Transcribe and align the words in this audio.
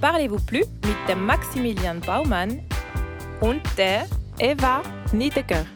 Parlez-vous 0.00 0.46
plus 0.46 0.64
mit 0.84 1.08
dem 1.08 1.26
Maximilian 1.26 2.00
Baumann 2.00 2.64
und 3.40 3.60
der 3.76 4.06
Eva 4.38 4.80
Niederger. 5.12 5.66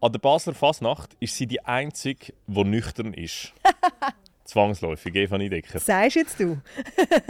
An 0.00 0.12
der 0.12 0.18
Basler 0.18 0.54
Fasnacht 0.54 1.14
ist 1.20 1.36
sie 1.36 1.46
die 1.46 1.62
einzige, 1.62 2.32
die 2.46 2.64
nüchtern 2.64 3.12
ist. 3.12 3.52
Zwangsläufig, 4.44 5.14
Eva 5.14 5.36
Niedecker. 5.36 5.78
Sagst 5.78 6.16
jetzt 6.16 6.40
du? 6.40 6.58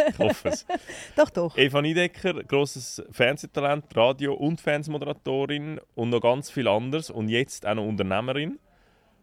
Ich 0.08 0.18
hoffe 0.20 0.50
es. 0.50 0.64
Doch, 1.16 1.30
doch. 1.30 1.58
Eva 1.58 1.82
Niedecker, 1.82 2.44
grosses 2.44 3.02
Fernsehtalent, 3.10 3.84
Radio- 3.96 4.34
und 4.34 4.60
Fernsehmoderatorin 4.60 5.80
und 5.96 6.10
noch 6.10 6.20
ganz 6.20 6.48
viel 6.48 6.68
anderes. 6.68 7.10
Und 7.10 7.28
jetzt 7.28 7.66
auch 7.66 7.74
noch 7.74 7.84
Unternehmerin. 7.84 8.60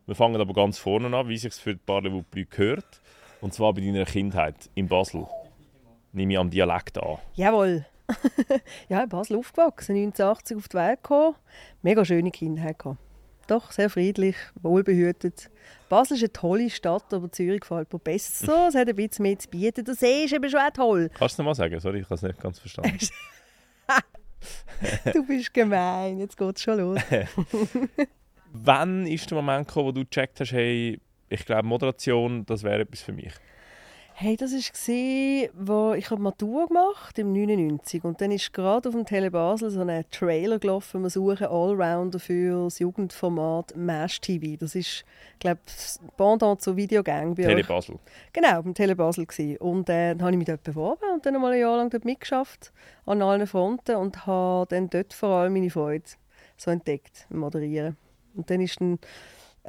Wir 0.08 0.16
fangen 0.16 0.40
aber 0.40 0.54
ganz 0.54 0.78
vorne 0.78 1.16
an, 1.16 1.28
wie 1.28 1.38
sich 1.38 1.54
für 1.54 1.74
die 1.74 1.82
Parlez-vous 1.86 2.24
plus 2.32 2.50
gehört. 2.50 3.02
Und 3.42 3.54
zwar 3.54 3.74
bei 3.74 3.82
deiner 3.82 4.06
Kindheit 4.06 4.70
in 4.74 4.88
Basel. 4.88 5.28
Nehme 6.14 6.32
ich 6.32 6.40
am 6.40 6.50
Dialekt 6.50 6.98
an. 6.98 7.18
Jawohl. 7.34 7.86
ja, 8.90 9.04
in 9.04 9.10
Basel 9.10 9.36
aufgewachsen, 9.38 9.98
1980 9.98 10.58
auf 10.58 10.70
die 10.70 10.78
Welt 10.78 11.04
gekommen. 11.04 11.36
Mega 11.82 12.06
schöne 12.06 12.32
Kindheit 12.32 12.80
gehabt. 12.80 13.00
Doch, 13.48 13.74
sehr 13.74 13.90
friedlich, 13.90 14.38
wohlbehütet. 14.62 15.50
Basel 15.90 16.16
ist 16.16 16.24
eine 16.24 16.32
tolle 16.32 16.70
Stadt, 16.70 17.14
aber 17.14 17.30
Zürich 17.30 17.60
gefällt 17.60 17.92
mir 17.92 18.00
besser. 18.00 18.68
Es 18.70 18.76
hat 18.76 18.88
ein 18.88 18.96
bisschen 18.96 19.24
mehr 19.24 19.38
zu 19.38 19.50
bieten. 19.50 19.84
Der 19.84 19.94
See 19.94 20.24
ist 20.24 20.34
eben 20.34 20.50
schon 20.50 20.60
toll. 20.74 21.10
Kannst 21.16 21.38
du 21.38 21.44
noch 21.44 21.50
mal 21.50 21.56
sagen? 21.56 21.78
Sorry, 21.82 22.00
ich 22.00 22.06
habe 22.06 22.16
es 22.16 22.22
nicht 22.22 22.40
ganz 22.40 22.60
verstanden. 22.60 22.98
Du 25.12 25.26
bist 25.26 25.54
gemein, 25.54 26.20
jetzt 26.20 26.38
geht 26.38 26.56
es 26.56 26.62
schon 26.62 26.78
los. 26.78 27.02
Wann 28.64 29.06
ist 29.08 29.30
der 29.30 29.36
Moment 29.36 29.68
gekommen, 29.68 29.88
wo 29.88 29.92
du 29.92 30.04
gecheckt 30.04 30.40
hast, 30.40 30.52
hey, 30.52 31.00
ich 31.30 31.46
glaube, 31.46 31.68
Moderation, 31.68 32.46
das 32.46 32.64
wäre 32.64 32.82
etwas 32.82 33.02
für 33.02 33.12
mich? 33.12 33.34
Hey, 34.20 34.36
das 34.36 34.52
war, 34.52 35.50
wo 35.54 35.94
ich 35.94 36.10
habe 36.10 36.20
Matur 36.20 36.68
gemacht 36.68 37.20
im 37.20 37.34
99 37.34 38.04
und 38.04 38.20
dann 38.20 38.32
ist 38.32 38.52
gerade 38.52 38.90
auf 38.90 38.96
dem 38.96 39.06
Tele 39.06 39.30
Basel 39.30 39.70
so 39.70 39.82
ein 39.82 40.06
Trailer 40.10 40.58
gelaufen. 40.58 41.04
Wir 41.04 41.12
suchen 41.12 41.46
Allrounder 41.46 42.18
für 42.18 42.64
das 42.64 42.80
Jugendformat 42.80 43.76
Mash 43.76 44.20
TV. 44.20 44.58
Das 44.60 44.74
ist, 44.74 45.06
glaube 45.38 45.60
ich, 45.68 46.18
Pendant 46.18 46.60
zu 46.62 46.76
Videogang 46.76 47.36
bei 47.36 47.44
Tele 47.44 47.58
euch. 47.58 47.68
Basel. 47.68 48.00
Genau, 48.34 48.64
beim 48.64 48.74
Tele 48.74 48.96
Basel 48.96 49.28
gsi. 49.28 49.56
Und 49.60 49.88
äh, 49.88 50.16
dann 50.16 50.24
habe 50.24 50.32
ich 50.32 50.38
mich 50.38 50.48
dort 50.48 50.64
beworben 50.64 51.14
und 51.14 51.24
dann 51.24 51.36
einmal 51.36 51.54
ein 51.54 51.60
Jahr 51.60 51.78
lang 51.78 51.92
dort 51.92 52.04
mitgeschafft 52.04 52.74
an 53.06 53.22
allen 53.22 53.46
Fronten 53.46 53.98
und 53.98 54.26
habe 54.26 54.66
dann 54.70 54.90
dort 54.90 55.14
vor 55.14 55.30
allem 55.30 55.54
meine 55.54 55.70
Freude 55.70 56.06
so 56.58 56.72
entdeckt 56.72 57.28
Moderieren. 57.30 57.98
Und 58.38 58.50
dann 58.50 58.62
ist 58.62 58.80
dann 58.80 59.00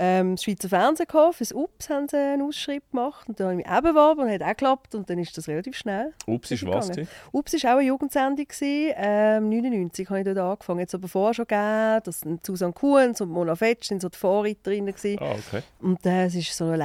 ähm, 0.00 0.36
das 0.36 0.44
Schweizer 0.44 0.69
Fernsehen 0.69 1.06
gekommen, 1.06 1.33
fürs 1.33 1.52
UPS 1.52 1.91
haben 1.91 2.08
sie 2.08 2.16
einen 2.16 2.42
Ausschrieb 2.42 2.88
gemacht 2.92 3.28
und 3.28 3.41
dann 3.41 3.48
habe 3.48 3.60
ich 3.60 3.66
mich 3.66 3.77
auch 3.77 3.83
beworben 3.83 4.20
und 4.22 4.30
hat 4.30 4.42
auch 4.42 4.48
geklappt 4.48 4.94
und 4.94 5.10
dann 5.10 5.19
ist 5.19 5.36
das 5.36 5.48
relativ 5.48 5.77
schnell. 5.77 6.14
Ups, 6.27 6.52
ist 6.52 6.64
was? 6.66 6.88
gewesen? 6.88 7.08
UPS 7.33 7.64
war 7.64 7.72
auch 7.72 7.78
eine 7.78 7.88
Jugendsendung. 7.88 8.47
gewesen. 8.47 8.94
Ähm, 8.97 9.48
99 9.48 10.08
habe 10.08 10.20
ich 10.20 10.25
dort 10.25 10.38
angefangen. 10.38 10.78
Jetzt 10.78 10.94
aber 10.94 11.08
vorher 11.08 11.34
schon 11.34 11.47
gegeben. 11.48 12.00
Das 12.05 12.20
sind 12.20 12.47
Susanne 12.47 12.72
Kuhns 12.72 13.20
und 13.20 13.30
Mona 13.30 13.56
Fetsch 13.56 13.88
sind 13.88 14.00
so 14.00 14.08
die 14.08 14.16
Vorreiterinnen. 14.16 14.94
gewesen. 14.94 15.19
Ah, 15.20 15.32
okay. 15.32 15.62
Und 15.80 16.06
äh, 16.06 16.27
es 16.27 16.36
war 16.36 16.42
so 16.42 16.64
eine 16.66 16.77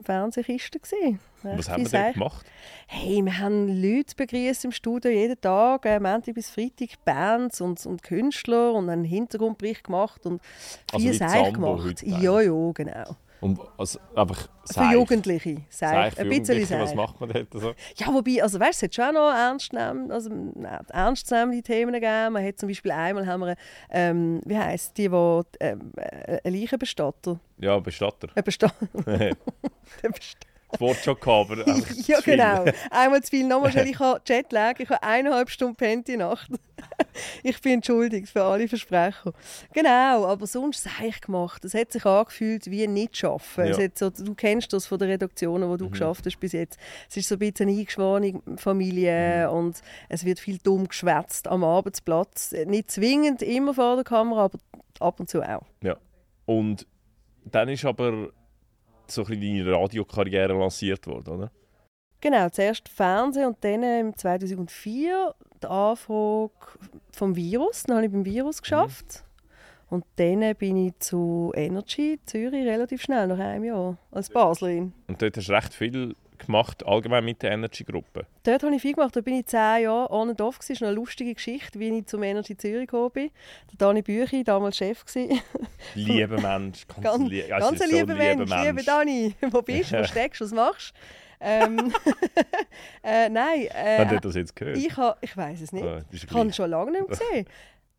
Live-Fernsehkiste. 0.00 0.80
gewesen. 0.80 1.20
Was 1.42 1.68
haben 1.68 1.84
wir 1.84 1.90
dort 1.90 1.90
Seich. 1.90 2.14
gemacht? 2.14 2.46
Hey, 2.86 3.22
wir 3.24 3.38
haben 3.38 3.68
Leute 3.68 4.14
begrüßt 4.16 4.64
im 4.64 4.72
Studio 4.72 5.10
jeden 5.10 5.40
Tag, 5.40 5.86
äh, 5.86 6.00
Montag 6.00 6.34
bis 6.34 6.50
Freitag, 6.50 6.88
Bands 7.04 7.60
und, 7.60 7.84
und 7.86 8.02
Künstler 8.02 8.74
und 8.74 8.90
einen 8.90 9.04
Hintergrundbericht 9.04 9.84
gemacht 9.84 10.26
und 10.26 10.40
Also 10.92 11.04
viel 11.04 11.14
wie 11.14 11.18
Seich 11.18 11.52
gemacht. 11.52 12.02
Ja, 12.02 12.40
ja, 12.40 12.72
genau. 12.72 13.16
Und 13.40 13.58
also, 13.78 13.98
einfach 14.14 14.48
Für. 14.70 14.92
Jugendliche. 14.92 15.62
Für 15.70 15.86
Ein 15.86 16.10
bisschen 16.10 16.30
Jugendliche, 16.30 16.78
Was 16.78 16.94
macht 16.94 17.20
man 17.20 17.30
dort 17.30 17.48
so? 17.52 17.72
Ja, 17.96 18.12
wobei, 18.12 18.42
also 18.42 18.60
weißt, 18.60 18.82
es 18.82 18.82
hat 18.82 18.94
schon 18.94 19.04
auch 19.04 19.12
noch 19.12 19.34
ernst 19.34 19.72
nehmen, 19.72 20.10
also, 20.10 20.30
nein, 20.30 20.80
ernstzunehmende 20.88 21.62
Themen 21.62 21.92
gegeben. 21.94 22.34
Man 22.34 22.44
hat 22.46 22.58
zum 22.58 22.68
Beispiel 22.68 22.92
einmal, 22.92 23.26
haben 23.26 23.40
wir, 23.40 23.56
ähm, 23.90 24.40
wie 24.44 24.58
heisst 24.58 24.98
die, 24.98 25.08
die 25.08 25.42
ähm, 25.60 25.92
äh, 25.96 26.38
ein 26.44 26.54
Leichenbestatter, 26.54 27.40
Ja, 27.58 27.78
Bestatter. 27.78 28.28
ein 28.34 28.44
Bestatter, 28.44 28.86
das 30.02 30.80
Wort 30.80 30.96
schon 30.98 31.18
gehabt, 31.18 31.50
aber 31.50 31.64
ja 32.06 32.20
genau, 32.20 32.64
einmal 32.90 33.22
zu 33.22 33.30
viel, 33.30 33.46
nochmal 33.46 33.72
schnell, 33.72 33.88
ich 33.88 33.98
habe 33.98 34.20
Jetlag, 34.26 34.78
ich 34.78 34.88
habe 34.88 35.02
eineinhalb 35.02 35.50
Stunden 35.50 35.76
pennt 35.76 36.08
die 36.08 36.16
Nacht. 36.16 36.50
ich 37.42 37.60
bin 37.60 37.74
entschuldigt 37.74 38.28
für 38.28 38.42
alle 38.42 38.68
Versprechen. 38.68 39.32
Genau, 39.72 40.26
aber 40.26 40.46
sonst 40.46 40.82
sei 40.82 41.08
ich 41.08 41.20
gemacht. 41.20 41.64
Es 41.64 41.74
hat 41.74 41.92
sich 41.92 42.04
angefühlt 42.04 42.70
wie 42.70 42.86
nicht 42.86 43.16
schaffen. 43.16 43.66
Ja. 43.66 43.88
so, 43.94 44.10
du 44.10 44.34
kennst 44.34 44.72
das 44.72 44.86
von 44.86 44.98
den 44.98 45.10
Redaktionen, 45.10 45.68
wo 45.68 45.76
du 45.76 45.86
Mhm. 45.86 45.90
geschafft 45.92 46.26
hast 46.26 46.38
bis 46.40 46.52
jetzt. 46.52 46.78
Es 47.08 47.16
ist 47.16 47.28
so 47.28 47.34
ein 47.36 47.38
bisschen 47.38 47.68
eine 47.68 47.78
eingeschworene 47.78 48.40
Familie 48.56 49.48
Mhm. 49.48 49.54
und 49.56 49.80
es 50.08 50.24
wird 50.24 50.40
viel 50.40 50.58
dumm 50.58 50.88
geschwätzt 50.88 51.48
am 51.48 51.64
Arbeitsplatz. 51.64 52.52
Nicht 52.66 52.90
zwingend 52.90 53.42
immer 53.42 53.74
vor 53.74 53.96
der 53.96 54.04
Kamera, 54.04 54.44
aber 54.44 54.58
ab 54.98 55.20
und 55.20 55.28
zu 55.28 55.42
auch. 55.42 55.66
Ja. 55.82 55.96
Und 56.46 56.86
dann 57.44 57.68
ist 57.68 57.84
aber 57.84 58.28
so 59.06 59.22
ein 59.22 59.26
bisschen 59.28 59.64
deine 59.64 59.72
Radiokarriere 59.76 60.52
lanciert 60.52 61.06
worden, 61.06 61.28
oder? 61.34 61.50
Genau, 62.20 62.48
zuerst 62.50 62.88
Fernsehen 62.88 63.46
und 63.46 63.56
dann 63.64 63.82
im 63.82 64.16
2004 64.16 65.34
die 65.62 65.66
Anfrage 65.66 66.50
vom 67.12 67.36
Virus. 67.36 67.84
Dann 67.84 67.96
habe 67.96 68.06
ich 68.06 68.12
beim 68.12 68.24
Virus 68.24 68.62
geschafft. 68.62 69.24
Und 69.88 70.04
dann 70.16 70.54
bin 70.54 70.76
ich 70.86 70.98
zu 71.00 71.52
Energy 71.56 72.20
Zürich 72.24 72.64
relativ 72.64 73.02
schnell, 73.02 73.26
nach 73.26 73.38
einem 73.40 73.64
Jahr, 73.64 73.98
als 74.12 74.30
Baslerin. 74.30 74.92
Und 75.08 75.20
dort 75.20 75.36
hast 75.36 75.48
du 75.48 75.52
recht 75.52 75.74
viel 75.74 76.14
gemacht, 76.38 76.86
allgemein 76.86 77.24
mit 77.24 77.42
der 77.42 77.52
Energy-Gruppe. 77.52 78.26
Dort 78.44 78.62
habe 78.62 78.74
ich 78.74 78.82
viel 78.82 78.94
gemacht. 78.94 79.14
Da 79.14 79.20
bin 79.20 79.34
ich 79.34 79.46
zehn 79.46 79.82
Jahre 79.82 80.10
on 80.10 80.30
and 80.30 80.40
off. 80.40 80.58
Das 80.58 80.70
ist 80.70 80.82
eine 80.82 80.92
lustige 80.92 81.34
Geschichte, 81.34 81.78
wie 81.78 81.88
ich 81.88 82.06
zum 82.06 82.22
Energy 82.22 82.56
Zürich 82.56 82.86
gekommen 82.86 83.10
bin. 83.10 83.30
Der 83.72 83.78
Dani 83.78 84.02
Büchi, 84.02 84.44
damals 84.44 84.76
Chef. 84.76 85.04
Lieber 85.94 86.40
Mensch, 86.40 86.86
ganz, 87.02 87.30
Ganz, 87.30 87.48
ganz 87.48 87.82
ein 87.82 87.90
so 87.90 87.96
lieber 87.96 88.14
Mensch, 88.14 88.50
lieber 88.50 88.82
Dani. 88.82 89.34
Wo 89.50 89.62
bist 89.62 89.92
du? 89.92 89.98
Wo 89.98 90.04
steckst 90.04 90.40
du? 90.40 90.44
Was 90.44 90.52
machst 90.52 90.94
du? 90.94 91.00
Ähm, 91.40 91.92
äh, 93.02 93.28
nein, 93.28 93.68
Hat 93.70 94.12
äh, 94.12 94.14
er 94.14 94.20
das 94.20 94.34
jetzt 94.34 94.54
gehört? 94.56 94.76
ich, 94.76 94.96
ha, 94.96 95.16
ich 95.20 95.36
weiß 95.36 95.60
es 95.60 95.72
nicht. 95.72 95.84
Ist 96.10 96.24
Ich 96.24 96.30
habe 96.30 96.46
ihn 96.46 96.52
schon 96.52 96.70
lange 96.70 96.92
nicht 96.92 97.08
gesehen. 97.08 97.46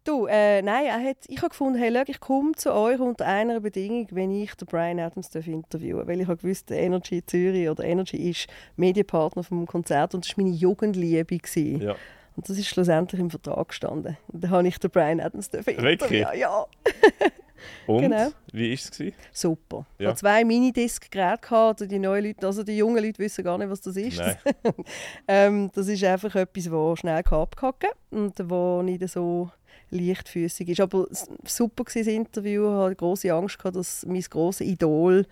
Du, 0.03 0.25
äh, 0.25 0.63
nein, 0.63 0.85
er 0.87 0.99
hat, 1.09 1.17
ich 1.27 1.37
habe 1.37 1.49
gefunden, 1.49 1.77
hey, 1.77 1.93
schau, 1.93 2.03
ich 2.07 2.19
komme 2.19 2.53
zu 2.53 2.73
euch 2.73 2.99
unter 2.99 3.27
einer 3.27 3.59
Bedingung, 3.59 4.07
wenn 4.11 4.31
ich 4.31 4.55
den 4.55 4.65
Brian 4.65 4.99
Adams 4.99 5.29
darf 5.29 5.45
interviewen 5.45 6.07
Weil 6.07 6.21
ich 6.21 6.27
habe 6.27 6.37
gewusst, 6.37 6.71
Energy 6.71 7.23
Zürich 7.23 7.69
oder 7.69 7.83
Energy 7.83 8.29
ist 8.31 8.47
Medienpartner 8.77 9.43
vom 9.43 9.67
Konzert 9.67 10.15
und 10.15 10.25
das 10.25 10.35
war 10.35 10.43
meine 10.43 10.55
Jugendliebe. 10.55 11.37
gewesen. 11.37 11.81
Ja. 11.81 11.95
Und 12.35 12.49
das 12.49 12.57
ist 12.57 12.67
schlussendlich 12.67 13.21
im 13.21 13.29
Vertrag 13.29 13.67
gestanden. 13.67 14.17
Und 14.29 14.43
dann 14.43 14.51
habe 14.51 14.67
ich 14.67 14.79
den 14.79 14.89
Brian 14.89 15.19
Adams 15.19 15.49
interviewen. 15.49 16.35
Ja, 16.35 16.65
Und? 17.87 18.01
Genau. 18.01 18.29
Wie 18.51 18.69
war 18.69 18.73
es? 18.73 18.91
gewesen? 18.91 19.15
super. 19.31 19.85
Ich 19.97 20.03
Ja. 20.03 20.09
hatte 20.09 20.19
zwei 20.19 20.43
Minidisc-Geräte, 20.43 21.87
die 21.87 21.99
neuen 21.99 22.25
Leute, 22.25 22.45
also 22.45 22.63
die 22.63 22.77
jungen 22.77 23.03
Leute 23.03 23.19
wissen 23.19 23.43
gar 23.43 23.57
nicht, 23.57 23.69
was 23.69 23.81
das 23.81 23.95
ist. 23.95 24.21
Ähm, 25.27 25.69
das 25.73 25.87
ist 25.87 26.03
einfach 26.03 26.35
etwas, 26.35 26.65
das 26.65 26.99
schnell 26.99 27.17
abhacken 27.17 27.89
kann 28.11 28.19
und 28.19 28.49
wo 28.49 28.81
nicht 28.81 29.07
so 29.09 29.49
leichtfüßig 29.89 30.69
ist. 30.69 30.79
Aber 30.81 31.07
super 31.45 31.83
war 31.83 31.93
das 31.93 32.07
Interview. 32.07 32.65
Ich 32.65 32.83
hatte 32.85 32.95
große 32.95 33.33
Angst, 33.33 33.57
gehabt, 33.57 33.75
dass 33.75 34.05
mein 34.05 34.21
grosses 34.21 34.65
Idol 34.67 35.25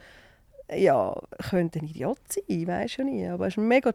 ja, 0.72 1.16
könnte 1.50 1.80
ein 1.80 1.86
Idiot 1.88 2.20
sein, 2.28 2.68
weiß 2.68 2.98
ja 2.98 3.04
nie. 3.04 3.26
Aber 3.28 3.46
er 3.46 3.48
ist 3.48 3.58
ein 3.58 3.68
mega 3.68 3.92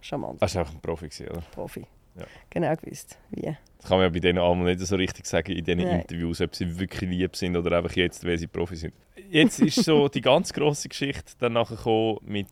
charmant 0.00 0.40
Das 0.42 0.54
war 0.54 0.60
einfach 0.62 0.74
ein 0.74 0.80
Profi, 0.80 1.08
oder? 1.28 1.42
Profi. 1.52 1.86
Ja. 2.18 2.26
Genau 2.50 2.74
gewusst, 2.76 3.18
wie. 3.30 3.56
Das 3.78 3.88
kann 3.88 3.98
man 3.98 4.06
ja 4.06 4.08
bei 4.10 4.18
denen 4.18 4.38
einmal 4.38 4.74
nicht 4.74 4.80
so 4.80 4.96
richtig 4.96 5.24
sagen, 5.26 5.52
in 5.52 5.64
diesen 5.64 5.82
Nein. 5.82 6.00
Interviews, 6.00 6.40
ob 6.40 6.54
sie 6.54 6.78
wirklich 6.78 7.08
lieb 7.10 7.36
sind 7.36 7.56
oder 7.56 7.76
einfach 7.78 7.94
jetzt, 7.94 8.24
weil 8.26 8.36
sie 8.38 8.46
Profi 8.48 8.76
sind. 8.76 8.94
Jetzt 9.30 9.60
ist 9.60 9.84
so 9.84 10.08
die 10.08 10.20
ganz 10.20 10.52
grosse 10.52 10.88
Geschichte 10.88 11.32
dann 11.38 11.52
nachher 11.52 11.76
gekommen 11.76 12.18
mit, 12.24 12.48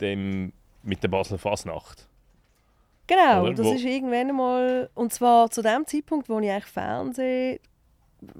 dem, 0.00 0.52
mit 0.82 1.02
der 1.02 1.08
Basler 1.08 1.38
Fasnacht. 1.38 2.08
Genau, 3.06 3.42
Oder? 3.42 3.52
das 3.54 3.66
Wo- 3.66 3.74
ist 3.74 3.84
irgendwann 3.84 4.30
einmal, 4.30 4.88
und 4.94 5.12
zwar 5.12 5.50
zu 5.50 5.62
dem 5.62 5.86
Zeitpunkt, 5.86 6.28
wo 6.28 6.40
ich 6.40 6.50
eigentlich 6.50 6.64
Fernsehen 6.64 7.58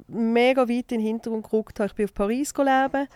mega 0.08 0.62
weit 0.62 0.70
in 0.70 0.98
den 0.98 1.00
Hintergrund 1.00 1.44
geguckt 1.44 1.78
habe. 1.78 1.88
Ich 1.88 1.94
bin 1.94 2.06
auf 2.06 2.14
Paris 2.14 2.54
leben. 2.56 3.06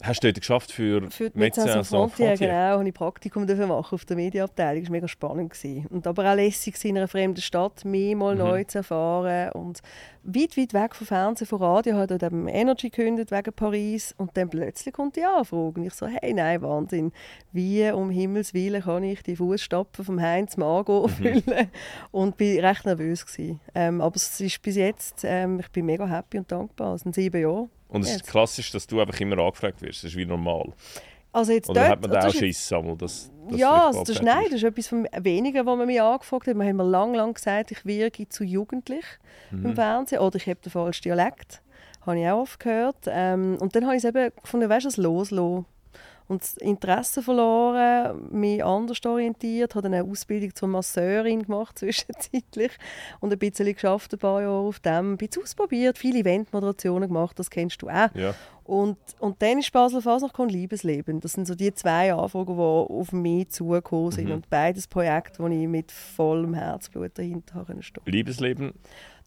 Hast 0.00 0.22
du 0.22 0.28
dort 0.28 0.38
geschafft 0.40 0.70
für, 0.70 1.10
Für 1.10 1.28
Médecins 1.30 1.72
Sans 1.88 1.88
Frontières, 1.92 2.38
genau, 2.38 2.52
habe 2.78 2.88
ich 2.88 2.94
Praktikum 2.94 3.44
machen 3.46 3.94
auf 3.94 4.04
der 4.04 4.16
Medienabteilung. 4.16 4.82
Das 4.82 4.88
war 4.90 4.92
mega 4.96 5.08
spannend. 5.08 5.52
Gewesen. 5.52 5.86
Und 5.88 6.06
aber 6.06 6.30
auch 6.30 6.36
lässig 6.36 6.76
in 6.84 6.96
einer 6.96 7.08
fremden 7.08 7.40
Stadt, 7.40 7.84
mehr 7.84 8.14
mal 8.16 8.34
Mhm. 8.34 8.40
neu 8.40 8.64
zu 8.64 8.78
erfahren. 8.78 9.50
Und 9.52 9.80
weit, 10.22 10.56
weit 10.56 10.72
weg 10.72 10.94
vom 10.94 11.06
Fernsehen, 11.06 11.48
von 11.48 11.60
Radio, 11.60 11.96
habe 11.96 12.06
dort 12.06 12.22
eben 12.22 12.46
Energy 12.46 12.90
gekündigt 12.90 13.32
wegen 13.32 13.52
Paris. 13.52 14.14
Und 14.18 14.36
dann 14.36 14.48
plötzlich 14.48 14.94
kommt 14.94 15.16
die 15.16 15.24
Anfrage. 15.24 15.80
Und 15.80 15.84
ich 15.84 15.94
so, 15.94 16.06
hey, 16.06 16.32
nein, 16.32 16.62
Wahnsinn. 16.62 17.10
Wie 17.52 17.90
um 17.90 18.10
Himmels 18.10 18.54
Willen 18.54 18.82
kann 18.82 19.02
ich 19.02 19.22
die 19.24 19.34
Fußstapfen 19.34 20.04
vom 20.04 20.20
Heinz 20.20 20.56
Margot 20.56 21.10
Mhm. 21.10 21.42
füllen? 21.42 21.70
Und 22.12 22.36
bin 22.36 22.60
recht 22.64 22.86
nervös 22.86 23.26
gewesen. 23.26 23.58
Ähm, 23.74 24.00
aber 24.00 24.14
es 24.14 24.40
ist 24.40 24.62
bis 24.62 24.76
jetzt, 24.76 25.22
ähm, 25.24 25.58
ich 25.58 25.68
bin 25.72 25.86
mega 25.86 26.06
happy 26.06 26.38
und 26.38 26.52
dankbar. 26.52 26.94
Es 26.94 27.00
sind 27.02 27.16
sieben 27.16 27.40
Jahre. 27.42 27.68
Und 27.88 28.02
es 28.02 28.08
Yes. 28.08 28.16
ist 28.22 28.26
klassisch, 28.30 28.70
dass 28.72 28.86
du 28.86 29.00
einfach 29.00 29.18
immer 29.20 29.38
angefragt 29.38 29.80
wirst. 29.82 30.04
Das 30.04 30.10
ist 30.10 30.16
wie 30.16 30.26
normal. 30.26 30.72
Also 31.32 31.52
jetzt 31.52 31.68
Oder 31.68 31.80
dort, 31.80 31.92
hat 31.92 32.00
man 32.02 32.10
da 32.10 32.20
das 32.20 32.34
auch 32.34 32.38
Schiss, 32.38 32.72
einmal, 32.72 32.96
dass, 32.96 33.30
dass 33.50 33.60
ja, 33.60 33.86
also 33.88 34.00
das, 34.00 34.08
ist, 34.10 34.22
nein, 34.22 34.44
das 34.46 34.54
ist 34.54 34.64
etwas 34.64 34.88
von 34.88 35.06
weniger, 35.20 35.64
was 35.66 35.76
man 35.76 35.86
mich 35.86 36.00
angefragt 36.00 36.46
hat. 36.46 36.56
Man 36.56 36.66
hat 36.66 36.74
mir 36.74 36.84
lang, 36.84 37.14
lang 37.14 37.34
gesagt, 37.34 37.70
ich 37.70 37.84
wirke 37.84 38.28
zu 38.28 38.44
jugendlich 38.44 39.04
Mhm. 39.50 39.66
im 39.66 39.74
Fernsehen 39.74 40.20
oder 40.20 40.36
ich 40.36 40.46
habe 40.46 40.60
den 40.60 40.70
falschen 40.70 41.02
Dialekt. 41.02 41.62
Habe 42.04 42.18
ich 42.20 42.26
auch 42.28 42.40
oft 42.42 42.60
gehört. 42.60 42.96
Ähm, 43.06 43.56
und 43.60 43.74
dann 43.76 43.84
habe 43.86 43.96
ich 43.96 44.04
es 44.04 44.08
eben 44.08 44.30
gefunden, 44.42 44.68
weißt 44.68 44.84
du, 44.84 44.88
das 44.88 44.96
Loslassen. 44.96 45.66
Und 46.28 46.42
das 46.42 46.56
Interesse 46.58 47.22
verloren, 47.22 48.28
mich 48.30 48.62
anders 48.62 49.04
orientiert, 49.06 49.74
habe 49.74 49.84
dann 49.88 49.94
eine 49.94 50.10
Ausbildung 50.10 50.54
zur 50.54 50.68
Masseurin 50.68 51.42
gemacht 51.42 51.78
zwischenzeitlich 51.78 52.72
und 53.20 53.32
ein 53.32 53.38
bisschen 53.38 53.72
geschafft, 53.72 54.12
ein 54.12 54.18
paar 54.18 54.42
Jahre 54.42 54.68
auf 54.68 54.78
dem, 54.80 55.14
ein 55.14 55.16
bisschen 55.16 55.42
ausprobiert, 55.42 55.96
viele 55.96 56.18
Eventmoderationen 56.18 57.08
gemacht, 57.08 57.38
das 57.38 57.48
kennst 57.48 57.80
du 57.80 57.88
auch. 57.88 58.14
Ja. 58.14 58.34
Und, 58.64 58.98
und 59.18 59.40
dann 59.40 59.60
ist 59.60 59.72
Basel 59.72 60.02
Fasnacht 60.02 60.38
und 60.38 60.52
Liebesleben. 60.52 61.20
Das 61.20 61.32
sind 61.32 61.46
so 61.46 61.54
die 61.54 61.72
zwei 61.72 62.12
Anfragen, 62.12 62.54
die 62.54 62.60
auf 62.60 63.12
mich 63.12 63.48
zugekommen 63.48 64.12
sind. 64.12 64.26
Mhm. 64.26 64.34
Und 64.34 64.50
beides 64.50 64.86
Projekte, 64.86 65.42
wo 65.42 65.48
ich 65.48 65.66
mit 65.66 65.90
vollem 65.90 66.52
Herzblut 66.52 67.12
dahinter 67.16 67.64
stehen. 67.80 68.02
Liebesleben. 68.04 68.74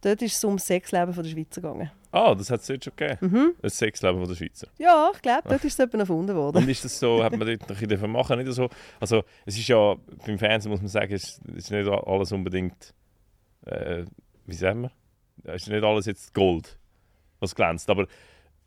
Dort 0.02 0.22
ist 0.22 0.36
es 0.36 0.44
um 0.44 0.58
das 0.58 0.66
Sexleben 0.66 1.14
der 1.14 1.24
Schweizer 1.24 1.62
gegangen. 1.62 1.92
Ah, 2.12 2.36
das 2.36 2.50
hat 2.50 2.62
es 2.62 2.68
dort 2.68 2.84
schon 2.84 2.94
gegeben. 2.96 3.18
Mhm. 3.22 3.54
Ein 3.62 3.70
Sexleben 3.70 4.20
von 4.20 4.28
der 4.28 4.36
Schweizer. 4.36 4.68
Ja, 4.78 5.12
ich 5.14 5.22
glaube, 5.22 5.44
dort 5.48 5.64
ist 5.64 5.74
es 5.74 5.80
etwa 5.80 6.00
erfunden 6.00 6.36
worden. 6.36 6.58
Und 6.58 6.70
ist 6.70 6.84
das 6.84 7.00
so, 7.00 7.24
hat 7.24 7.32
man 7.32 7.48
dort 7.48 7.70
ein 7.70 7.88
bisschen 7.88 8.12
machen 8.12 8.40
nicht 8.40 8.52
so? 8.52 8.70
Also 9.00 9.24
es 9.46 9.58
ist 9.58 9.68
ja, 9.68 9.96
beim 10.26 10.38
Fernsehen 10.38 10.72
muss 10.72 10.82
man 10.82 10.90
sagen, 10.90 11.14
es 11.14 11.40
es 11.48 11.66
ist 11.66 11.72
nicht 11.72 11.88
alles 11.88 12.32
unbedingt, 12.32 12.94
äh, 13.66 14.04
wie 14.46 14.56
sagen 14.56 14.82
wir? 14.82 14.92
Es 15.44 15.64
ist 15.64 15.70
nicht 15.70 15.84
alles 15.84 16.06
jetzt 16.08 16.34
Gold, 16.34 16.78
was 17.40 17.56
glänzt. 17.56 17.90
Aber, 17.90 18.08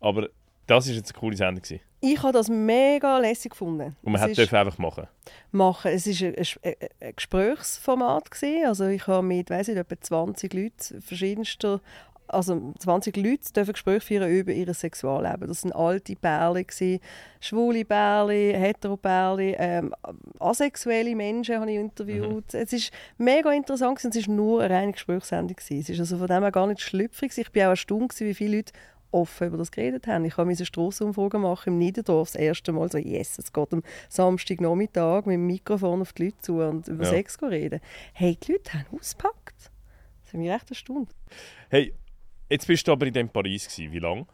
aber 0.00 0.28
das 0.66 0.86
ist 0.86 0.96
jetzt 0.96 1.12
eine 1.12 1.20
coole 1.20 1.36
Sendung 1.36 1.62
gewesen. 1.62 1.80
Ich 2.00 2.22
habe 2.22 2.32
das 2.32 2.48
mega 2.48 3.18
lässig 3.18 3.52
gefunden. 3.52 3.96
Und 4.02 4.12
man 4.12 4.22
Es 4.22 4.28
hat 4.28 4.36
dürfen 4.36 4.56
einfach 4.56 4.76
machen. 4.76 5.06
machen. 5.52 5.90
Es 5.90 6.06
war 6.06 6.28
ein, 6.28 6.34
ein, 6.62 6.74
ein, 7.00 7.12
Gesprächsformat. 7.16 8.30
Gewesen. 8.30 8.66
Also 8.66 8.86
ich 8.86 9.06
habe 9.06 9.26
mit 9.26 9.48
weiss 9.48 9.68
ich, 9.68 9.76
etwa 9.76 9.98
20 9.98 10.52
Leuten 10.52 11.00
verschiedenster 11.00 11.80
also 12.26 12.72
20 12.78 13.16
Leute 13.16 13.52
dürfen 13.52 13.72
Gespräche 13.72 14.00
führen 14.00 14.30
über 14.30 14.52
ihr 14.52 14.72
Sexualleben. 14.72 15.48
Das 15.48 15.60
sind 15.60 15.72
alte 15.72 16.16
Pärchen, 16.16 16.66
gewesen, 16.66 17.00
schwule 17.40 17.84
Pärchen, 17.84 18.60
hetero 18.60 18.96
Pärchen, 18.96 19.54
ähm, 19.58 19.94
asexuelle 20.38 21.14
Menschen 21.14 21.60
habe 21.60 21.70
ich 21.70 21.78
interviewt. 21.78 22.54
Es 22.54 22.72
ist 22.72 22.92
mega 23.18 23.52
interessant 23.52 23.98
gewesen. 23.98 24.18
es 24.18 24.28
war 24.28 24.34
nur 24.34 24.62
eine 24.62 24.74
reine 24.74 24.92
Gesprächssendung. 24.92 25.56
gewesen. 25.56 25.80
Es 25.80 25.88
ist 25.88 26.00
also 26.00 26.18
von 26.18 26.26
dem 26.26 26.42
her 26.42 26.52
gar 26.52 26.66
nicht 26.66 26.80
schlüpfrig. 26.80 27.36
Ich 27.36 27.54
war 27.54 27.66
auch 27.66 27.70
erstaunt, 27.70 28.10
gewesen, 28.10 28.28
wie 28.28 28.34
viele 28.34 28.56
Leute 28.56 28.72
offen 29.14 29.46
über 29.48 29.56
das 29.56 29.70
geredet 29.70 30.06
haben. 30.06 30.24
Ich 30.24 30.36
habe 30.36 30.50
eine 30.50 30.64
Strassenumfrage 30.66 31.38
machen 31.38 31.74
im 31.74 31.78
Niederdorf 31.78 32.32
das 32.32 32.40
erste 32.40 32.72
Mal. 32.72 32.90
So, 32.90 32.98
yes, 32.98 33.38
es 33.38 33.52
geht 33.52 33.72
am 33.72 33.82
Samstagnachmittag 34.08 35.26
mit 35.26 35.34
dem 35.34 35.46
Mikrofon 35.46 36.02
auf 36.02 36.12
die 36.12 36.24
Leute 36.24 36.38
zu 36.38 36.58
und 36.60 36.88
über 36.88 37.04
Ja. 37.04 37.10
Sex 37.10 37.40
reden. 37.42 37.80
Hey, 38.12 38.36
die 38.36 38.52
Leute 38.52 38.74
haben 38.74 38.98
ausgepackt. 38.98 39.70
Das 40.22 40.32
hat 40.32 40.40
mich 40.40 40.50
recht 40.50 40.68
erstaunt. 40.70 41.14
Hey, 41.70 41.94
jetzt 42.50 42.66
bist 42.66 42.86
du 42.86 42.92
aber 42.92 43.06
in 43.06 43.14
dem 43.14 43.28
Paris 43.28 43.68
gewesen. 43.68 43.92
Wie 43.92 43.98
lange? 44.00 44.26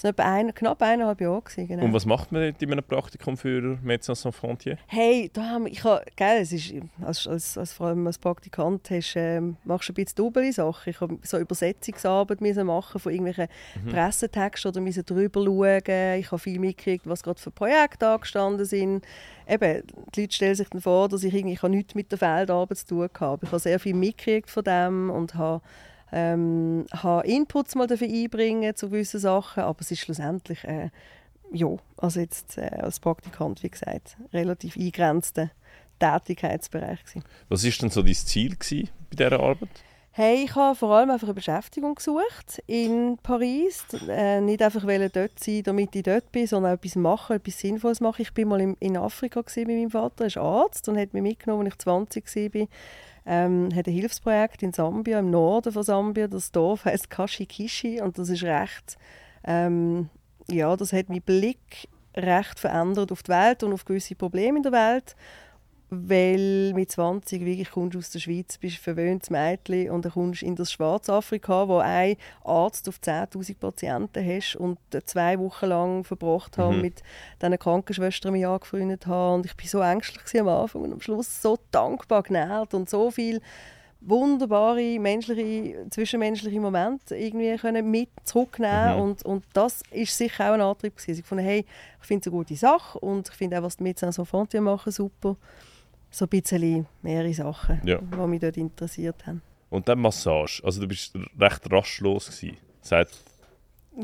Das 0.00 0.16
war 0.16 0.26
ein, 0.26 0.54
knapp 0.54 0.82
eineinhalb 0.82 1.20
Jahre. 1.20 1.42
Gewesen, 1.42 1.66
genau. 1.66 1.84
Und 1.84 1.92
was 1.92 2.06
macht 2.06 2.32
man 2.32 2.54
in 2.58 2.72
einem 2.72 2.84
Praktikum 2.84 3.36
für 3.36 3.78
Médecins 3.82 4.20
Sans 4.20 4.36
Frontières? 4.36 4.76
Hey, 4.86 5.30
da 5.32 5.50
haben 5.50 5.64
wir, 5.64 5.72
ich 5.72 5.82
habe, 5.84 6.04
gell, 6.16 6.42
es 6.42 6.52
ist, 6.52 6.74
als, 7.02 7.26
als, 7.26 7.56
als, 7.56 7.72
vor 7.72 7.88
allem 7.88 8.06
als 8.06 8.18
Praktikant 8.18 8.90
hast, 8.90 9.14
ähm, 9.16 9.56
machst 9.64 9.88
du 9.88 9.92
ein 9.92 9.94
bisschen 9.94 10.16
doppelte 10.16 10.52
Sachen. 10.52 10.90
Ich 10.90 11.00
habe 11.00 11.18
so 11.22 11.38
Übersetzungsarbeit 11.38 12.40
müssen 12.40 12.66
machen 12.66 13.00
von 13.00 13.12
irgendwelchen 13.12 13.48
Pressetexten 13.90 14.70
oder 14.70 14.80
müssen 14.80 15.04
drüber 15.04 15.44
schauen. 15.44 16.20
Ich 16.20 16.30
habe 16.30 16.38
viel 16.38 16.58
mitgekriegt, 16.58 17.06
was 17.06 17.22
gerade 17.22 17.40
für 17.40 17.50
Projekte 17.50 18.08
angestanden 18.08 18.66
sind. 18.66 19.04
Eben, 19.48 19.82
die 20.14 20.22
Leute 20.22 20.34
stellen 20.34 20.54
sich 20.54 20.68
dann 20.68 20.80
vor, 20.80 21.08
dass 21.08 21.22
ich 21.22 21.34
irgendwie 21.34 21.54
ich 21.54 21.62
habe 21.62 21.74
nichts 21.74 21.94
mit 21.94 22.10
der 22.10 22.18
Feldarbeit 22.18 22.78
zu 22.78 22.86
tun 22.86 23.08
habe. 23.20 23.44
Ich 23.44 23.52
habe 23.52 23.60
sehr 23.60 23.78
viel 23.78 23.94
mitgekriegt 23.94 24.50
von 24.50 24.64
dem 24.64 25.10
und 25.10 25.34
habe 25.34 25.62
ähm, 26.12 26.86
habe 26.92 27.26
Inputs 27.26 27.74
mal 27.74 27.86
dafür 27.86 28.08
einbringen 28.08 28.74
zu 28.76 28.88
gewissen 28.88 29.20
Sachen, 29.20 29.62
aber 29.62 29.80
es 29.80 29.90
ist 29.90 30.00
schlussendlich 30.00 30.64
äh, 30.64 30.90
ja, 31.52 31.68
also 31.96 32.20
jetzt 32.20 32.58
äh, 32.58 32.70
als 32.80 33.00
Praktikant, 33.00 33.62
wie 33.62 33.70
gesagt, 33.70 34.16
relativ 34.32 34.76
eingrenzter 34.76 35.50
Tätigkeitsbereich 35.98 37.04
gewesen. 37.04 37.24
Was 37.48 37.64
war 37.64 37.72
denn 37.80 37.90
so 37.90 38.02
dein 38.02 38.14
Ziel 38.14 38.56
gewesen 38.56 38.90
bei 39.10 39.16
dieser 39.16 39.40
Arbeit? 39.40 39.68
Hey, 40.16 40.44
ich 40.44 40.54
habe 40.54 40.76
vor 40.76 40.94
allem 40.94 41.10
einfach 41.10 41.26
eine 41.26 41.34
Beschäftigung 41.34 41.96
gesucht 41.96 42.62
in 42.68 43.18
Paris. 43.20 43.84
Äh, 44.08 44.40
nicht 44.40 44.62
einfach 44.62 44.84
dort 45.12 45.40
sein, 45.40 45.62
damit 45.64 45.96
ich 45.96 46.04
dort 46.04 46.30
bin, 46.30 46.46
sondern 46.46 46.72
auch 46.72 46.76
etwas 46.76 46.94
machen, 46.94 47.36
etwas 47.36 47.58
Sinnvolles 47.58 48.00
machen. 48.00 48.22
Ich 48.22 48.32
bin 48.32 48.46
mal 48.46 48.60
in, 48.60 48.76
in 48.78 48.96
Afrika 48.96 49.42
mit 49.56 49.66
meinem 49.66 49.90
Vater, 49.90 50.24
er 50.24 50.26
ist 50.28 50.36
Arzt 50.36 50.88
und 50.88 50.98
hat 50.98 51.14
mich 51.14 51.22
mitgenommen, 51.22 51.66
als 51.66 51.74
ich 51.74 51.78
20 51.80 52.54
war. 52.54 52.66
Ähm, 53.26 53.70
hat 53.74 53.86
ein 53.86 53.94
Hilfsprojekt 53.94 54.62
in 54.62 54.72
Sambia, 54.72 55.18
im 55.18 55.30
Norden 55.30 55.72
von 55.72 55.82
Sambia. 55.82 56.28
Das 56.28 56.52
Dorf 56.52 56.84
heißt 56.84 57.08
Kashikishi 57.08 58.00
und 58.00 58.18
das 58.18 58.28
ist 58.28 58.42
recht, 58.42 58.98
ähm, 59.44 60.10
ja, 60.48 60.76
das 60.76 60.92
hat 60.92 61.08
meinen 61.08 61.22
Blick 61.22 61.88
recht 62.16 62.60
verändert 62.60 63.10
auf 63.12 63.22
die 63.22 63.30
Welt 63.30 63.62
und 63.62 63.72
auf 63.72 63.84
gewisse 63.84 64.14
Probleme 64.14 64.58
in 64.58 64.62
der 64.62 64.72
Welt 64.72 65.16
weil 65.90 66.72
mit 66.74 66.90
20 66.90 67.44
wirklich 67.44 67.70
kommst 67.70 67.94
du 67.94 67.98
aus 67.98 68.10
der 68.10 68.18
Schweiz, 68.18 68.58
bist 68.58 68.76
ein 68.78 68.82
verwöhntes 68.82 69.30
Mädchen 69.30 69.90
und 69.90 70.04
dann 70.04 70.12
kommst 70.12 70.42
du 70.42 70.46
in 70.46 70.56
das 70.56 70.72
Schwarzafrika, 70.72 71.68
wo 71.68 71.78
ein 71.78 72.16
Arzt 72.42 72.88
auf 72.88 72.98
10'000 72.98 73.60
Patienten 73.60 74.26
hast 74.26 74.56
und 74.56 74.78
zwei 75.04 75.38
Wochen 75.38 75.66
lang 75.66 76.04
verbracht 76.04 76.58
habe 76.58 76.74
Mhm. 76.74 76.80
mit 76.80 77.02
diesen 77.40 77.58
Krankenschwestern 77.58 78.32
mich 78.32 78.46
angefreundet 78.46 79.06
habe 79.06 79.34
und 79.34 79.46
ich 79.46 79.54
bin 79.56 79.68
so 79.68 79.80
ängstlich 79.80 80.40
am 80.40 80.48
Anfang 80.48 80.82
und 80.82 80.92
am 80.92 81.00
Schluss 81.00 81.40
so 81.40 81.58
dankbar 81.70 82.22
genährt 82.22 82.74
und 82.74 82.90
so 82.90 83.10
viel 83.10 83.40
wunderbare 84.06 84.98
menschliche, 84.98 85.86
zwischenmenschliche 85.90 86.60
Momente 86.60 87.16
irgendwie 87.16 87.56
können 87.56 87.90
mit 87.90 88.10
zurücknehmen 88.24 88.96
Mhm. 88.96 89.00
und, 89.02 89.24
und 89.24 89.44
das 89.54 89.82
ist 89.90 90.16
sicher 90.16 90.50
auch 90.50 90.54
ein 90.54 90.60
Antrieb 90.60 90.96
gewesen. 90.96 91.20
Ich 91.20 91.26
fand, 91.26 91.40
hey, 91.40 91.64
ich 92.00 92.06
finde 92.06 92.20
es 92.20 92.26
eine 92.26 92.36
gute 92.36 92.56
Sache 92.56 92.98
und 92.98 93.28
ich 93.30 93.34
finde 93.34 93.58
auch, 93.58 93.62
was 93.62 93.76
die 93.78 93.84
Médecins 93.84 94.18
Frontières 94.28 94.60
machen, 94.60 94.92
super. 94.92 95.36
So 96.14 96.26
ein 96.26 96.28
bisschen 96.28 96.86
mehrere 97.02 97.34
Sachen, 97.34 97.80
Ja. 97.84 97.98
die 97.98 98.16
mich 98.28 98.40
dort 98.40 98.56
interessiert 98.56 99.26
haben. 99.26 99.42
Und 99.70 99.88
dann 99.88 99.98
Massage. 99.98 100.62
Also 100.64 100.80
du 100.80 100.86
bist 100.86 101.12
recht 101.40 101.72
rastlos 101.72 102.26
gewesen. 102.26 102.56
Sagt, 102.82 103.18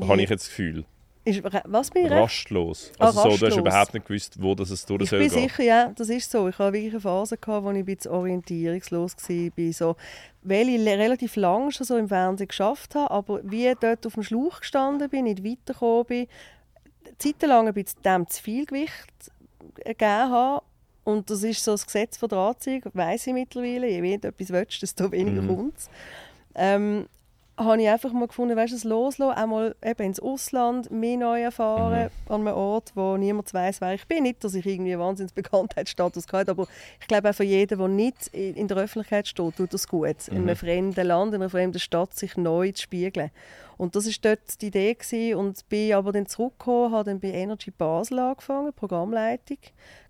habe 0.01 0.21
ich 0.23 0.29
jetzt 0.29 0.43
das 0.43 0.49
Gefühl. 0.49 0.85
Ist, 1.25 1.43
was 1.45 1.91
bin 1.91 2.07
ich? 2.07 2.11
Rastlos. 2.11 2.91
Ah, 2.99 3.07
Also 3.07 3.21
so, 3.21 3.25
du 3.29 3.33
hast 3.35 3.43
rastlos. 3.43 3.59
überhaupt 3.59 3.95
nicht 3.95 4.07
gewusst, 4.09 4.43
wo 4.43 4.55
das 4.57 4.71
es 4.71 4.85
durch 4.87 5.03
Ich 5.03 5.11
soll 5.11 5.19
bin 5.21 5.29
gehen. 5.29 5.43
sicher, 5.49 5.63
ja, 5.63 5.93
das 5.95 6.09
ist 6.09 6.31
so. 6.31 6.49
Ich 6.49 6.59
hatte 6.59 6.73
wirklich 6.73 6.93
eine 6.95 7.01
Phase, 7.01 7.37
gehabt, 7.37 7.65
wo 7.65 7.71
ich 7.71 7.77
ein 7.79 7.85
bisschen 7.85 8.11
orientierungslos 8.11 9.15
war. 9.17 9.73
So, 9.73 9.97
weil 10.43 10.69
ich 10.71 10.81
relativ 10.85 11.37
lange 11.37 11.71
schon 11.71 11.87
so 11.87 11.97
im 11.97 12.09
Fernsehen 12.09 12.49
geschafft 12.49 12.95
habe, 12.97 13.11
aber 13.13 13.41
wie 13.45 13.73
dort 13.79 14.05
auf 14.07 14.15
dem 14.15 14.23
Schlauch 14.25 14.61
gestanden 14.61 15.09
bin, 15.11 15.25
nicht 15.25 15.45
weitergekommen 15.45 16.07
bin, 16.07 16.27
zeitlang 17.19 17.69
ein 17.69 17.75
bisschen 17.75 18.03
dem 18.03 18.27
zu 18.27 18.43
viel 18.43 18.65
Gewicht 18.67 19.31
gegeben 19.85 20.31
habe. 20.31 20.63
Und 21.11 21.31
das 21.31 21.43
ist 21.43 21.63
so 21.65 21.73
das 21.73 21.85
Gesetz 21.87 22.17
von 22.17 22.29
der 22.29 22.39
Anziehung, 22.39 22.83
weiss 22.95 23.27
ich 23.27 23.33
mittlerweile. 23.33 23.89
Je 23.89 24.01
mehr 24.01 24.19
du 24.19 24.29
etwas 24.29 24.51
willst, 24.51 24.83
desto 24.83 25.11
weniger 25.13 25.43
Mhm. 25.43 25.47
kommt 25.57 25.77
es. 25.79 25.89
Ähm, 26.55 27.07
habe 27.59 27.83
ich 27.83 27.89
einfach 27.91 28.13
mal 28.15 28.27
gefunden, 28.27 28.57
weißt 28.57 28.73
du, 28.73 28.77
das 28.77 28.85
Loslassen, 28.85 29.37
einmal 29.37 29.75
eben 29.85 30.03
ins 30.03 30.19
Ausland, 30.21 30.91
mehr 30.91 31.19
neu 31.19 31.43
erfahren, 31.43 32.05
Mhm. 32.27 32.33
an 32.33 32.41
einem 32.47 32.57
Ort, 32.57 32.93
wo 32.95 33.19
niemand 33.19 33.53
weiß, 33.53 33.83
wer 33.83 33.93
ich 33.93 34.07
bin. 34.07 34.23
Nicht, 34.23 34.43
dass 34.43 34.55
ich 34.55 34.65
irgendwie 34.65 34.93
einen 34.95 35.03
Wahnsinnsbekanntheitsstatus 35.03 36.25
hatte, 36.33 36.53
aber 36.53 36.67
ich 37.01 37.07
glaube 37.07 37.29
auch 37.29 37.35
für 37.35 37.45
jeden, 37.45 37.79
der 37.79 37.89
nicht 37.89 38.29
in 38.29 38.55
in 38.55 38.69
der 38.69 38.79
Öffentlichkeit 38.79 39.29
steht, 39.29 39.57
tut 39.57 39.75
das 39.75 39.87
gut, 39.89 40.29
in 40.29 40.43
Mhm. 40.43 40.49
einem 40.49 40.57
fremden 40.57 41.07
Land, 41.07 41.35
in 41.35 41.43
einer 41.43 41.51
fremden 41.51 41.79
Stadt 41.81 42.15
sich 42.15 42.37
neu 42.39 42.73
zu 42.73 42.83
spiegeln. 42.83 43.31
Und 43.81 43.97
das 43.97 44.07
war 44.07 44.13
dort 44.23 44.61
die 44.61 44.67
Idee 44.67 44.95
gewesen. 44.95 45.35
und 45.37 45.69
bin 45.69 45.93
aber 45.95 46.13
dann 46.13 46.27
zurückgekommen, 46.27 46.93
habe 46.93 47.11
dann 47.11 47.19
bei 47.21 47.29
Energy 47.29 47.71
Basel 47.71 48.19
angefangen, 48.19 48.73
Programmleitung, 48.73 49.57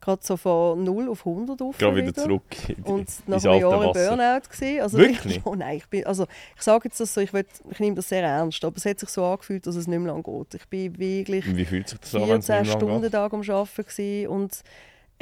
gerade 0.00 0.20
so 0.24 0.36
von 0.36 0.82
0 0.84 1.08
auf 1.08 1.24
100 1.24 1.62
auf. 1.62 1.78
Gerade 1.78 1.96
wieder 1.96 2.12
zurück 2.14 2.42
in 2.68 2.74
die- 2.82 2.90
Und 2.90 3.08
nach 3.28 3.44
einem 3.44 3.60
Jahr 3.60 3.84
im. 3.84 3.92
Burnout 3.92 4.48
gewesen. 4.50 4.80
Also 4.82 4.98
Wirklich? 4.98 5.36
Ich, 5.38 5.42
oh 5.46 5.54
nein, 5.54 5.76
ich 5.76 5.86
bin, 5.88 6.04
also 6.06 6.26
ich 6.56 6.62
sage 6.62 6.88
jetzt 6.88 6.98
das 7.00 7.14
so, 7.14 7.20
ich, 7.20 7.32
will, 7.32 7.46
ich 7.70 7.78
nehme 7.80 7.96
das 7.96 8.08
sehr 8.08 8.22
ernst, 8.24 8.64
aber 8.64 8.76
es 8.76 8.84
hat 8.84 8.98
sich 9.00 9.08
so 9.08 9.24
angefühlt, 9.24 9.66
dass 9.66 9.76
es 9.76 9.86
nicht 9.86 9.98
mehr 9.98 10.12
lang 10.12 10.22
geht. 10.22 10.54
Ich 10.54 10.66
bin 10.68 10.98
wirklich 10.98 11.46
Wie 11.56 11.64
fühlt 11.64 11.88
sich 11.88 11.98
das 12.00 12.14
an, 12.14 12.22
wenn 12.28 12.38
es 12.40 12.46
14 12.46 12.62
nicht 12.62 12.66
mehr 12.80 12.88
lang 12.88 12.98
Stunden? 13.00 13.10
Tag 13.12 13.32
am 13.32 13.40
Arbeiten 13.40 13.82
gewesen 13.86 14.28
und 14.28 14.60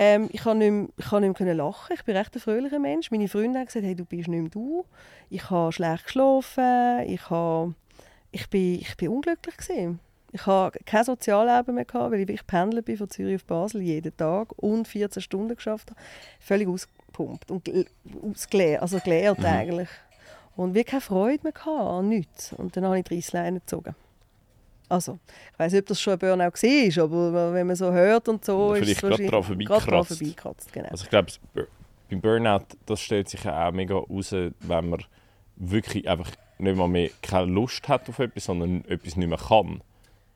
ähm, 0.00 0.28
ich 0.32 0.42
konnte 0.42 0.70
nicht, 0.70 1.10
mehr- 1.10 1.20
nicht 1.20 1.40
mehr 1.40 1.54
lachen. 1.54 1.92
Ich 1.94 2.04
bin 2.04 2.16
recht 2.16 2.34
ein 2.34 2.40
fröhlicher 2.40 2.78
Mensch. 2.78 3.10
Meine 3.10 3.26
Freunde 3.28 3.58
haben 3.58 3.66
gesagt, 3.66 3.84
hey, 3.84 3.96
du 3.96 4.04
bist 4.04 4.28
nicht 4.28 4.40
mehr 4.40 4.48
du. 4.50 4.84
Ich 5.28 5.50
habe 5.50 5.72
schlecht 5.72 6.04
geschlafen. 6.04 7.00
Ich, 7.08 7.28
habe, 7.30 7.74
ich, 8.32 8.48
bin, 8.50 8.80
ich 8.80 8.96
bin 8.96 9.08
unglücklich 9.08 9.56
gewesen. 9.56 10.00
Ich 10.32 10.44
habe 10.46 10.78
kein 10.84 11.04
Sozialleben 11.04 11.74
mehr 11.74 11.86
gehabt, 11.86 12.10
weil 12.12 12.20
ich 12.20 12.28
wirklich 12.28 12.46
pendelt 12.46 12.84
bin 12.84 12.98
von 12.98 13.08
Zürich 13.08 13.36
auf 13.36 13.44
Basel 13.44 13.80
jeden 13.80 14.14
Tag 14.16 14.48
und 14.56 14.86
14 14.86 15.22
Stunden 15.22 15.54
geschafft 15.56 15.90
habe. 15.90 16.00
Völlig 16.38 16.68
ausgepumpt 16.68 17.50
und 17.50 17.64
gel- 17.64 17.86
ausgeleert, 18.22 18.82
also 18.82 18.98
geleert 19.00 19.38
Mhm. 19.38 19.44
eigentlich. 19.46 19.88
Und 20.54 20.74
wir 20.74 20.84
keine 20.84 21.00
Freude 21.00 21.42
mehr 21.44 21.52
gehabt 21.52 21.68
an 21.80 22.08
nichts. 22.08 22.52
Und 22.52 22.76
dann 22.76 22.84
habe 22.84 22.98
ich 22.98 23.04
die 23.04 23.14
Reissleine 23.14 23.60
gezogen. 23.60 23.94
Also, 24.90 25.18
ich 25.52 25.58
weiß 25.58 25.72
nicht, 25.72 25.82
ob 25.82 25.86
das 25.88 26.00
schon 26.00 26.14
ein 26.14 26.18
Burnout 26.18 26.44
war, 26.62 27.04
aber 27.04 27.52
wenn 27.54 27.66
man 27.66 27.76
so 27.76 27.92
hört 27.92 28.28
und 28.28 28.44
so, 28.44 28.74
Vielleicht 28.74 28.90
ist 28.92 28.96
es 28.96 29.00
gerade 29.02 29.26
dran 29.26 29.42
vorbeigekratzt. 29.42 30.08
vorbeigekratzt, 30.08 30.72
Genau. 30.72 30.88
Also 30.88 31.04
ich 31.04 31.10
glaube, 31.10 31.32
beim 32.10 32.20
Burnout, 32.20 32.64
das 32.86 33.00
stellt 33.00 33.28
sich 33.28 33.46
auch 33.46 33.70
mega 33.72 33.94
raus, 33.96 34.32
wenn 34.32 34.88
man 34.90 35.04
wirklich 35.56 36.08
einfach 36.08 36.30
nicht 36.58 36.76
mal 36.76 36.88
mehr 36.88 37.10
keine 37.22 37.52
Lust 37.52 37.88
hat 37.88 38.08
auf 38.08 38.18
etwas, 38.18 38.44
sondern 38.44 38.84
etwas 38.86 39.16
nicht 39.16 39.28
mehr 39.28 39.38
kann. 39.38 39.82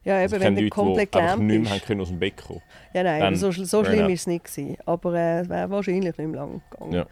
ja, 0.04 0.16
eben, 0.16 0.22
Also 0.22 0.40
wenn 0.40 0.54
du 0.54 0.62
Leute, 0.62 0.70
komplett 0.70 1.12
gelähmt 1.12 1.42
nicht 1.42 1.70
mehr 1.70 1.80
können 1.80 2.00
aus 2.00 2.08
dem 2.08 2.18
Bett 2.18 2.36
kommen 2.36 2.62
Ja, 2.94 3.02
nein, 3.02 3.20
dann 3.20 3.36
so, 3.36 3.50
so 3.50 3.84
schlimm 3.84 4.00
war 4.00 4.10
es 4.10 4.26
nicht. 4.26 4.44
Gewesen. 4.44 4.76
Aber 4.86 5.14
äh, 5.14 5.40
es 5.40 5.48
wäre 5.48 5.70
wahrscheinlich 5.70 6.04
nicht 6.04 6.18
mehr 6.18 6.40
lang 6.40 6.60
gegangen. 6.70 6.92
Ja. 6.92 7.06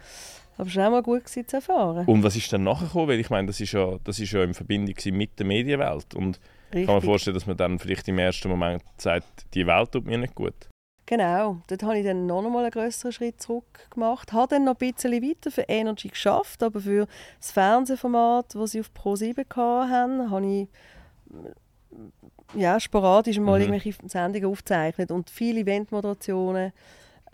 Aber 0.57 0.67
es 0.69 0.75
war 0.75 0.87
auch 0.87 0.91
mal 0.91 1.03
gut 1.03 1.25
gewesen, 1.25 1.47
zu 1.47 1.55
erfahren. 1.55 2.05
Und 2.05 2.23
was 2.23 2.35
ist 2.35 2.51
dann 2.53 2.63
nachher 2.63 2.85
gekommen? 2.85 3.07
Weil 3.07 3.19
ich 3.19 3.29
meine, 3.29 3.47
das 3.47 3.59
ist 3.59 3.71
ja, 3.71 3.97
das 4.03 4.19
ist 4.19 4.31
ja 4.31 4.43
in 4.43 4.53
Verbindung 4.53 4.95
mit 5.17 5.39
der 5.39 5.45
Medienwelt. 5.45 6.13
Und 6.13 6.39
ich 6.73 6.85
kann 6.85 6.85
mir 6.85 6.93
Richtig. 6.95 7.03
vorstellen, 7.05 7.33
dass 7.33 7.47
man 7.47 7.57
dann 7.57 7.79
vielleicht 7.79 8.07
im 8.07 8.19
ersten 8.19 8.49
Moment 8.49 8.83
sagt, 8.97 9.53
die 9.53 9.65
Welt 9.65 9.91
tut 9.91 10.05
mir 10.05 10.17
nicht 10.17 10.35
gut. 10.35 10.53
Genau, 11.11 11.57
dort 11.67 11.83
habe 11.83 11.97
ich 11.99 12.05
dann 12.05 12.25
noch 12.25 12.41
einmal 12.41 12.63
einen 12.63 12.71
größeren 12.71 13.11
Schritt 13.11 13.41
zurück 13.41 13.89
gemacht. 13.89 14.31
Habe 14.31 14.55
dann 14.55 14.63
noch 14.63 14.75
ein 14.79 14.93
bisschen 14.93 15.11
weiter 15.21 15.51
für 15.51 15.63
Energy 15.63 16.07
geschafft, 16.07 16.63
aber 16.63 16.79
für 16.79 17.05
das 17.37 17.51
Fernsehformat, 17.51 18.55
das 18.55 18.71
sie 18.71 18.79
auf 18.79 18.89
Pro7 18.97 19.45
hatten, 19.89 20.31
habe 20.31 20.45
ich 20.45 20.67
äh, 22.55 22.61
ja, 22.61 22.79
sporadisch 22.79 23.39
mal 23.39 23.59
Mhm. 23.59 23.73
irgendwelche 23.73 24.07
Sendungen 24.07 24.49
aufgezeichnet 24.49 25.11
und 25.11 25.29
viele 25.29 25.59
Eventmoderationen, 25.59 26.71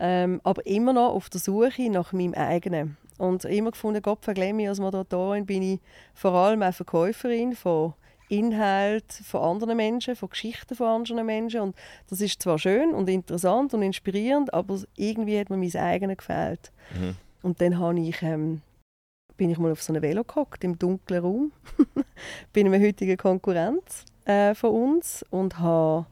ähm, 0.00 0.40
aber 0.42 0.66
immer 0.66 0.92
noch 0.92 1.14
auf 1.14 1.30
der 1.30 1.40
Suche 1.40 1.88
nach 1.88 2.12
meinem 2.12 2.34
eigenen. 2.34 2.96
Und 3.16 3.44
immer 3.44 3.70
gefunden, 3.70 4.02
Gott 4.02 4.24
vergleich 4.24 4.54
mich 4.54 4.68
als 4.68 4.80
Moderatorin 4.80 5.46
bin 5.46 5.62
ich 5.62 5.80
vor 6.14 6.32
allem 6.32 6.64
auch 6.64 6.74
Verkäuferin 6.74 7.54
von 7.54 7.94
Inhalt 8.28 9.12
von 9.12 9.42
anderen 9.42 9.76
Menschen, 9.76 10.16
von 10.16 10.30
Geschichten 10.30 10.74
von 10.74 10.86
anderen 10.86 11.24
Menschen. 11.26 11.60
Und 11.60 11.76
das 12.08 12.20
ist 12.20 12.42
zwar 12.42 12.58
schön 12.58 12.94
und 12.94 13.08
interessant 13.08 13.74
und 13.74 13.82
inspirierend, 13.82 14.52
aber 14.52 14.80
irgendwie 14.96 15.38
hat 15.38 15.50
mir 15.50 15.56
mein 15.56 15.74
eigenes 15.74 16.18
gefehlt. 16.18 16.72
Mhm. 16.98 17.16
Und 17.42 17.60
dann 17.60 17.78
habe 17.78 18.00
ich, 18.00 18.22
ähm, 18.22 18.62
bin 19.36 19.50
ich 19.50 19.58
mal 19.58 19.72
auf 19.72 19.82
so 19.82 19.92
einem 19.92 20.02
Velo 20.02 20.24
gehockt, 20.24 20.64
im 20.64 20.78
dunklen 20.78 21.22
Raum, 21.22 21.52
bei 22.52 22.60
einem 22.60 22.80
heutigen 22.80 23.16
Konkurrent 23.16 23.84
äh, 24.24 24.54
von 24.54 24.70
uns 24.70 25.24
und 25.30 25.58
habe, 25.58 26.06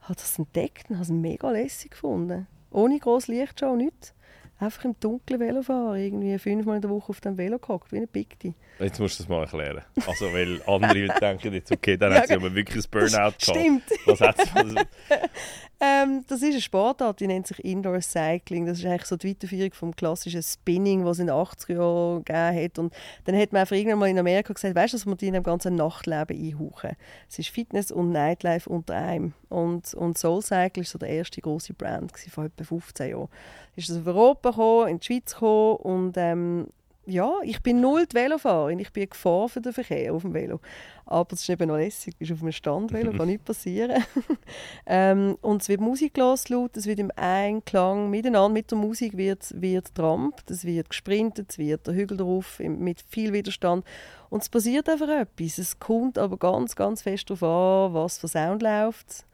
habe 0.00 0.14
das 0.14 0.38
entdeckt 0.38 0.90
und 0.90 0.96
habe 0.96 1.04
es 1.04 1.10
mega 1.10 1.50
lässig 1.50 1.92
gefunden. 1.92 2.46
Ohne 2.70 2.98
grosse 2.98 3.32
Lichtshow, 3.32 3.76
nichts. 3.76 4.12
Einfach 4.60 4.84
im 4.84 4.96
dunklen 4.98 5.38
Velofahren, 5.38 6.00
irgendwie 6.00 6.36
fünfmal 6.38 6.76
in 6.76 6.82
der 6.82 6.90
Woche 6.90 7.10
auf 7.10 7.20
dem 7.20 7.36
Velo 7.38 7.58
gehockt, 7.58 7.92
wie 7.92 7.98
eine 7.98 8.06
Picti. 8.08 8.54
Jetzt 8.80 8.98
musst 8.98 9.18
du 9.18 9.22
das 9.22 9.28
mal 9.28 9.42
erklären. 9.42 9.82
Also, 10.06 10.32
weil 10.32 10.60
andere 10.66 11.06
denken 11.20 11.52
jetzt, 11.54 11.70
okay, 11.70 11.96
dann 11.96 12.12
Ja, 12.12 12.18
hat 12.18 12.28
sie 12.28 12.34
aber 12.34 12.52
wirklich 12.54 12.84
ein 12.84 12.90
Burnout 12.90 13.08
gehabt. 13.10 13.42
Stimmt. 13.42 13.82
Was 14.06 14.20
hat 14.20 14.36
sie? 14.38 14.46
Was, 14.54 14.86
Ähm, 15.80 16.24
das 16.26 16.42
ist 16.42 16.50
eine 16.50 16.60
Sportart, 16.60 17.20
die 17.20 17.28
nennt 17.28 17.46
sich 17.46 17.64
Indoor 17.64 18.00
Cycling. 18.00 18.66
Das 18.66 18.78
ist 18.78 18.84
eigentlich 18.84 19.04
so 19.04 19.16
die 19.16 19.30
Weiterführung 19.30 19.72
vom 19.72 19.94
klassischen 19.94 20.42
Spinning, 20.42 21.04
was 21.04 21.18
es 21.18 21.20
in 21.20 21.26
den 21.28 21.36
80er 21.36 21.74
Jahren 21.74 22.24
gegeben 22.24 22.64
hat. 22.64 22.78
Und 22.80 22.94
dann 23.24 23.36
hat 23.36 23.52
man 23.52 23.60
einfach 23.60 23.76
irgendwann 23.76 24.00
mal 24.00 24.08
in 24.08 24.18
Amerika 24.18 24.52
gesagt, 24.52 24.74
weißt 24.74 24.92
du, 24.92 24.96
dass 24.96 25.06
wir 25.06 25.14
die 25.14 25.28
in 25.28 25.34
dem 25.34 25.44
ganzen 25.44 25.76
Nachtleben 25.76 26.36
einhauchen. 26.36 26.96
Es 27.28 27.38
ist 27.38 27.50
Fitness 27.50 27.92
und 27.92 28.10
Nightlife 28.10 28.68
unter 28.68 28.96
einem. 28.96 29.34
Und, 29.50 29.94
und 29.94 30.18
Soul 30.18 30.42
Cycle 30.42 30.82
ist 30.82 30.90
so 30.90 30.98
der 30.98 31.10
erste 31.10 31.40
große 31.40 31.74
Brand 31.74 32.12
vor 32.28 32.46
etwa 32.46 32.64
15 32.64 33.10
Jahren. 33.10 33.28
Ist 33.76 33.88
das 33.88 33.98
auf 33.98 34.06
Europa 34.08 34.50
gekommen, 34.50 34.88
in 34.88 34.98
die 34.98 35.06
Schweiz 35.06 35.32
gekommen 35.32 35.76
und 35.76 36.16
ähm, 36.16 36.66
ja, 37.08 37.32
ich 37.42 37.62
bin 37.62 37.80
null 37.80 38.06
die 38.06 38.14
Velofahrerin. 38.14 38.78
Ich 38.78 38.92
bin 38.92 39.02
eine 39.02 39.08
Gefahr 39.08 39.48
für 39.48 39.60
den 39.60 39.72
Verkehr 39.72 40.12
auf 40.14 40.22
dem 40.22 40.34
Velo. 40.34 40.60
Aber 41.06 41.32
es 41.32 41.40
ist 41.40 41.48
eben 41.48 41.68
noch 41.68 41.76
lässig. 41.76 42.14
Du 42.14 42.18
bist 42.18 42.32
auf 42.32 42.42
einem 42.42 42.52
Standvelo, 42.52 43.12
kann 43.12 43.26
nichts 43.28 43.44
passieren. 43.44 44.04
ähm, 44.86 45.36
und 45.40 45.62
es 45.62 45.68
wird 45.68 45.80
Musik 45.80 46.16
laut, 46.18 46.76
es 46.76 46.86
wird 46.86 46.98
im 46.98 47.10
Einklang 47.16 48.10
miteinander 48.10 48.50
mit 48.50 48.70
der 48.70 48.78
Musik 48.78 49.16
wird, 49.16 49.60
wird 49.60 49.94
trampt, 49.94 50.50
es 50.50 50.64
wird 50.64 50.90
gesprintet, 50.90 51.50
es 51.50 51.58
wird 51.58 51.86
der 51.86 51.94
Hügel 51.94 52.18
drauf 52.18 52.58
mit 52.60 53.00
viel 53.08 53.32
Widerstand. 53.32 53.84
Und 54.28 54.42
es 54.42 54.48
passiert 54.48 54.88
einfach 54.88 55.08
etwas. 55.08 55.56
Es 55.58 55.78
kommt 55.78 56.18
aber 56.18 56.36
ganz, 56.36 56.76
ganz 56.76 57.02
fest 57.02 57.30
darauf 57.30 57.42
an, 57.42 57.94
was 57.94 58.18
für 58.18 58.28
Sound 58.28 58.62
läuft, 58.62 59.24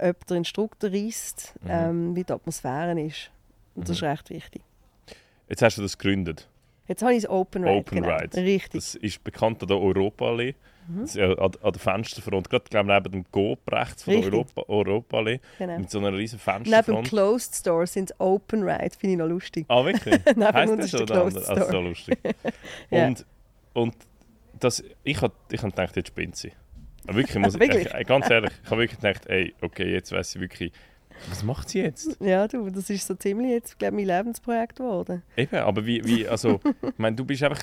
ob 0.00 0.26
der 0.26 0.36
Instruktor 0.36 0.90
reist, 0.92 1.54
Mhm. 1.64 1.70
ähm, 1.70 2.16
wie 2.16 2.24
die 2.24 2.32
Atmosphäre 2.32 3.00
ist. 3.00 3.30
Und 3.74 3.88
das 3.88 3.96
ist 3.96 4.02
recht 4.02 4.30
wichtig. 4.30 4.62
jetzt 5.48 5.62
hast 5.62 5.78
du 5.78 5.82
das 5.82 5.98
gegründet. 5.98 6.48
Jetzt 6.90 7.02
habe 7.02 7.14
ich 7.14 7.22
das 7.22 7.30
Open 7.30 7.62
Ride. 7.62 7.76
Open 7.76 8.02
genau. 8.02 8.16
Ride. 8.16 8.36
Richtig. 8.36 8.72
Das 8.72 8.96
ist 8.96 9.22
bekannt 9.22 9.62
an 9.62 9.68
der 9.68 9.78
Europaallee. 9.78 10.56
Mhm. 10.88 11.00
Das 11.02 11.10
ist 11.10 11.14
ja 11.14 11.30
an, 11.30 11.52
an 11.62 11.72
der 11.72 11.80
Fensterfront, 11.80 12.50
gerade 12.50 12.64
glaub, 12.68 12.84
neben 12.84 13.12
dem 13.12 13.30
Coop 13.30 13.60
rechts 13.70 14.02
von 14.02 14.20
der. 14.20 14.24
Europa, 14.24 14.64
Europaallee. 14.66 15.38
genau. 15.56 15.78
Mit 15.78 15.88
so 15.88 16.00
einer 16.00 16.12
riesen 16.12 16.40
Neben 16.44 16.64
Fensterfront. 16.64 17.06
Closed 17.06 17.54
Store 17.54 17.86
sind 17.86 18.10
es 18.10 18.16
Open 18.18 18.64
Ride. 18.64 18.90
Finde 18.98 19.12
ich 19.12 19.18
noch 19.18 19.28
lustig. 19.28 19.66
Ah, 19.68 19.84
wirklich? 19.84 20.18
Neben 20.34 20.68
uns 20.68 20.76
das 20.76 20.84
ist 20.86 20.90
schon 20.98 21.06
Closed 21.06 21.36
andere? 21.36 21.48
Also, 21.48 21.54
so 21.54 21.68
Store. 21.68 21.88
lustig. 21.88 22.18
Ja. 22.90 23.06
Und, 23.06 23.26
und 23.72 23.94
das, 24.58 24.82
ich 25.04 25.22
habe 25.22 25.32
ich 25.48 25.62
hab 25.62 25.70
gedacht, 25.70 25.94
jetzt 25.94 26.08
spinnt 26.08 26.34
sie. 26.34 26.50
Aber 27.06 27.18
wirklich, 27.18 27.38
muss 27.38 27.54
ich, 27.54 27.60
Wirklich? 27.60 27.86
ich, 27.86 28.06
ganz 28.08 28.28
ehrlich, 28.28 28.50
ich 28.64 28.68
habe 28.68 28.80
wirklich 28.80 28.98
gedacht, 29.00 29.26
ey, 29.26 29.54
okay, 29.62 29.92
jetzt 29.92 30.10
weiß 30.10 30.34
ich 30.34 30.40
wirklich, 30.40 30.72
was 31.28 31.42
macht 31.42 31.68
sie 31.68 31.80
jetzt? 31.80 32.16
Ja, 32.20 32.48
du, 32.48 32.70
das 32.70 32.90
ist 32.90 33.06
so 33.06 33.14
ziemlich 33.14 33.50
jetzt, 33.50 33.78
glaube 33.78 33.96
mein 33.96 34.06
Lebensprojekt 34.06 34.76
geworden. 34.76 35.22
Eben, 35.36 35.56
aber 35.56 35.84
wie, 35.84 36.04
wie 36.04 36.26
also, 36.26 36.60
ich 36.82 36.98
meine, 36.98 37.16
du 37.16 37.24
bist 37.24 37.42
einfach, 37.42 37.62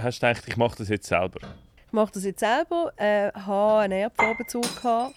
hast 0.00 0.20
gedacht, 0.20 0.44
ich 0.46 0.56
mache 0.56 0.76
das 0.78 0.88
jetzt 0.88 1.06
selber. 1.08 1.40
Ich 1.86 1.92
mache 1.92 2.12
das 2.12 2.24
jetzt 2.24 2.40
selber, 2.40 2.92
äh, 2.96 3.30
habe 3.32 3.80
einen 3.80 3.98
Erdvorbezug 3.98 4.82
gehabt. 4.82 5.14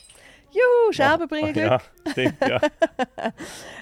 Juhu, 0.51 0.93
Scherben 0.93 1.27
bringen 1.27 1.53
Glück. 1.53 1.65
Ja, 1.65 1.81
stimmt, 2.11 2.35
ja. 2.47 2.59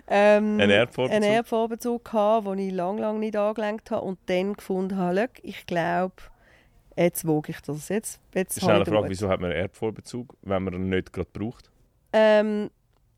Ähm, 0.07 0.59
Ein 0.59 0.69
Erdvorbezug? 0.69 1.15
Einen 1.15 1.33
Erdvorbezug 1.33 2.05
gehabt, 2.05 2.47
den 2.47 2.59
ich 2.59 2.73
lange, 2.73 3.01
lange 3.01 3.19
nicht 3.19 3.35
angelenkt 3.37 3.89
habe 3.89 4.05
und 4.05 4.19
dann 4.25 4.53
gefunden 4.53 4.97
habe, 4.97 5.15
«Schau, 5.15 5.41
ich 5.43 5.65
glaube, 5.65 6.15
jetzt 6.97 7.25
wage 7.25 7.51
ich 7.51 7.61
das. 7.61 7.87
Jetzt, 7.89 8.19
jetzt 8.33 8.57
Das 8.57 8.63
ist 8.63 8.69
eine 8.69 8.81
ich 8.81 8.89
Frage, 8.89 9.01
Mut.» 9.01 9.09
wieso 9.09 9.29
hat 9.29 9.39
man 9.39 9.51
einen 9.51 9.61
Erdvorbezug, 9.61 10.35
wenn 10.41 10.63
man 10.63 10.73
ihn 10.73 10.89
nicht 10.89 11.13
gerade 11.13 11.29
braucht? 11.31 11.71
Ähm, 12.11 12.69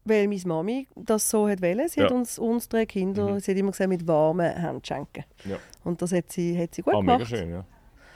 weil 0.05 0.27
meine 0.27 0.41
Mami 0.45 0.87
das 0.95 1.29
so 1.29 1.47
hat 1.49 1.61
wollen. 1.61 1.87
Sie 1.89 2.01
hat 2.01 2.11
Ja. 2.11 2.15
uns, 2.15 2.39
uns 2.39 2.69
drei 2.69 2.85
Kinder, 2.85 3.31
Mhm. 3.33 3.39
sie 3.39 3.51
hat 3.51 3.57
immer 3.57 3.71
gesagt, 3.71 3.89
mit 3.89 4.07
warmen 4.07 4.55
Händen 4.55 4.83
schenken. 4.85 5.23
Ja. 5.45 5.57
Und 5.83 6.01
das 6.01 6.11
hat 6.13 6.31
sie, 6.31 6.57
hat 6.57 6.73
sie 6.75 6.81
gut 6.81 6.93
ah, 6.95 7.01
mega 7.01 7.17
gemacht. 7.17 7.29
schön, 7.29 7.49
ja. 7.51 7.65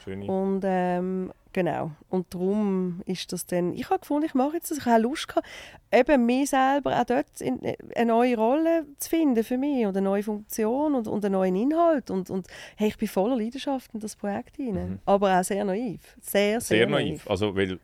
Schöne. 0.02 0.24
Und 0.32 0.62
ähm, 0.64 1.30
genau. 1.52 1.90
Und 2.08 2.32
darum 2.32 3.02
ist 3.04 3.30
das 3.34 3.44
dann. 3.44 3.74
Ich 3.74 3.90
habe 3.90 4.00
gefunden, 4.00 4.24
ich 4.24 4.32
mache 4.32 4.54
jetzt 4.54 4.70
das. 4.70 4.78
Ich 4.78 4.86
habe 4.86 5.02
Lust 5.02 5.28
gehabt, 5.28 5.46
eben 5.92 6.24
mir 6.24 6.46
selber 6.46 6.98
auch 6.98 7.04
dort 7.04 7.38
in, 7.42 7.60
eine 7.94 8.06
neue 8.10 8.34
Rolle 8.34 8.86
zu 8.98 9.10
finden 9.10 9.44
für 9.44 9.58
mich 9.58 9.84
und 9.84 9.94
eine 9.94 10.00
neue 10.00 10.22
Funktion 10.22 10.94
und, 10.94 11.06
und 11.06 11.22
einen 11.22 11.32
neuen 11.32 11.54
Inhalt. 11.54 12.10
Und, 12.10 12.30
und 12.30 12.46
hey, 12.76 12.88
ich 12.88 12.96
bin 12.96 13.08
voller 13.08 13.36
Leidenschaft 13.36 13.92
in 13.92 14.00
das 14.00 14.16
Projekt 14.16 14.56
hinein. 14.56 14.88
Mhm. 14.92 14.98
Aber 15.04 15.38
auch 15.38 15.44
sehr 15.44 15.64
naiv. 15.66 16.16
Sehr, 16.22 16.62
sehr, 16.62 16.78
Sehr 16.78 16.86
naiv. 16.88 17.28
Also, 17.28 17.54
weil, 17.54 17.78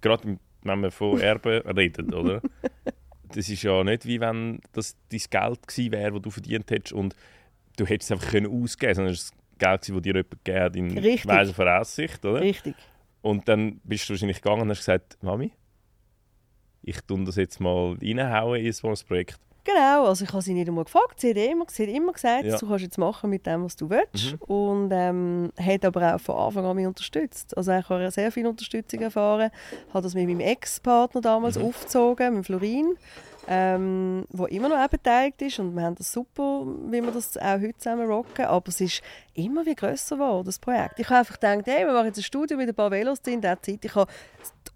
gerade 0.00 0.38
wenn 0.62 0.80
man 0.80 0.90
von 0.90 1.20
Erben 1.20 1.62
redet, 1.76 2.12
oder? 2.12 2.42
Das 3.34 3.48
ist 3.48 3.62
ja 3.62 3.84
nicht 3.84 4.06
wie 4.06 4.20
wenn 4.20 4.60
das 4.72 4.96
dein 5.10 5.20
Geld 5.30 5.68
gewesen 5.68 5.92
wäre, 5.92 6.12
das 6.12 6.22
du 6.22 6.30
verdient 6.30 6.70
hättest 6.70 6.92
und 6.92 7.14
du 7.76 7.86
hättest 7.86 8.10
es 8.10 8.12
einfach 8.12 8.30
können 8.30 8.46
ausgeben 8.46 8.94
sondern 8.94 9.14
es 9.14 9.24
ist 9.24 9.34
Geld, 9.58 9.82
gewesen, 9.82 9.94
das 9.94 10.02
dir 10.02 10.14
jemand 10.14 10.30
gegeben 10.30 10.60
hat 10.60 10.76
in 10.76 10.98
Richtig. 10.98 11.26
weiser 11.26 11.54
Voraussicht, 11.54 12.24
oder? 12.24 12.40
Richtig. 12.40 12.74
Und 13.22 13.48
dann 13.48 13.80
bist 13.84 14.08
du 14.08 14.14
wahrscheinlich 14.14 14.40
gegangen 14.40 14.62
und 14.62 14.70
hast 14.70 14.78
gesagt, 14.78 15.18
Mami, 15.22 15.52
ich 16.82 17.00
tue 17.02 17.24
das 17.24 17.36
jetzt 17.36 17.60
mal 17.60 17.96
reinhauen 18.00 18.64
in 18.64 18.72
so 18.72 18.88
ein 18.88 18.96
Projekt. 19.06 19.38
Genau, 19.70 20.06
also 20.06 20.24
ich 20.24 20.32
habe 20.32 20.40
sie 20.40 20.54
nicht 20.54 20.66
einmal 20.66 20.84
gefragt. 20.84 21.20
Sie 21.20 21.28
hat 21.28 21.36
immer, 21.36 21.66
sie 21.68 21.82
hat 21.82 21.90
immer 21.94 22.12
gesagt, 22.12 22.44
Ja. 22.44 22.56
du 22.56 22.66
kannst 22.66 22.84
jetzt 22.84 22.96
machen 22.96 23.28
mit 23.28 23.44
dem, 23.46 23.64
was 23.64 23.76
du 23.76 23.90
willst. 23.90 24.32
Mhm. 24.32 24.38
Und 24.46 24.90
ähm, 24.94 25.52
hat 25.60 25.84
aber 25.84 26.14
auch 26.14 26.20
von 26.20 26.36
Anfang 26.36 26.64
an 26.64 26.74
mich 26.76 26.86
unterstützt. 26.86 27.54
Also 27.54 27.72
ich 27.72 27.86
habe 27.88 28.10
sehr 28.10 28.32
viel 28.32 28.46
Unterstützung 28.46 29.00
erfahren. 29.02 29.50
Habe 29.92 30.02
das 30.02 30.14
mit 30.14 30.26
meinem 30.26 30.40
Ex-Partner 30.40 31.20
damals 31.20 31.58
Mhm. 31.58 31.64
aufgezogen, 31.66 32.36
mit 32.36 32.46
Florin, 32.46 32.96
ähm, 33.46 34.24
wo 34.30 34.46
immer 34.46 34.70
noch 34.70 34.78
auch 34.78 34.88
beteiligt 34.88 35.42
ist. 35.42 35.58
Und 35.58 35.74
wir 35.76 35.82
haben 35.82 35.96
das 35.96 36.12
super, 36.12 36.64
wie 36.90 37.02
wir 37.02 37.10
das 37.12 37.36
auch 37.36 37.60
heute 37.60 37.76
zusammen 37.76 38.06
rocken. 38.10 38.46
Aber 38.46 38.68
es 38.68 38.80
ist 38.80 39.02
immer 39.38 39.64
wie 39.66 39.74
grösser 39.74 40.16
geworden, 40.16 40.46
das 40.46 40.58
Projekt. 40.58 40.98
Ich 40.98 41.08
habe 41.08 41.20
einfach 41.20 41.34
gedacht, 41.38 41.62
hey, 41.66 41.86
wir 41.86 41.92
machen 41.92 42.06
jetzt 42.06 42.18
ein 42.18 42.22
Studio 42.24 42.56
mit 42.56 42.68
ein 42.68 42.74
paar 42.74 42.90
Velos 42.90 43.22
drin 43.22 43.40
Zeit. 43.42 43.84
Ich 43.84 43.94
habe 43.94 44.10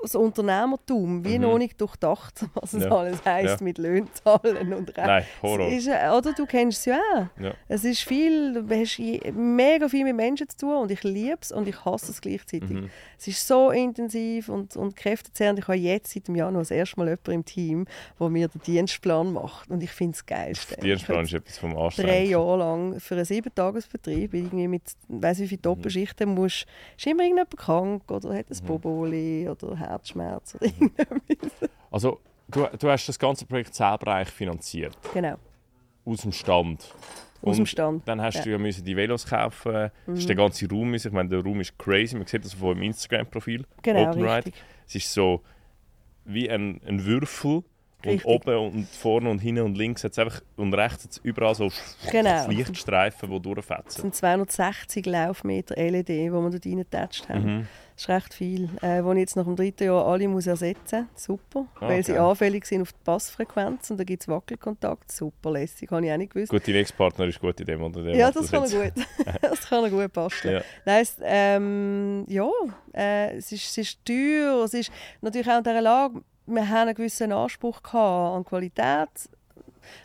das 0.01 0.15
Unternehmertum 0.17 1.25
wie 1.25 1.37
Mhm. 1.39 1.43
noch 1.43 1.59
nicht 1.59 1.81
durchdacht, 1.81 2.45
was 2.55 2.73
es 2.73 2.85
Ja. 2.85 2.91
alles 2.91 3.25
heisst 3.25 3.61
Ja. 3.61 3.65
mit 3.65 3.79
Löhnzahlen 3.79 4.73
und 4.73 4.89
Recht. 4.97 5.07
Nein, 5.07 5.25
Horror. 5.43 5.69
Ist, 5.69 5.87
äh, 5.87 6.09
oder 6.17 6.33
du 6.33 6.47
kennst 6.47 6.79
es 6.81 6.85
ja 6.87 6.99
auch. 7.15 7.27
Ja. 7.41 7.53
Es 7.69 7.85
ist 7.85 8.01
viel, 8.03 8.55
du 8.55 8.75
hast 8.75 8.99
mega 9.35 9.89
viel 9.89 10.05
mit 10.05 10.17
Menschen 10.17 10.49
zu 10.49 10.57
tun 10.57 10.77
und 10.77 10.91
ich 10.91 11.03
liebe 11.05 11.39
es 11.41 11.53
und 11.53 11.69
ich 11.69 11.85
hasse 11.85 12.11
es 12.11 12.21
gleichzeitig. 12.21 12.69
Mhm. 12.71 12.91
Es 13.19 13.29
ist 13.29 13.47
so 13.47 13.71
intensiv 13.71 14.49
und, 14.49 14.77
und 14.77 14.97
kräftezehrend. 14.97 15.59
Ich 15.61 15.69
habe 15.69 15.77
jetzt 15.79 16.13
seit 16.13 16.27
dem 16.27 16.35
Januar 16.37 16.63
das 16.63 16.71
erste 16.73 16.97
Mal 16.99 17.07
jemanden 17.09 17.31
im 17.33 17.45
Team, 17.45 17.87
der 18.19 18.29
mir 18.29 18.49
den 18.49 18.63
Dienstplan 18.63 19.33
macht 19.33 19.71
und 19.71 19.83
ich 19.83 19.91
finde 19.93 20.15
es 20.17 20.27
geil. 20.27 20.55
Dienstplan 20.83 21.25
ist 21.25 21.35
etwas 21.35 21.59
vom 21.59 21.75
Drei 21.75 21.81
Anstrengen. 21.85 22.31
Jahre 22.31 22.57
lang 22.59 22.99
für 23.01 23.15
einen 23.15 23.25
Sieben-Tages-Betrieb 23.25 24.33
bin 24.33 24.51
irgendwie 24.53 24.69
mit 24.69 24.83
weiss 25.09 25.39
wie 25.41 25.49
viele 25.49 25.61
Doppelschichten 25.63 26.35
musst, 26.35 26.67
ist 26.97 27.07
immer 27.07 27.23
irgendjemand 27.23 27.57
krank 27.57 28.11
oder 28.11 28.35
hat 28.35 28.51
ein 28.51 28.57
Mhm. 28.63 28.67
Boboli 28.67 29.49
oder 29.49 29.77
Herzschmerz 29.77 30.55
oder 30.57 30.67
irgendetwas. 30.67 31.71
Also, 31.91 32.21
du, 32.49 32.67
du 32.79 32.89
hast 32.91 33.09
das 33.09 33.19
ganze 33.19 33.47
Projekt 33.47 33.75
selber 33.75 34.15
eigentlich 34.15 34.31
finanziert. 34.35 34.97
Genau, 35.13 35.37
Aus 36.05 36.23
dem 36.23 36.33
Stand. 36.33 36.95
aus 37.43 37.57
dem 37.57 37.67
Stand. 37.67 38.07
Dann 38.07 38.21
hast 38.21 38.35
Ja. 38.37 38.41
Mhm. 38.41 38.45
du 38.45 38.51
ja 38.53 38.59
müssen 38.59 38.85
die 38.85 38.97
Velos 38.97 39.27
kaufen. 39.27 39.91
Das 40.07 40.19
ist 40.19 40.29
der 40.29 40.37
ganze 40.37 40.69
Raum. 40.69 40.95
Ich 40.95 41.11
meine, 41.11 41.29
der 41.29 41.43
Raum 41.45 41.61
ist 41.61 41.77
crazy. 41.79 42.17
Man 42.17 42.27
sieht 42.27 42.45
das 42.45 42.55
von 42.55 42.75
dem 42.75 42.83
Instagram-Profil. 42.85 43.65
Genau, 43.83 44.11
Open 44.11 44.23
Ride. 44.29 44.53
Es 44.87 44.95
ist 44.95 45.13
so 45.13 45.43
wie 46.25 46.49
ein, 46.49 46.81
ein 46.87 47.05
Würfel. 47.05 47.65
Richtig. 48.05 48.25
Und 48.25 48.33
oben 48.33 48.57
und 48.75 48.89
vorne 48.89 49.31
und 49.31 49.39
hinten 49.39 49.63
und 49.63 49.77
links 49.77 50.05
hat's 50.05 50.19
einfach, 50.19 50.41
und 50.57 50.75
rechts 50.75 51.05
hat's 51.05 51.21
überall 51.23 51.55
so 51.55 51.69
Genau. 52.11 52.49
Lichtstreifen, 52.49 53.31
die 53.31 53.37
Es 53.37 53.43
durchfetzen. 53.43 54.03
sind 54.03 54.15
260 54.15 55.07
Laufmeter 55.07 55.77
LED, 55.77 56.09
die 56.09 56.31
wir 56.31 56.51
dort 56.51 56.67
reingetatscht 56.67 57.29
haben. 57.29 57.45
Mhm. 57.59 57.69
Das 57.95 58.05
ist 58.05 58.09
recht 58.09 58.35
viel. 58.35 58.71
Äh, 58.81 59.03
die 59.03 59.09
ich 59.11 59.19
jetzt 59.19 59.37
nach 59.37 59.45
dem 59.45 59.55
dritten 59.55 59.85
Jahr 59.85 60.07
alle 60.07 60.27
muss 60.27 60.47
ersetzen 60.47 61.09
muss. 61.13 61.25
Super. 61.25 61.67
Ah, 61.79 61.89
Weil 61.89 62.03
sie 62.03 62.13
okay. 62.13 62.21
anfällig 62.21 62.65
sind 62.65 62.83
auf 62.83 62.93
die 62.93 62.99
Passfrequenz 63.05 63.91
und 63.91 63.99
da 64.01 64.05
gibt 64.05 64.23
es 64.23 64.29
Wackelkontakt. 64.29 65.13
Super 65.13 65.51
lässig, 65.53 65.91
habe 65.91 66.05
ich 66.07 66.11
auch 66.13 66.17
nicht 66.17 66.33
gewusst. 66.33 66.51
Gut, 66.51 66.67
dein 66.67 66.75
Ex-Partner 66.77 67.27
ist 67.27 67.39
gut 67.39 67.61
in 67.61 67.67
dem, 67.67 67.83
oder? 67.83 68.03
Der 68.03 68.17
ja, 68.17 68.27
macht 68.27 68.37
das 68.37 68.51
kann 68.51 68.65
er 68.65 68.91
gut. 68.91 69.07
das 69.43 69.69
kann 69.69 69.85
er 69.85 69.91
gut 69.91 70.13
basteln. 70.13 70.55
Ja. 70.55 70.63
Nein, 70.87 71.03
es, 71.03 71.17
ähm, 71.23 72.25
ja, 72.29 72.49
äh, 72.95 73.37
es, 73.37 73.53
ist, 73.53 73.71
es 73.71 73.79
ist 73.79 74.05
teuer. 74.05 74.65
Es 74.65 74.75
ist 74.75 74.91
natürlich 75.21 75.49
auch 75.51 75.59
in 75.59 75.65
dieser 75.65 75.83
Lage, 75.83 76.23
wir 76.47 76.69
haben 76.69 76.89
einen 76.89 76.95
gewissen 76.95 77.33
Anspruch 77.33 77.81
an 77.95 78.45
Qualität. 78.45 79.09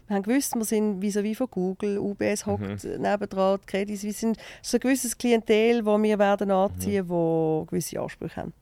Wir 0.08 0.16
haben 0.16 0.24
gewusst, 0.24 0.56
wir 0.56 0.66
sind 0.66 1.00
vis-à-vis 1.02 1.38
von 1.38 1.48
Google, 1.52 2.00
UBS 2.00 2.46
Mhm. 2.46 2.52
hockt 2.52 2.84
nebendran, 2.84 3.60
die 3.62 3.66
Credit 3.68 3.98
Suisse. 4.00 4.20
sind 4.20 4.38
so 4.62 4.78
ein 4.78 4.82
gewisses 4.82 5.18
Klientel, 5.18 5.84
das 5.84 6.02
wir 6.02 6.20
werden 6.20 6.52
anziehen, 6.52 7.06
Mhm. 7.06 7.10
wo 7.10 7.66
gewisse 7.70 8.00
Ansprüche 8.00 8.42
haben. 8.42 8.54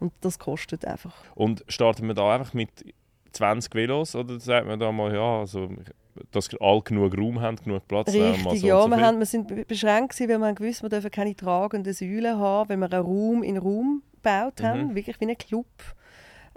Und 0.00 0.12
das 0.20 0.38
kostet 0.38 0.84
einfach. 0.84 1.14
Und 1.34 1.64
starten 1.68 2.06
wir 2.06 2.14
da 2.14 2.34
einfach 2.34 2.52
mit 2.52 2.68
20 3.32 3.74
Velos 3.74 4.14
oder 4.16 4.38
sagt 4.40 4.66
man 4.66 4.78
da 4.80 4.90
mal, 4.92 5.14
ja, 5.14 5.40
also, 5.40 5.68
dass 6.32 6.48
alle 6.60 6.82
genug 6.82 7.16
Raum 7.16 7.40
haben, 7.40 7.56
genug 7.56 7.86
Platz? 7.86 8.12
wir 8.12 8.30
Richtig, 8.32 8.60
so 8.60 8.66
ja. 8.66 8.76
und 8.78 8.90
so 8.90 8.96
Wir, 8.96 9.06
haben, 9.06 9.18
wir 9.18 9.26
sind 9.26 9.46
be- 9.48 9.64
beschränkt, 9.64 10.10
gewesen, 10.14 10.28
weil 10.30 10.38
wir 10.38 10.46
haben 10.46 10.54
gewusst, 10.54 10.82
wir 10.82 10.88
dürfen 10.90 11.10
keine 11.10 11.34
tragenden 11.36 11.92
Säulen 11.94 12.38
haben, 12.38 12.68
wenn 12.68 12.80
wir 12.80 12.92
einen 12.92 13.04
Raum 13.04 13.42
in 13.42 13.56
Raum 13.58 14.02
gebaut 14.16 14.62
haben, 14.62 14.88
Mhm. 14.88 14.94
wirklich 14.96 15.20
wie 15.20 15.28
ein 15.28 15.38
Club, 15.38 15.66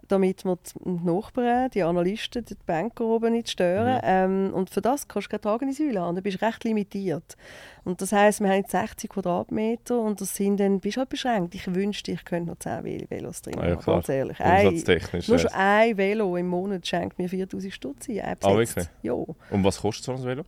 damit 0.09 0.43
wir 0.43 0.57
die 0.85 0.89
Nachbarn, 1.05 1.69
die 1.71 1.83
Analysten, 1.83 2.43
die 2.43 2.55
Banker 2.65 3.05
oben 3.05 3.33
nicht 3.33 3.49
stören. 3.49 3.95
Mhm. 3.95 4.49
Ähm, 4.49 4.53
und 4.53 4.69
für 4.69 4.81
das 4.81 5.07
kannst 5.07 5.27
du 5.27 5.29
keine 5.31 5.41
tragende 5.41 5.73
Säule 5.73 6.01
haben, 6.01 6.15
du 6.15 6.21
bist 6.21 6.41
recht 6.41 6.63
limitiert. 6.63 7.37
Und 7.85 8.01
das 8.01 8.11
heisst, 8.11 8.41
wir 8.41 8.49
haben 8.49 8.57
jetzt 8.57 8.71
60 8.71 9.09
Quadratmeter 9.09 9.99
und 9.99 10.19
das 10.19 10.35
sind 10.35 10.59
dann, 10.59 10.79
bist 10.79 10.97
halt 10.97 11.09
beschränkt. 11.09 11.55
Ich 11.55 11.73
wünschte, 11.73 12.11
ich 12.11 12.25
könnte 12.25 12.51
noch 12.51 12.59
10 12.59 12.83
Vel- 12.83 13.09
Velos 13.09 13.41
drin 13.41 13.55
ja, 13.57 13.63
haben, 13.63 13.79
ganz 13.79 14.09
ehrlich. 14.09 14.39
Ein, 14.39 14.83
nur 15.27 15.39
schon 15.39 15.51
ein 15.53 15.97
Velo 15.97 16.35
im 16.35 16.47
Monat 16.47 16.85
schenkt 16.85 17.17
mir 17.17 17.29
4000 17.29 17.73
Stutz 17.73 18.09
ein. 18.09 18.35
Ah, 18.41 18.55
wirklich? 18.55 18.87
Ja. 19.01 19.13
Und 19.13 19.63
was 19.63 19.79
kostet 19.79 20.05
so 20.05 20.11
ein 20.13 20.23
Velo? 20.23 20.41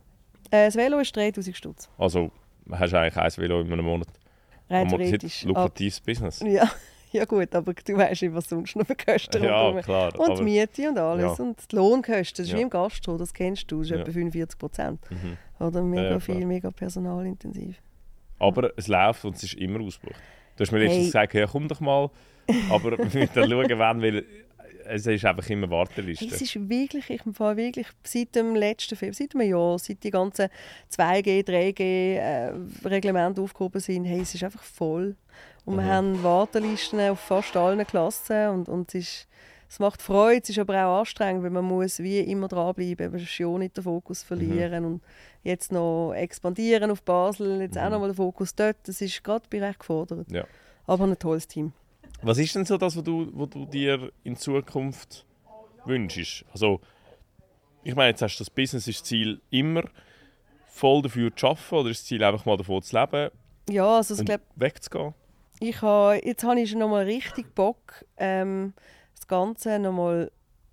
Äh, 0.50 0.66
das 0.66 0.76
Velo 0.76 0.98
ist 0.98 1.16
3000 1.16 1.56
Stutz. 1.56 1.88
Also, 1.96 2.30
hast 2.70 2.92
du 2.92 2.98
eigentlich 2.98 3.16
ein 3.16 3.42
Velo 3.42 3.60
in 3.60 3.72
einem 3.72 3.84
Monat? 3.84 4.08
Rein 4.68 4.88
theoretisch. 4.88 5.44
lukratives 5.44 6.00
Business. 6.00 6.40
Ja, 6.40 6.70
ja 7.18 7.24
gut, 7.24 7.54
aber 7.54 7.72
du 7.74 7.96
weißt 7.96 8.22
was 8.34 8.48
sonst 8.48 8.76
noch 8.76 8.86
Kosten 8.86 9.42
Ja, 9.44 9.80
klar. 9.82 10.18
Und 10.18 10.30
aber, 10.30 10.42
Miete 10.42 10.88
und 10.88 10.98
alles. 10.98 11.38
Ja. 11.38 11.44
Und 11.44 11.70
die 11.70 11.76
Lohnkosten, 11.76 12.36
das 12.38 12.46
ist 12.46 12.52
Ja. 12.52 12.58
wie 12.58 12.62
im 12.62 12.70
Gastro, 12.70 13.16
das 13.16 13.32
kennst 13.32 13.70
du, 13.70 13.78
das 13.78 13.86
ist 13.86 13.90
Ja. 13.90 14.00
etwa 14.00 14.12
45 14.12 14.58
Prozent. 14.58 15.00
Mhm. 15.10 15.36
Oder 15.64 15.82
mega 15.82 16.18
viel, 16.20 16.44
mega 16.46 16.70
personalintensiv. 16.70 17.76
aber 18.38 18.72
es 18.76 18.88
läuft 18.88 19.24
und 19.24 19.36
es 19.36 19.44
ist 19.44 19.54
immer 19.54 19.80
ausgebucht. 19.80 20.20
Du 20.56 20.62
hast 20.64 20.72
mir 20.72 20.78
letztens 20.78 20.96
Hey. 20.98 21.04
gesagt, 21.06 21.34
ja, 21.34 21.46
komm 21.46 21.68
doch 21.68 21.80
mal. 21.80 22.10
Aber 22.70 22.90
wir 22.98 23.04
müssen 23.04 23.28
dann 23.34 23.48
schauen, 23.50 23.78
wann, 23.78 24.02
weil 24.02 24.24
es 24.86 25.06
ist 25.06 25.24
einfach 25.24 25.48
immer 25.50 25.68
Warteliste. 25.70 26.24
Hey, 26.24 26.34
es 26.34 26.40
ist 26.42 26.68
wirklich, 26.68 27.08
ich 27.10 27.22
fahre 27.34 27.56
wirklich 27.56 27.86
seit 28.04 28.34
dem 28.34 28.54
letzten 28.54 28.96
Film, 28.96 29.12
seit 29.12 29.34
einem 29.34 29.48
Jahr, 29.48 29.78
seit 29.78 30.02
die 30.02 30.10
ganzen 30.10 30.48
2G, 30.90 31.44
3G-Reglemente 31.44 33.40
äh, 33.40 33.44
aufgehoben 33.44 33.80
sind, 33.80 34.04
hey, 34.04 34.20
es 34.20 34.34
ist 34.34 34.44
einfach 34.44 34.62
voll. 34.62 35.16
Und 35.64 35.76
wir 35.76 35.82
Mhm. 35.82 35.88
haben 35.88 36.22
Wartelisten 36.22 37.00
auf 37.10 37.20
fast 37.20 37.56
allen 37.56 37.86
Klassen 37.86 38.48
und, 38.48 38.68
und 38.68 38.88
es, 38.94 39.02
ist, 39.02 39.28
es 39.68 39.78
macht 39.78 40.02
Freude, 40.02 40.40
es 40.42 40.50
ist 40.50 40.58
aber 40.58 40.84
auch 40.86 41.00
anstrengend, 41.00 41.42
weil 41.44 41.50
man 41.50 41.64
muss 41.64 41.98
wie 42.00 42.20
immer 42.20 42.48
dranbleiben, 42.48 43.10
man 43.12 43.20
muss 43.20 43.28
schon 43.30 43.60
nicht 43.60 43.76
den 43.76 43.84
Fokus 43.84 44.22
verlieren 44.22 44.84
und 44.84 45.02
jetzt 45.44 45.72
noch 45.72 46.12
expandieren 46.14 46.90
auf 46.90 47.02
Basel, 47.02 47.60
jetzt 47.62 47.78
auch 47.78 47.84
Mhm. 47.84 47.90
noch 47.92 48.00
mal 48.00 48.08
den 48.08 48.16
Fokus 48.16 48.54
dort, 48.54 48.76
das 48.84 49.00
ist 49.00 49.22
gerade 49.22 49.44
ich 49.52 49.62
recht 49.62 49.78
gefordert. 49.78 50.30
Ja. 50.30 50.44
Aber 50.86 51.04
ein 51.04 51.18
tolles 51.18 51.46
Team. 51.46 51.72
Was 52.22 52.38
ist 52.38 52.54
denn 52.54 52.64
so 52.64 52.76
das, 52.78 52.96
was 52.96 53.02
du, 53.04 53.30
was 53.32 53.50
du 53.50 53.66
dir 53.66 54.12
in 54.22 54.36
Zukunft 54.36 55.26
wünschst? 55.84 56.44
Also, 56.52 56.80
ich 57.82 57.94
meine, 57.96 58.10
jetzt 58.10 58.22
hast 58.22 58.36
du 58.38 58.44
das 58.44 58.50
Business-Ziel 58.50 59.40
immer 59.50 59.82
voll 60.68 61.02
dafür 61.02 61.34
zu 61.34 61.48
arbeiten 61.48 61.74
oder 61.74 61.90
ist 61.90 62.02
das 62.02 62.06
Ziel 62.06 62.22
einfach 62.22 62.44
mal 62.46 62.56
davon 62.56 62.80
zu 62.82 62.96
leben 62.96 63.30
Ja, 63.68 63.96
also 63.96 64.14
ich 64.14 64.24
glaube, 64.24 64.44
wegzugehen? 64.54 65.14
Ich 65.58 65.82
habe, 65.82 66.20
jetzt 66.24 66.44
habe 66.44 66.60
ich 66.60 66.70
schon 66.70 66.78
nochmal 66.78 67.04
richtig 67.04 67.54
Bock, 67.54 68.04
ähm, 68.16 68.72
das 69.16 69.26
Ganze 69.26 69.78
nochmal 69.78 70.30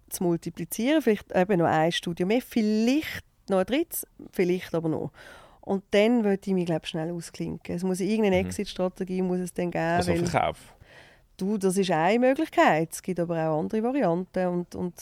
zu 0.09 0.23
multiplizieren. 0.23 1.01
Vielleicht 1.01 1.31
eben 1.35 1.59
noch 1.59 1.67
ein 1.67 1.91
Studio 1.91 2.25
mehr, 2.25 2.41
vielleicht 2.41 3.23
noch 3.49 3.59
ein 3.59 3.65
drittes, 3.65 4.05
vielleicht 4.31 4.73
aber 4.73 4.89
noch. 4.89 5.12
Und 5.62 5.83
dann 5.91 6.23
würde 6.23 6.41
ich 6.43 6.53
mich 6.53 6.65
glaube 6.65 6.88
schnell 6.88 7.12
ausklinken. 7.12 7.75
Es 7.75 7.83
muss 7.83 7.99
irgendeine 7.99 8.41
Mhm. 8.41 8.47
Exit-Strategie 8.47 9.21
muss 9.21 9.39
es 9.39 9.53
dann 9.53 9.69
geben, 9.69 9.83
Also 9.83 10.15
Verkauf. 10.15 10.73
Du, 11.41 11.58
das 11.58 11.78
ist 11.78 11.91
eine 11.91 12.19
Möglichkeit. 12.19 12.89
Es 12.91 13.02
gibt 13.02 13.19
aber 13.19 13.36
auch 13.49 13.60
andere 13.60 13.82
Varianten 13.84 14.47
und, 14.47 14.75
und 14.75 14.93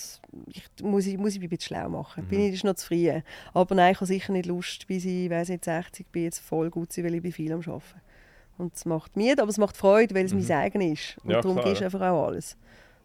ich 0.48 0.64
muss, 0.84 1.06
ich 1.06 1.18
muss 1.18 1.34
ich 1.34 1.40
mich 1.40 1.48
ein 1.48 1.50
bisschen 1.58 1.76
schlau 1.76 1.90
machen. 1.90 2.26
Bin 2.28 2.40
Mhm. 2.40 2.46
ich 2.48 2.54
ist 2.56 2.64
noch 2.64 2.76
zufrieden. 2.76 3.24
Aber 3.54 3.76
nein, 3.76 3.92
ich 3.92 3.98
habe 3.98 4.06
sicher 4.06 4.32
nicht 4.34 4.46
Lust, 4.46 4.88
bis 4.88 5.06
ich, 5.06 5.30
weiss 5.30 5.50
nicht, 5.50 5.66
60 5.66 6.08
bin, 6.12 6.24
jetzt 6.24 6.40
voll 6.40 6.70
gut 6.70 6.94
sein, 6.94 7.06
weil 7.06 7.16
ich 7.16 7.22
bin 7.22 7.32
viel 7.32 7.52
am 7.52 7.60
Arbeiten. 7.62 8.02
Und 8.58 8.74
es 8.76 8.86
macht 8.86 9.16
mir, 9.16 9.34
aber 9.40 9.50
es 9.50 9.58
macht 9.58 9.78
Freude, 9.78 10.16
weil 10.16 10.26
es 10.26 10.34
Mhm. 10.34 10.46
mein 10.48 10.58
eigen 10.58 10.82
ist. 10.82 11.18
Und 11.24 11.30
Ja, 11.32 11.42
darum 11.42 11.58
klar, 11.58 11.66
gehst 11.70 11.82
du 11.82 11.84
ja. 11.84 11.88
einfach 11.88 12.02
auch 12.02 12.28
alles. 12.28 12.58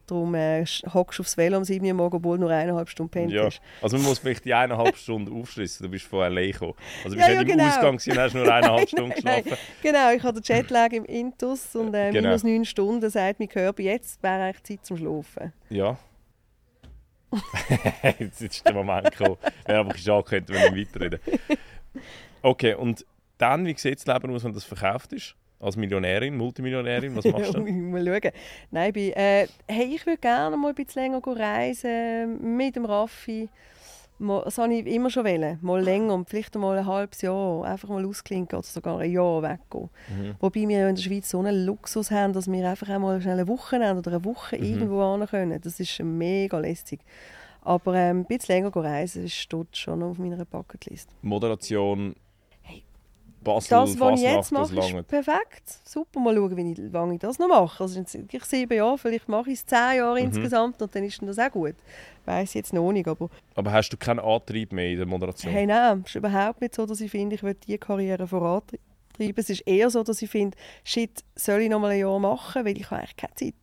Darum 0.07 0.35
äh, 0.35 0.65
hockst 0.93 1.19
du 1.19 1.23
aufs 1.23 1.37
Velo 1.37 1.57
am 1.57 1.65
7 1.65 1.87
Uhr 1.87 1.95
morgen, 1.95 2.17
obwohl 2.17 2.39
nur 2.39 2.51
eineinhalb 2.51 2.89
Stunden 2.89 3.11
pennt 3.11 3.31
Ja. 3.33 3.49
Also 3.81 3.97
man 3.97 4.07
muss 4.07 4.19
vielleicht 4.19 4.45
die 4.45 4.53
eineinhalb 4.53 4.97
Stunden 4.97 5.33
aufschließen. 5.41 5.85
Du 5.85 5.91
bist 5.91 6.07
von 6.07 6.21
LA 6.33 6.47
gekommen. 6.51 6.75
Also 7.05 7.15
du 7.17 7.21
Ja, 7.21 7.27
bist 7.27 7.37
ja, 7.37 7.43
nicht 7.45 7.53
im 7.53 7.59
genau. 7.59 7.69
Ausgang 7.71 7.97
gewesen 7.97 8.11
und 8.13 8.19
hast 8.19 8.35
nur 8.35 8.43
eineinhalb 8.55 8.89
Stunden 8.89 9.09
Nein, 9.11 9.23
nein. 9.25 9.43
geschlafen. 9.45 9.63
Genau, 9.83 10.11
ich 10.13 10.23
habe 10.23 10.41
den 10.41 10.57
Jetlag 10.57 10.91
im 10.93 11.05
Intus 11.05 11.77
und 11.77 11.95
äh, 11.95 12.11
Genau. 12.11 12.29
minus 12.29 12.43
9 12.43 12.65
Stunden 12.65 13.09
sagt 13.11 13.39
mein 13.39 13.49
Körper, 13.49 13.83
jetzt 13.83 14.23
wäre 14.23 14.43
eigentlich 14.43 14.63
Zeit 14.65 14.85
zum 14.87 14.97
Schlafen. 14.97 15.53
Ja. 15.71 15.97
jetzt 18.19 18.43
ist 18.43 18.67
der 18.67 18.75
Moment 18.75 19.11
gekommen. 19.17 19.39
Wäre 19.65 19.79
aber 19.79 19.97
schade, 19.97 20.25
könnten 20.25 20.53
wir 20.53 20.71
nicht 20.71 20.95
weiterreden. 20.95 21.21
Okay, 22.43 22.75
und 22.75 23.07
dann, 23.39 23.65
wie 23.65 23.75
sieht 23.77 23.99
das 23.99 24.07
Leben 24.07 24.35
aus, 24.35 24.45
wenn 24.45 24.53
das 24.53 24.65
verkauft 24.65 25.13
ist? 25.13 25.35
Als 25.63 25.77
Millionärin, 25.77 26.37
Multimillionärin, 26.37 27.15
was 27.17 27.25
machst 27.25 27.55
du 27.55 27.61
mal 27.63 28.05
schauen. 28.05 28.33
Nein, 28.73 28.89
ich, 28.89 28.93
bin, 28.95 29.13
äh, 29.13 29.47
hey, 29.69 29.95
ich 29.95 30.05
würde 30.05 30.19
gerne 30.19 30.57
mal 30.57 30.71
ein 30.71 30.75
bisschen 30.75 31.03
länger 31.03 31.23
reisen 31.25 32.57
mit 32.57 32.75
dem 32.77 32.85
Raffi. 32.85 33.49
Das 34.19 34.59
wollte 34.59 34.75
ich 34.75 34.87
immer 34.87 35.09
schon 35.11 35.25
wollen. 35.25 35.59
Mal 35.63 35.81
länger, 35.85 36.15
und 36.15 36.29
vielleicht 36.29 36.55
mal 36.57 36.79
ein 36.79 36.87
halbes 36.87 37.23
Jahr. 37.23 37.65
Einfach 37.65 37.89
mal 37.89 38.05
ausklinken 38.05 38.59
oder 38.59 38.67
sogar 38.67 38.99
ein 38.99 39.11
Jahr 39.11 39.43
weggehen. 39.43 39.89
Mhm. 40.09 40.35
Wobei 40.41 40.69
wir 40.69 40.89
in 40.89 40.97
der 40.97 41.03
Schweiz 41.03 41.31
so 41.31 41.39
einen 41.41 41.65
Luxus 41.65 42.11
haben, 42.11 42.33
dass 42.33 42.51
wir 42.51 42.69
einfach 42.69 42.89
einmal 42.89 43.21
schnell 43.21 43.39
eine 43.39 43.49
Wochenende 43.49 43.99
oder 43.99 44.13
eine 44.17 44.25
Woche 44.25 44.57
Mhm. 44.59 44.65
irgendwo 44.65 45.17
hin 45.17 45.27
können. 45.27 45.61
Das 45.61 45.79
ist 45.81 46.01
mega 46.03 46.59
lästig. 46.59 47.01
Aber 47.63 47.95
ähm, 47.95 48.21
ein 48.21 48.25
bisschen 48.25 48.57
länger 48.65 48.75
reisen 48.75 49.29
steht 49.29 49.77
schon 49.77 50.03
auf 50.03 50.19
meiner 50.19 50.45
Bucketlist. 50.45 51.09
Moderation, 51.23 52.15
Basel, 53.43 53.71
Das, 53.71 54.01
was 54.01 54.19
ich 54.21 54.27
jetzt 54.27 54.53
mache, 54.53 54.79
ist 55.01 55.07
perfekt. 55.09 55.81
Super, 55.85 56.21
mal 56.21 56.35
schauen, 56.35 56.57
wie, 56.57 56.73
ich, 56.73 56.93
lange 56.93 57.15
ich 57.15 57.21
das 57.21 57.39
noch 57.39 57.49
mache. 57.49 57.83
Also 57.83 58.01
wirklich 58.01 58.45
sieben 58.45 58.75
Jahre, 58.77 58.99
vielleicht 58.99 59.29
mache 59.29 59.51
ich 59.51 59.59
es 59.59 59.67
zehn 59.67 59.97
Jahre 59.97 60.21
Mhm. 60.21 60.27
insgesamt 60.27 60.81
und 60.83 60.95
dann 60.95 61.05
ist 61.05 61.21
das 61.23 61.39
auch 61.39 61.51
gut. 61.51 61.75
Weiß 62.25 62.51
ich 62.51 62.55
jetzt 62.55 62.73
noch 62.73 62.93
nicht, 62.93 63.09
aber 63.09 63.29
Aber 63.55 63.73
hast 63.73 63.91
du 63.91 63.97
keinen 63.97 64.21
Antrieb 64.21 64.73
mehr 64.73 64.91
in 64.91 64.97
der 64.99 65.07
Moderation? 65.07 65.53
hey, 65.53 65.67
nein, 65.67 66.01
es 66.05 66.11
ist 66.11 66.15
überhaupt 66.17 66.61
nicht 66.61 66.75
so, 66.75 66.87
dass 66.87 67.01
ich 67.01 67.11
finde, 67.11 67.35
ich 67.35 67.43
will 67.43 67.55
diese 67.67 67.79
Karriere 67.79 68.27
vorantreiben. 68.27 68.81
Es 69.19 69.51
ist 69.51 69.61
eher 69.67 69.91
so, 69.91 70.03
dass 70.03 70.23
ich 70.23 70.31
finde, 70.31 70.57
shit, 70.85 71.23
soll 71.35 71.61
ich 71.63 71.69
noch 71.69 71.81
mal 71.81 71.91
ein 71.91 71.99
Jahr 71.99 72.19
machen, 72.19 72.65
weil 72.65 72.77
ich 72.79 72.85
habe 72.91 73.01
eigentlich 73.03 73.17
keine 73.17 73.35
Zeit. 73.35 73.55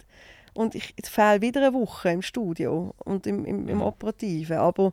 Und 0.54 0.76
ich 0.76 0.94
fehle 1.04 1.42
wieder 1.42 1.62
eine 1.62 1.74
Woche 1.74 2.10
im 2.10 2.22
Studio 2.22 2.94
und 3.06 3.26
im, 3.28 3.46
im, 3.46 3.68
im 3.70 3.78
Mhm. 3.78 3.82
Operativen. 3.84 4.58
Aber 4.58 4.92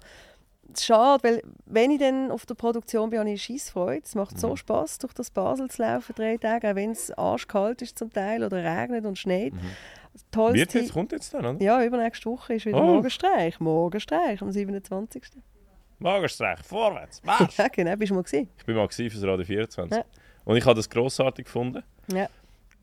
schade, 0.79 1.23
weil 1.25 1.43
wenn 1.67 1.91
ich 1.91 1.99
dann 1.99 2.31
auf 2.31 2.47
der 2.47 2.55
Produktion 2.55 3.11
bin, 3.11 3.19
habe 3.21 3.31
ich 3.31 3.43
Scheissfreude. 3.43 4.03
Es 4.05 4.15
macht 4.15 4.39
so 4.39 4.51
Mhm. 4.51 4.57
Spaß, 4.57 4.99
durch 4.99 5.13
das 5.15 5.31
Basel 5.31 5.71
zu 5.71 5.83
laufen, 5.83 6.15
drei 6.17 6.37
Tage, 6.37 6.71
auch 6.71 6.75
wenn 6.75 6.91
es 6.93 7.11
arschkalt 7.13 7.83
ist 7.83 7.99
zum 7.99 8.13
Teil 8.13 8.43
oder 8.45 8.59
regnet 8.65 9.05
und 9.07 9.19
schneit. 9.19 9.53
Mhm. 9.55 9.61
Tolles 10.31 10.55
Wird 10.55 10.75
jetzt, 10.75 10.93
kommt 10.93 11.13
jetzt 11.13 11.35
dann, 11.35 11.45
oder? 11.45 11.63
Ja, 11.63 11.83
übernächste 11.85 12.31
Woche 12.31 12.55
ist 12.55 12.65
wieder 12.67 12.79
Oh. 12.81 12.85
Morgenstreich. 12.85 13.61
Morgenstreich 13.61 14.41
am 14.41 14.51
27. 14.51 15.23
Magenstreich, 15.99 16.59
vorwärts, 16.63 17.23
Marsch! 17.23 17.55
Ja, 17.59 17.69
genau, 17.69 17.97
bist 17.97 18.11
du 18.11 18.15
mal 18.15 18.23
gesehen. 18.23 18.49
Ich 18.59 18.65
bin 18.67 18.77
mal 18.77 18.87
gewesen 18.87 19.11
fürs 19.11 19.25
Radio 19.25 19.45
24. 19.45 19.97
Ja. 19.99 20.05
Und 20.45 20.57
ich 20.57 20.65
habe 20.65 20.75
das 20.75 20.89
grossartig 20.91 21.47
gefunden. 21.47 21.83
Ja. 22.13 22.29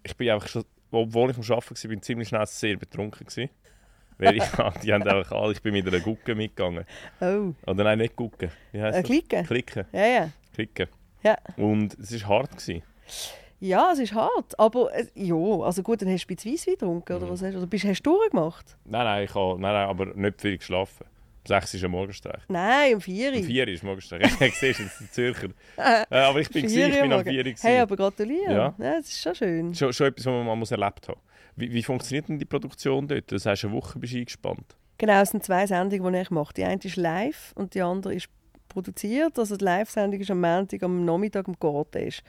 Ich 0.03 0.15
bin 0.17 0.29
einfach 0.29 0.47
schon, 0.47 0.63
obwohl 0.91 1.29
ich 1.31 1.37
am 1.37 1.43
Arbeiten 1.43 1.75
war, 1.75 1.89
bin 1.89 1.99
ich 1.99 2.03
ziemlich 2.03 2.27
schnell 2.27 2.45
sehr 2.47 2.75
betrunken. 2.77 3.25
Gewesen. 3.27 3.49
Weil 4.17 4.37
ich, 4.37 4.43
die 4.83 4.93
haben 4.93 5.03
einfach 5.03 5.31
alle, 5.31 5.53
ich 5.53 5.61
bin 5.61 5.73
mit 5.73 5.87
einer 5.87 5.99
Gucke 5.99 6.35
mitgegangen. 6.35 6.85
Oh, 7.21 7.53
Oder 7.65 7.83
nein, 7.83 7.97
nicht 7.99 8.15
Gucke. 8.15 8.49
Wie 8.71 8.79
ein 8.81 8.91
das? 8.91 9.03
Klicken? 9.03 9.45
Klicken. 9.45 9.85
Ja, 9.91 10.05
ja. 10.05 10.29
Klicken. 10.53 10.87
Ja. 11.23 11.37
Und 11.57 11.97
es 11.99 12.21
war 12.23 12.39
hart. 12.39 12.51
Gewesen. 12.51 12.83
Ja, 13.59 13.91
es 13.93 13.99
ist 13.99 14.13
hart, 14.13 14.59
aber 14.59 14.93
äh, 14.93 15.05
ja, 15.15 15.35
also 15.35 15.81
gut, 15.83 16.01
dann 16.01 16.09
hast 16.11 16.25
du 16.27 16.33
ein 16.33 16.35
bisschen 16.35 16.51
Weisswein 16.51 16.73
getrunken, 16.73 17.13
oder 17.15 17.25
Mhm. 17.27 17.29
was 17.31 17.41
hast 17.43 17.53
du? 17.53 17.57
Oder 17.59 17.67
bist, 17.67 17.85
hast 17.85 18.01
du 18.03 18.11
durchgemacht? 18.17 18.75
Nein, 18.83 19.05
nein, 19.05 19.23
ich 19.23 19.33
habe, 19.33 19.59
nein, 19.61 19.73
nein, 19.73 19.87
aber 19.87 20.05
nicht 20.07 20.41
viel 20.41 20.57
geschlafen. 20.57 21.05
Um 21.05 21.47
6 21.47 21.73
ist 21.73 21.83
ein 21.85 21.91
Morgenstreich. 21.91 22.41
Nein, 22.49 22.95
um 22.95 23.01
4 23.01 23.31
Um 23.33 23.37
Uhr. 23.39 23.43
4 23.45 23.67
ist 23.69 23.83
Morgenstreich. 23.83 24.21
Ich 24.41 24.55
sehe 24.55 24.69
jetzt 24.71 24.79
in 24.79 24.89
Zürcher. 25.11 25.47
Äh, 25.77 26.05
aber 26.09 26.39
ich 26.41 26.49
bin, 26.49 26.63
gewesen, 26.63 26.79
ich 26.89 26.91
bin 26.91 26.97
Uhr 26.97 27.03
am 27.03 27.09
morgen. 27.09 27.29
4 27.29 27.45
Uhr. 27.45 27.53
Hey, 27.61 27.79
aber 27.79 27.95
gratuliere. 27.95 28.53
Ja. 28.53 28.73
Ja. 28.77 28.95
das 28.97 29.07
ist 29.09 29.21
schon 29.21 29.35
schön. 29.35 29.75
Schon, 29.75 29.93
schon 29.93 30.07
etwas, 30.07 30.25
was 30.25 30.45
man 30.45 30.59
muss 30.59 30.71
erlebt 30.71 31.07
haben 31.07 31.19
wie, 31.55 31.71
wie 31.71 31.83
funktioniert 31.83 32.29
denn 32.29 32.39
die 32.39 32.45
Produktion 32.45 33.07
dort? 33.07 33.31
Das 33.31 33.45
heißt, 33.45 33.65
eine 33.65 33.73
Woche 33.73 33.99
bist 33.99 34.13
du 34.13 34.17
eingespannt. 34.17 34.75
Genau, 34.97 35.21
es 35.21 35.31
sind 35.31 35.43
zwei 35.43 35.65
Sendungen, 35.67 36.13
die 36.13 36.19
ich 36.19 36.31
mache. 36.31 36.53
Die 36.53 36.63
eine 36.63 36.79
ist 36.81 36.95
live 36.95 37.51
und 37.55 37.73
die 37.73 37.81
andere 37.81 38.15
ist 38.15 38.29
produziert. 38.69 39.37
Also 39.37 39.55
die 39.55 39.65
Live-Sendung 39.65 40.19
ist 40.19 40.31
am 40.31 40.41
Montag 40.41 40.83
am 40.83 41.05
Nachmittag 41.05 41.47
im 41.47 41.55
Cortège, 41.55 42.21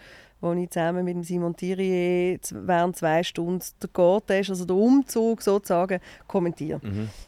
wo 0.45 0.53
ich 0.53 0.71
zusammen 0.71 1.05
mit 1.05 1.15
dem 1.17 1.23
Simon 1.25 1.57
Thierry 1.57 2.39
während 2.51 2.97
zwei 2.97 3.23
Stunden 3.23 3.65
den 3.83 3.91
Cortège, 3.93 4.51
also 4.51 4.65
den 4.65 4.77
Umzug 4.77 5.43
sozusagen, 5.43 6.01
kommentiere. 6.27 6.81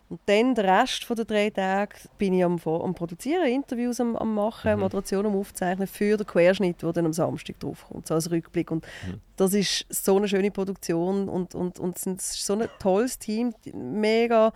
Und 0.09 0.20
dann 0.26 0.55
den 0.55 0.64
Rest 0.64 1.05
von 1.05 1.16
den 1.16 1.26
drei 1.26 1.50
Tagen 1.50 1.94
bin 2.18 2.35
ich 2.35 2.44
am, 2.44 2.61
am 2.64 2.94
Produzieren, 2.94 3.46
Interviews 3.46 4.00
am, 4.00 4.14
am 4.16 4.35
Machen, 4.35 4.74
Mhm. 4.74 4.81
Moderation 4.81 5.26
am 5.26 5.37
Aufzeichnen 5.37 5.87
für 5.87 6.16
den 6.16 6.26
Querschnitt, 6.26 6.83
der 6.83 6.92
dann 6.92 7.07
am 7.07 7.12
Samstag 7.12 7.59
draufkommt, 7.59 8.07
so 8.07 8.14
als 8.14 8.31
Rückblick. 8.31 8.70
Und 8.70 8.85
Mhm. 9.07 9.20
das 9.37 9.55
ist 9.55 9.87
so 9.88 10.16
eine 10.16 10.29
schöne 10.29 10.50
Produktion 10.50 11.29
und, 11.29 11.55
und, 11.55 11.79
und 11.81 11.96
es 11.96 12.07
ist 12.07 12.44
so 12.46 12.52
ein 12.55 12.68
tolles 12.79 13.18
Team, 13.18 13.55
mega 13.72 14.52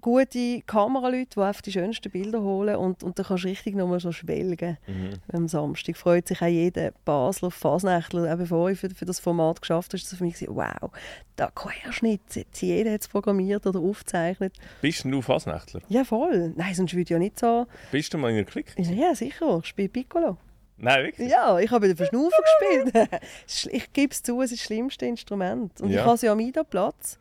gute 0.00 0.62
Kameraleute, 0.62 1.30
die 1.36 1.40
einfach 1.40 1.60
die 1.62 1.72
schönsten 1.72 2.10
Bilder 2.10 2.40
holen 2.42 2.76
und, 2.76 3.02
und 3.02 3.18
da 3.18 3.22
kannst 3.22 3.44
du 3.44 3.48
richtig 3.48 3.74
nochmal 3.76 4.00
so 4.00 4.12
schwelgen 4.12 4.78
Mhm. 4.86 5.10
am 5.32 5.48
Samstag. 5.48 5.96
Freut 5.96 6.28
sich 6.28 6.40
auch 6.42 6.46
jeder 6.46 6.92
Basler, 7.04 7.50
Fasnächtler, 7.50 8.32
auch 8.32 8.38
bevor 8.38 8.70
ich 8.70 8.78
für, 8.78 8.90
für 8.90 9.04
das 9.04 9.20
Format 9.20 9.60
geschafft 9.60 9.90
habe, 9.92 9.96
ist 9.98 10.10
das 10.10 10.18
für 10.18 10.24
mich 10.24 10.34
gewesen, 10.34 10.54
wow, 10.56 10.90
der 11.38 11.50
Querschnitt, 11.54 12.20
jetzt 12.34 12.60
jeder 12.62 12.92
hat 12.92 13.00
es 13.02 13.08
programmiert 13.08 13.66
oder 13.66 13.80
aufgezeichnet. 13.80 14.54
Bist 14.80 15.04
du 15.04 15.22
Fasnächtler? 15.22 15.80
Ja, 15.88 16.04
voll. 16.04 16.52
Nein, 16.56 16.74
sonst 16.74 16.92
würde 16.92 17.02
ich 17.02 17.08
ja 17.10 17.18
nicht 17.18 17.38
so... 17.38 17.66
Bist 17.92 18.12
du 18.14 18.18
mal 18.18 18.30
in 18.30 18.36
einer 18.36 18.44
Klick? 18.46 18.74
Ja, 18.78 19.14
sicher, 19.14 19.58
ich 19.62 19.66
spiele 19.66 19.88
Piccolo. 19.88 20.36
Nein, 20.82 21.04
wirklich? 21.04 21.30
Ja, 21.30 21.58
ich 21.58 21.70
habe 21.70 21.88
den 21.88 21.96
Verschnaufen 21.96 22.30
gespielt. 22.60 23.08
ich 23.70 23.92
gebe 23.92 24.12
es 24.12 24.22
zu, 24.22 24.40
es 24.40 24.50
ist 24.50 24.60
das 24.60 24.66
schlimmste 24.66 25.04
Instrument. 25.04 25.78
Und 25.82 25.90
Ja. 25.90 26.00
ich 26.00 26.04
habe 26.06 26.14
es 26.14 26.22
ja 26.22 26.32
am 26.32 26.40
Ida-Platz. 26.40 27.18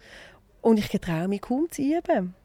Und 0.62 0.78
ich 0.80 0.88
traue 0.88 1.28
mich 1.28 1.42
kaum 1.42 1.68
zu 1.70 1.82
üben. 1.82 2.36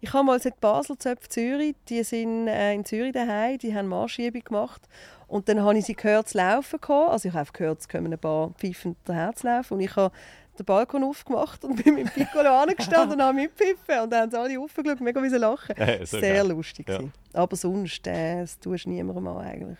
Ich 0.00 0.12
habe 0.12 0.24
mal 0.24 0.40
seit 0.40 0.60
Basel 0.60 0.98
Zöpf 0.98 1.28
Zürich, 1.28 1.74
die 1.88 2.02
sind 2.02 2.48
äh, 2.48 2.74
in 2.74 2.84
Zürich 2.84 3.12
daheim, 3.12 3.58
die 3.58 3.74
haben 3.74 3.88
Marschübung 3.88 4.42
gemacht. 4.42 4.82
Und 5.26 5.48
dann 5.48 5.62
habe 5.62 5.78
ich 5.78 5.84
sie 5.84 5.94
gehört 5.94 6.28
zu 6.28 6.38
laufen. 6.38 6.80
Kommen. 6.80 7.10
Also 7.10 7.28
ich 7.28 7.34
habe 7.34 7.48
gehört, 7.52 7.80
es 7.80 7.88
kommen 7.88 8.12
ein 8.12 8.18
paar 8.18 8.50
pfeifend 8.58 8.96
daher 9.04 9.32
zu 9.34 9.46
laufen. 9.46 9.74
Und 9.74 9.80
ich 9.80 9.94
habe 9.94 10.12
den 10.58 10.66
Balkon 10.66 11.04
aufgemacht 11.04 11.64
und 11.64 11.76
bin 11.84 11.94
mit 11.94 12.06
dem 12.06 12.12
Piccolo 12.12 12.50
angestanden 12.50 13.12
und 13.12 13.22
habe 13.22 13.34
mitgepfiffen. 13.34 14.00
Und 14.02 14.10
dann 14.10 14.22
haben 14.22 14.30
sie 14.30 14.38
alle 14.38 14.60
aufgeschaut, 14.60 15.00
mega 15.00 15.20
müssen 15.20 15.38
lachen. 15.38 15.76
Äh, 15.76 16.04
so 16.04 16.18
Sehr 16.18 16.42
geil. 16.42 16.48
lustig. 16.48 16.88
Ja. 16.88 16.96
gewesen. 16.96 17.12
Aber 17.32 17.56
sonst, 17.56 18.06
äh, 18.06 18.40
das 18.40 18.58
tust 18.58 18.86
du 18.86 18.90
niemandem 18.90 19.26
an 19.28 19.38
eigentlich. 19.38 19.78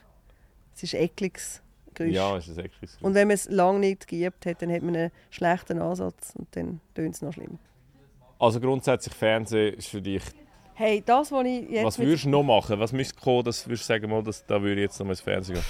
Es 0.74 0.84
ist 0.84 0.94
ekliges 0.94 1.62
Geräusch. 1.94 2.12
Ja, 2.12 2.36
ist 2.36 2.48
das 2.48 2.58
echt 2.58 2.74
Und 3.00 3.14
wenn 3.14 3.28
man 3.28 3.34
es 3.34 3.48
lange 3.48 3.80
nicht 3.80 4.06
geübt 4.06 4.46
hat, 4.46 4.62
dann 4.62 4.72
hat 4.72 4.82
man 4.82 4.96
einen 4.96 5.10
schlechten 5.30 5.80
Ansatz 5.80 6.32
und 6.36 6.48
dann 6.56 6.80
tönt 6.94 7.16
es 7.16 7.22
noch 7.22 7.32
schlimm. 7.32 7.58
Also 8.40 8.58
grundsätzlich 8.60 9.14
Fernsehen 9.14 9.74
ist 9.74 9.88
für 9.88 10.00
dich... 10.02 10.22
Hey, 10.74 11.02
das, 11.04 11.30
was 11.30 11.44
ich 11.44 11.68
jetzt 11.68 11.84
Was 11.84 11.98
würdest 11.98 12.24
du 12.24 12.30
noch 12.30 12.42
machen? 12.42 12.80
Was 12.80 12.92
müsste 12.92 13.20
kommen, 13.20 13.44
dass 13.44 13.66
würdest 13.68 13.82
du 13.84 13.86
sagen, 13.92 14.08
mal, 14.10 14.22
dass, 14.22 14.46
da 14.46 14.62
würde 14.62 14.80
ich 14.80 14.86
jetzt 14.86 14.98
noch 14.98 15.04
mal 15.04 15.12
ins 15.12 15.20
Fernsehen 15.20 15.56
gehen? 15.56 15.64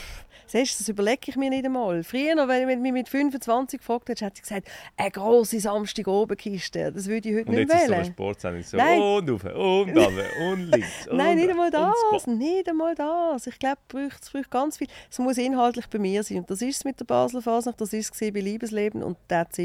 Siehst 0.46 0.78
du, 0.78 0.83
das 0.85 0.88
überlege 0.88 1.20
ich 1.26 1.37
mir 1.37 1.50
nicht 1.50 1.64
einmal. 1.64 2.04
Früher, 2.04 2.37
wenn 2.48 2.68
du 2.68 2.76
mich 2.76 2.92
mit 2.92 3.09
25 3.09 3.80
gefragt 3.80 4.09
hättest, 4.09 4.22
hätte 4.22 4.35
ich 4.37 4.42
gesagt, 4.42 4.68
eine 4.96 5.11
grosse 5.11 5.59
Samstagabendkiste. 5.59 6.92
Das 6.92 7.09
würde 7.09 7.28
ich 7.28 7.35
heute 7.37 7.48
Und 7.48 7.56
nicht 7.56 7.68
jetzt 7.70 7.74
ist 7.74 7.80
so 7.87 7.90
wählen. 7.90 8.00
eine 8.02 8.12
Sportsendung 8.12 8.62
so 8.62 8.76
Nein. 8.76 9.00
und 9.00 9.30
rauf 9.30 9.44
und 9.44 9.96
runter 9.96 10.24
und 10.48 10.70
links 10.70 11.06
und 11.11 11.16
Nein, 11.16 11.37
nicht 11.38 11.50
einmal 11.50 11.66
und 11.66 11.74
das. 12.12 12.26
Nicht 12.26 12.68
einmal 12.68 12.94
das. 12.94 13.46
Ich 13.48 13.59
glaube, 13.59 13.78
es 14.20 14.30
braucht, 14.30 14.50
ganz 14.50 14.78
viel. 14.78 14.88
Es 15.11 15.18
muss 15.18 15.38
inhaltlich 15.38 15.87
bei 15.88 15.98
mir 15.98 16.22
sein. 16.22 16.38
Und 16.38 16.50
das 16.50 16.62
ist 16.62 16.76
es 16.78 16.85
mit 16.85 16.98
der 17.00 17.04
Basler 17.04 17.42
Fasnacht, 17.42 17.80
das 17.80 17.92
ist 17.92 18.12
es 18.14 18.33
bei 18.33 18.40
Liebesleben 18.40 19.02
und 19.02 19.16
that's 19.28 19.59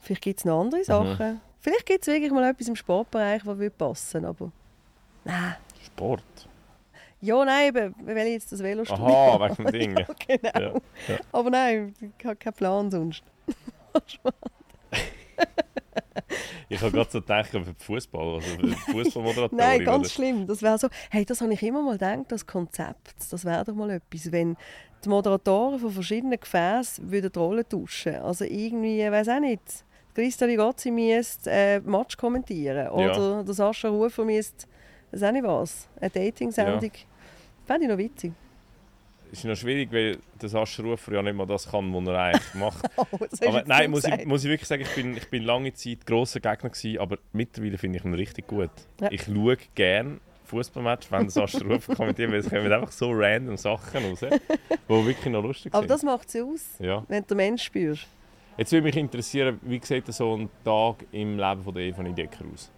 Vielleicht 0.00 0.22
gibt 0.22 0.38
es 0.40 0.44
noch 0.44 0.58
Mhm. 0.58 0.66
andere 0.66 0.84
Sachen. 0.84 1.40
Vielleicht 1.60 1.86
gibt 1.86 2.02
es 2.02 2.06
wirklich 2.12 2.30
mal 2.30 2.48
etwas 2.48 2.68
im 2.68 2.76
Sportbereich, 2.76 3.44
was 3.44 3.58
würde 3.58 3.74
passen 3.76 4.24
aber 4.24 4.52
nein. 5.24 5.56
Sport? 5.84 6.22
Ja, 7.20 7.44
nein, 7.44 7.68
eben, 7.68 7.94
weil 8.04 8.26
ich 8.28 8.32
jetzt 8.34 8.52
das 8.52 8.62
Velostudio 8.62 9.04
Aha, 9.06 9.32
habe. 9.40 9.58
wegen 9.58 9.64
dem 9.64 9.72
Ding. 9.72 9.96
Ja, 10.28 10.36
genau. 10.36 10.60
Ja, 11.08 11.14
ja. 11.14 11.18
Aber 11.32 11.50
nein, 11.50 11.94
ich 12.00 12.24
habe 12.24 12.36
keinen 12.36 12.54
Plan 12.54 12.90
sonst. 12.90 13.22
Ich 16.70 16.80
habe 16.82 16.92
gerade 16.92 17.10
so 17.10 17.20
gedacht 17.20 17.48
für 17.48 17.64
Fußball, 17.78 18.34
also 18.34 18.46
für 18.46 18.68
Fußballmoderatorin. 18.92 19.56
Nein, 19.56 19.84
ganz 19.84 20.08
oder? 20.08 20.08
schlimm. 20.10 20.46
Das 20.46 20.62
wäre 20.62 20.76
so, 20.78 20.88
hey, 21.10 21.24
das 21.24 21.40
habe 21.40 21.52
ich 21.54 21.62
immer 21.62 21.82
mal 21.82 21.92
gedacht, 21.92 22.26
das 22.28 22.46
Konzept, 22.46 23.14
das 23.30 23.44
wäre 23.44 23.64
doch 23.64 23.74
mal 23.74 23.88
etwas, 23.90 24.30
wenn 24.30 24.56
die 25.02 25.08
Moderatoren 25.08 25.78
von 25.78 25.90
verschiedenen 25.90 26.38
Gefäßen 26.38 27.10
würden 27.10 27.32
die 27.32 27.38
Rollen 27.38 27.68
tauschen. 27.68 28.16
Also 28.16 28.44
irgendwie, 28.44 29.00
ich 29.02 29.10
weiß 29.10 29.28
auch 29.30 29.40
nicht, 29.40 29.62
Christa 30.18 30.46
Ligozzi 30.46 30.90
müsste 30.90 31.48
äh, 31.48 31.78
Match 31.78 32.16
kommentieren 32.16 32.88
oder 32.88 33.44
der 33.44 33.54
Sascha 33.54 33.88
Rufer 33.88 34.24
müsste, 34.24 34.66
auch 35.14 35.30
nicht 35.30 35.44
was, 35.44 35.88
eine 36.00 36.10
Dating-Sendung. 36.10 36.90
Fände 37.64 37.84
ich 37.84 37.88
noch 37.88 37.98
witzig. 37.98 38.32
ist 39.30 39.44
noch 39.44 39.54
schwierig, 39.54 39.92
weil 39.92 40.18
der 40.42 40.48
Sascha 40.48 40.82
Rufer 40.82 41.12
ja 41.12 41.22
nicht 41.22 41.36
mal 41.36 41.46
das 41.46 41.70
kann, 41.70 41.94
was 41.94 42.08
er 42.08 42.18
eigentlich 42.18 42.54
macht. 42.54 42.84
Oh, 42.96 43.26
das 43.30 43.40
aber 43.42 43.62
nein, 43.64 43.92
muss 43.92 44.02
ich, 44.02 44.26
muss 44.26 44.42
ich 44.42 44.50
wirklich 44.50 44.66
sagen, 44.66 44.82
ich 44.82 44.92
bin, 44.96 45.16
ich 45.16 45.30
bin 45.30 45.44
lange 45.44 45.72
Zeit 45.72 46.04
grosser 46.04 46.40
Gegner 46.40 46.70
gewesen, 46.70 46.98
aber 46.98 47.18
mittlerweile 47.32 47.78
finde 47.78 47.98
ich 48.00 48.04
ihn 48.04 48.14
richtig 48.14 48.48
gut. 48.48 48.70
Ja. 49.00 49.12
Ich 49.12 49.22
schaue 49.22 49.56
gerne 49.76 50.18
Fußballmatch, 50.46 51.12
wenn 51.12 51.20
der 51.20 51.30
Sascha 51.30 51.58
Rufer 51.64 51.94
kommentiert, 51.94 52.32
weil 52.32 52.40
es 52.40 52.50
kommen 52.50 52.72
einfach 52.72 52.90
so 52.90 53.12
random 53.12 53.56
Sachen 53.56 54.04
raus, 54.04 54.18
die 54.88 54.88
wirklich 54.88 55.32
noch 55.32 55.44
lustig 55.44 55.72
Aber 55.72 55.82
sind. 55.82 55.90
das 55.92 56.02
macht 56.02 56.28
es 56.28 56.42
aus, 56.42 56.64
ja. 56.80 57.04
wenn 57.06 57.22
du 57.22 57.28
den 57.28 57.36
Mensch 57.36 57.62
spürst. 57.62 58.08
Jetzt 58.58 58.72
würde 58.72 58.82
mich 58.86 58.96
interessieren, 58.96 59.60
wie 59.62 59.80
sieht 59.80 60.12
so 60.12 60.36
ein 60.36 60.50
Tag 60.64 61.06
im 61.12 61.38
Leben 61.38 61.62
von 61.62 61.72
der 61.72 61.84
Eva 61.84 62.02
Decker 62.02 62.44
aus? 62.52 62.72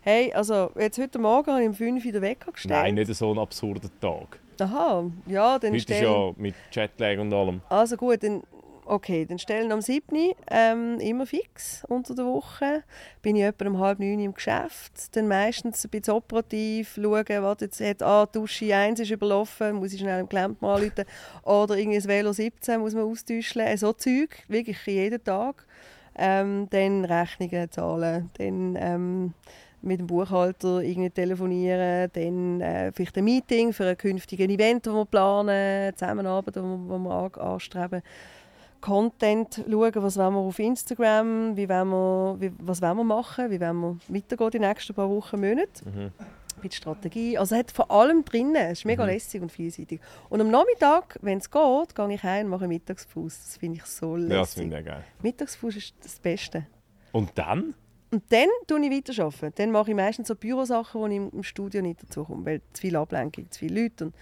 Hey, 0.00 0.32
also 0.34 0.72
jetzt 0.76 0.98
heute 0.98 1.20
Morgen 1.20 1.48
habe 1.48 1.62
ich 1.62 1.68
um 1.68 1.74
5 1.74 2.04
Uhr 2.04 2.10
den 2.10 2.22
Wecker 2.22 2.50
gestellt. 2.50 2.74
Nein, 2.74 2.96
nicht 2.96 3.14
so 3.14 3.32
ein 3.32 3.38
absurder 3.38 3.88
Tag. 4.00 4.40
Aha, 4.60 5.04
ja, 5.26 5.60
dann 5.60 5.70
Heute 5.70 5.76
ist 5.76 5.82
stell... 5.84 6.02
ja 6.02 6.32
mit 6.36 6.56
Jetlag 6.72 7.20
und 7.20 7.32
allem. 7.32 7.60
Also 7.68 7.96
gut, 7.96 8.20
dann, 8.20 8.42
okay, 8.86 9.26
dann 9.26 9.38
stellen 9.38 9.72
am 9.72 9.80
7. 9.80 10.32
Ähm, 10.50 10.98
immer 11.00 11.26
fix 11.26 11.84
unter 11.88 12.14
der 12.14 12.24
Woche. 12.24 12.82
Bin 13.22 13.36
ich 13.36 13.42
etwa 13.42 13.66
um 13.66 13.78
halb 13.78 13.98
neun 13.98 14.20
im 14.20 14.34
Geschäft. 14.34 15.14
Dann 15.16 15.28
meistens 15.28 15.84
ein 15.84 15.90
bisschen 15.90 16.14
operativ 16.14 16.94
schauen, 16.94 17.42
was 17.42 17.60
jetzt 17.60 17.80
hat, 17.80 18.02
ah, 18.02 18.26
die 18.26 18.38
Dusche 18.38 18.74
1 18.74 19.00
ist 19.00 19.10
überlaufen, 19.10 19.76
muss 19.76 19.92
ich 19.92 20.00
schnell 20.00 20.20
im 20.20 20.28
Klempner 20.28 20.68
anrufen. 20.68 21.04
Oder 21.42 21.76
irgendwie 21.76 21.98
das 21.98 22.08
Velo 22.08 22.32
17 22.32 22.80
muss 22.80 22.94
man 22.94 23.04
austauschen. 23.04 23.76
So 23.76 23.92
Zeug, 23.92 24.44
wirklich 24.48 24.78
jeden 24.86 25.22
Tag. 25.22 25.66
Ähm, 26.18 26.68
dann 26.70 27.04
Rechnungen 27.04 27.70
zahlen, 27.70 28.30
dann 28.38 28.76
ähm, 28.80 29.34
mit 29.82 30.00
dem 30.00 30.06
Buchhalter 30.06 30.80
irgendwie 30.80 31.10
telefonieren, 31.10 32.10
dann 32.12 32.60
äh, 32.60 32.92
vielleicht 32.92 33.16
ein 33.16 33.24
Meeting 33.24 33.72
für 33.72 33.86
ein 33.86 33.96
künftiges 33.96 34.48
Event, 34.48 34.86
das 34.86 34.94
wir 34.94 35.04
planen, 35.04 35.50
eine 35.50 35.94
Zusammenarbeit, 35.94 36.56
die 36.56 36.60
wir, 36.60 36.98
wir 36.98 37.10
an, 37.10 37.34
anstreben. 37.34 38.02
Content 38.86 39.64
schauen, 39.68 39.92
was 39.96 40.16
wollen 40.16 40.34
wir 40.34 40.40
auf 40.40 40.58
Instagram, 40.58 41.56
wie 41.56 41.68
wollen 41.68 41.88
wir, 41.88 42.36
wie, 42.38 42.52
was 42.58 42.80
wollen 42.80 42.96
wir 42.98 43.04
machen, 43.04 43.50
wie 43.50 43.60
wollen 43.60 43.80
wir 43.80 43.96
weitergehen 44.08 44.50
die 44.52 44.58
nächsten 44.60 44.94
paar 44.94 45.10
Wochen, 45.10 45.40
Monate. 45.40 45.84
Mhm. 45.84 46.12
Mit 46.62 46.72
Strategie. 46.72 47.36
Also 47.36 47.54
es 47.54 47.58
hat 47.58 47.70
vor 47.70 47.90
allem 47.90 48.24
drinnen. 48.24 48.54
Es 48.56 48.78
ist 48.78 48.84
mega 48.86 49.02
Mhm. 49.04 49.10
lässig 49.10 49.42
und 49.42 49.52
vielseitig. 49.52 50.00
Und 50.30 50.40
am 50.40 50.50
Nachmittag, 50.50 51.18
wenn 51.20 51.38
es 51.38 51.50
geht, 51.50 51.94
gehe 51.94 52.14
ich 52.14 52.22
heim 52.22 52.46
und 52.46 52.50
mache 52.52 52.66
Mittagsfuß. 52.68 53.38
Das 53.44 53.56
finde 53.58 53.76
ich 53.78 53.84
so 53.84 54.16
lässig. 54.16 54.30
Ja, 54.32 54.38
das 54.40 54.54
finde 54.54 54.78
ich 54.78 54.84
geil. 54.86 55.04
Mittagsfuß 55.22 55.76
ist 55.76 55.94
das 56.02 56.18
Beste. 56.18 56.66
Und 57.12 57.30
dann? 57.34 57.74
Und 58.10 58.22
dann 58.30 58.48
tue 58.66 58.80
ich 58.86 58.90
weiterarbeiten. 58.90 59.52
Dann 59.56 59.70
mache 59.72 59.90
ich 59.90 59.96
meistens 59.96 60.28
so 60.28 60.34
Bürosachen, 60.36 61.00
wo 61.00 61.06
ich 61.08 61.16
im- 61.16 61.30
im 61.30 61.42
Studio 61.42 61.82
nicht 61.82 62.02
dazu 62.04 62.24
komme, 62.24 62.46
weil 62.46 62.62
zu 62.72 62.80
viel 62.82 62.96
Ablenkung, 62.96 63.50
zu 63.50 63.58
viele 63.58 63.82
Leute. 63.82 64.04
Und 64.06 64.14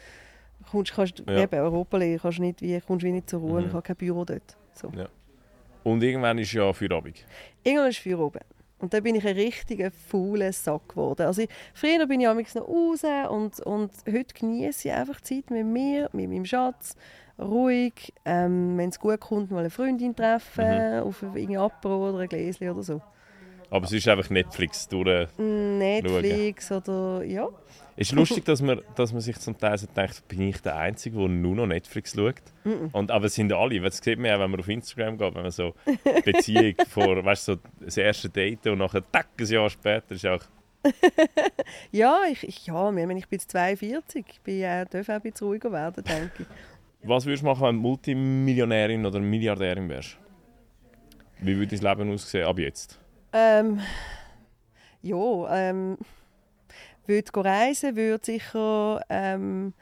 kommst, 0.70 0.92
kannst, 0.94 1.22
Ja. 1.28 1.42
eben 1.42 1.54
Europalehre, 1.60 2.18
kannst 2.20 2.38
nicht, 2.40 2.60
wie, 2.62 2.80
kommst 2.80 3.04
wie 3.04 3.12
nicht 3.12 3.28
zur 3.30 3.40
Ruhe, 3.40 3.60
Mhm. 3.60 3.66
ich 3.68 3.72
habe 3.72 3.82
kein 3.82 3.96
Büro 3.96 4.24
dort. 4.24 4.56
So. 4.72 4.90
Und 5.82 6.02
irgendwann 6.02 6.38
ist 6.38 6.52
ja 6.52 6.72
Feierabend. 6.72 7.24
Irgendwann 7.62 7.90
ist 7.90 7.98
Feuer 7.98 8.18
oben. 8.18 8.40
Und 8.78 8.92
dann 8.92 9.02
bin 9.02 9.14
ich 9.14 9.26
ein 9.26 9.34
richtiger 9.36 9.90
fauler 9.90 10.52
Sack 10.52 10.88
geworden. 10.90 11.22
Also 11.26 11.42
ich, 11.42 11.48
früher 11.74 12.06
bin 12.06 12.20
ich 12.20 12.28
amigs 12.28 12.54
noch 12.54 12.66
raus 12.68 13.02
und, 13.30 13.60
und 13.60 13.90
heute 14.06 14.34
genieße 14.34 14.88
ich 14.88 14.94
einfach 14.94 15.20
Zeit 15.20 15.50
mit 15.50 15.64
mir, 15.64 16.08
mit 16.12 16.28
meinem 16.28 16.44
Schatz, 16.44 16.96
ruhig. 17.38 18.12
Ähm, 18.24 18.76
Wenn 18.76 18.88
es 18.90 18.98
gut 18.98 19.20
kommt, 19.20 19.50
mal 19.50 19.60
eine 19.60 19.70
Freundin 19.70 20.14
treffen, 20.14 20.64
Mhm. 20.96 21.02
auf 21.02 21.22
ein 21.22 21.56
Apro 21.56 22.08
oder 22.10 22.18
ein 22.20 22.28
Gläschen 22.28 22.68
oder 22.70 22.82
so. 22.82 23.00
Aber 23.70 23.84
es 23.84 23.92
ist 23.92 24.06
einfach 24.08 24.30
Netflix 24.30 24.88
durch. 24.88 25.28
Netflix 25.38 26.70
oder 26.70 27.22
ja. 27.24 27.48
Es 27.96 28.08
ist 28.08 28.12
lustig, 28.12 28.44
dass 28.44 28.60
man, 28.60 28.80
dass 28.96 29.12
man 29.12 29.20
sich 29.20 29.38
zum 29.38 29.56
Teil 29.56 29.78
so 29.78 29.86
denkt, 29.86 30.26
bin 30.26 30.40
ich 30.42 30.60
der 30.60 30.76
Einzige, 30.76 31.16
der 31.16 31.28
nur 31.28 31.54
noch 31.54 31.66
Netflix 31.66 32.14
schaut? 32.14 32.34
Und, 32.92 33.10
aber 33.10 33.26
es 33.26 33.34
sind 33.34 33.52
alle, 33.52 33.80
das 33.80 33.98
sieht 33.98 34.18
man 34.18 34.26
ja, 34.26 34.40
wenn 34.40 34.50
man 34.50 34.58
auf 34.58 34.68
Instagram 34.68 35.16
geht, 35.16 35.34
wenn 35.34 35.42
man 35.42 35.50
so 35.52 35.74
Beziehung 36.24 36.74
vor, 36.88 37.24
weißt 37.24 37.48
du, 37.48 37.52
so 37.54 37.60
das 37.80 37.96
erste 37.96 38.28
Date 38.28 38.66
und 38.66 38.78
nachher, 38.78 39.02
tack, 39.12 39.28
ein 39.38 39.46
Jahr 39.46 39.70
später 39.70 40.12
ist 40.12 40.26
auch, 40.26 40.40
Ja, 41.92 42.22
ich, 42.30 42.46
ich, 42.46 42.66
ja, 42.66 42.88
ich 42.88 42.94
meine, 42.94 43.18
ich 43.18 43.28
bin 43.28 43.38
jetzt 43.38 43.50
42, 43.50 44.24
ich 44.28 44.40
bin, 44.40 44.62
äh, 44.62 44.84
darf 44.88 45.08
auch 45.08 45.14
ein 45.14 45.20
bisschen 45.22 45.46
ruhiger 45.46 45.72
werden, 45.72 46.04
denke 46.04 46.42
ich. 46.42 47.08
was 47.08 47.24
würdest 47.24 47.42
du 47.42 47.46
machen, 47.46 47.62
wenn 47.62 47.76
du 47.76 47.82
Multimillionärin 47.82 49.06
oder 49.06 49.20
Milliardärin 49.20 49.88
wärst? 49.88 50.18
Wie 51.40 51.56
würde 51.56 51.76
dein 51.76 51.98
Leben 51.98 52.12
aussehen 52.12 52.46
ab 52.46 52.58
jetzt? 52.58 52.98
Ähm, 53.36 53.80
ja, 55.02 55.70
ähm, 55.70 55.98
würde 57.06 57.30
reisen, 57.44 57.96
würde 57.96 58.24
sicher 58.24 59.00
ähm, 59.08 59.74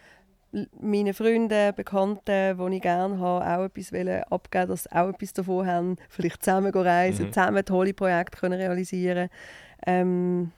meinen 0.80 1.12
Freunden, 1.14 1.74
Bekannten, 1.74 2.58
die 2.70 2.76
ich 2.76 2.82
gerne 2.82 3.18
habe, 3.18 3.46
auch 3.46 3.64
etwas 3.66 3.92
wollen 3.92 4.22
abgeben, 4.24 4.68
dass 4.68 4.84
sie 4.84 4.92
auch 4.92 5.08
etwas 5.10 5.32
davon 5.34 5.66
haben. 5.66 5.96
Vielleicht 6.08 6.42
zusammen 6.42 6.72
reisen, 6.74 7.26
Mhm. 7.26 7.32
zusammen 7.32 7.64
tolle 7.64 7.94
Projekte 7.94 8.38
können 8.38 8.58
realisieren 8.58 9.28
ähm, 9.86 10.52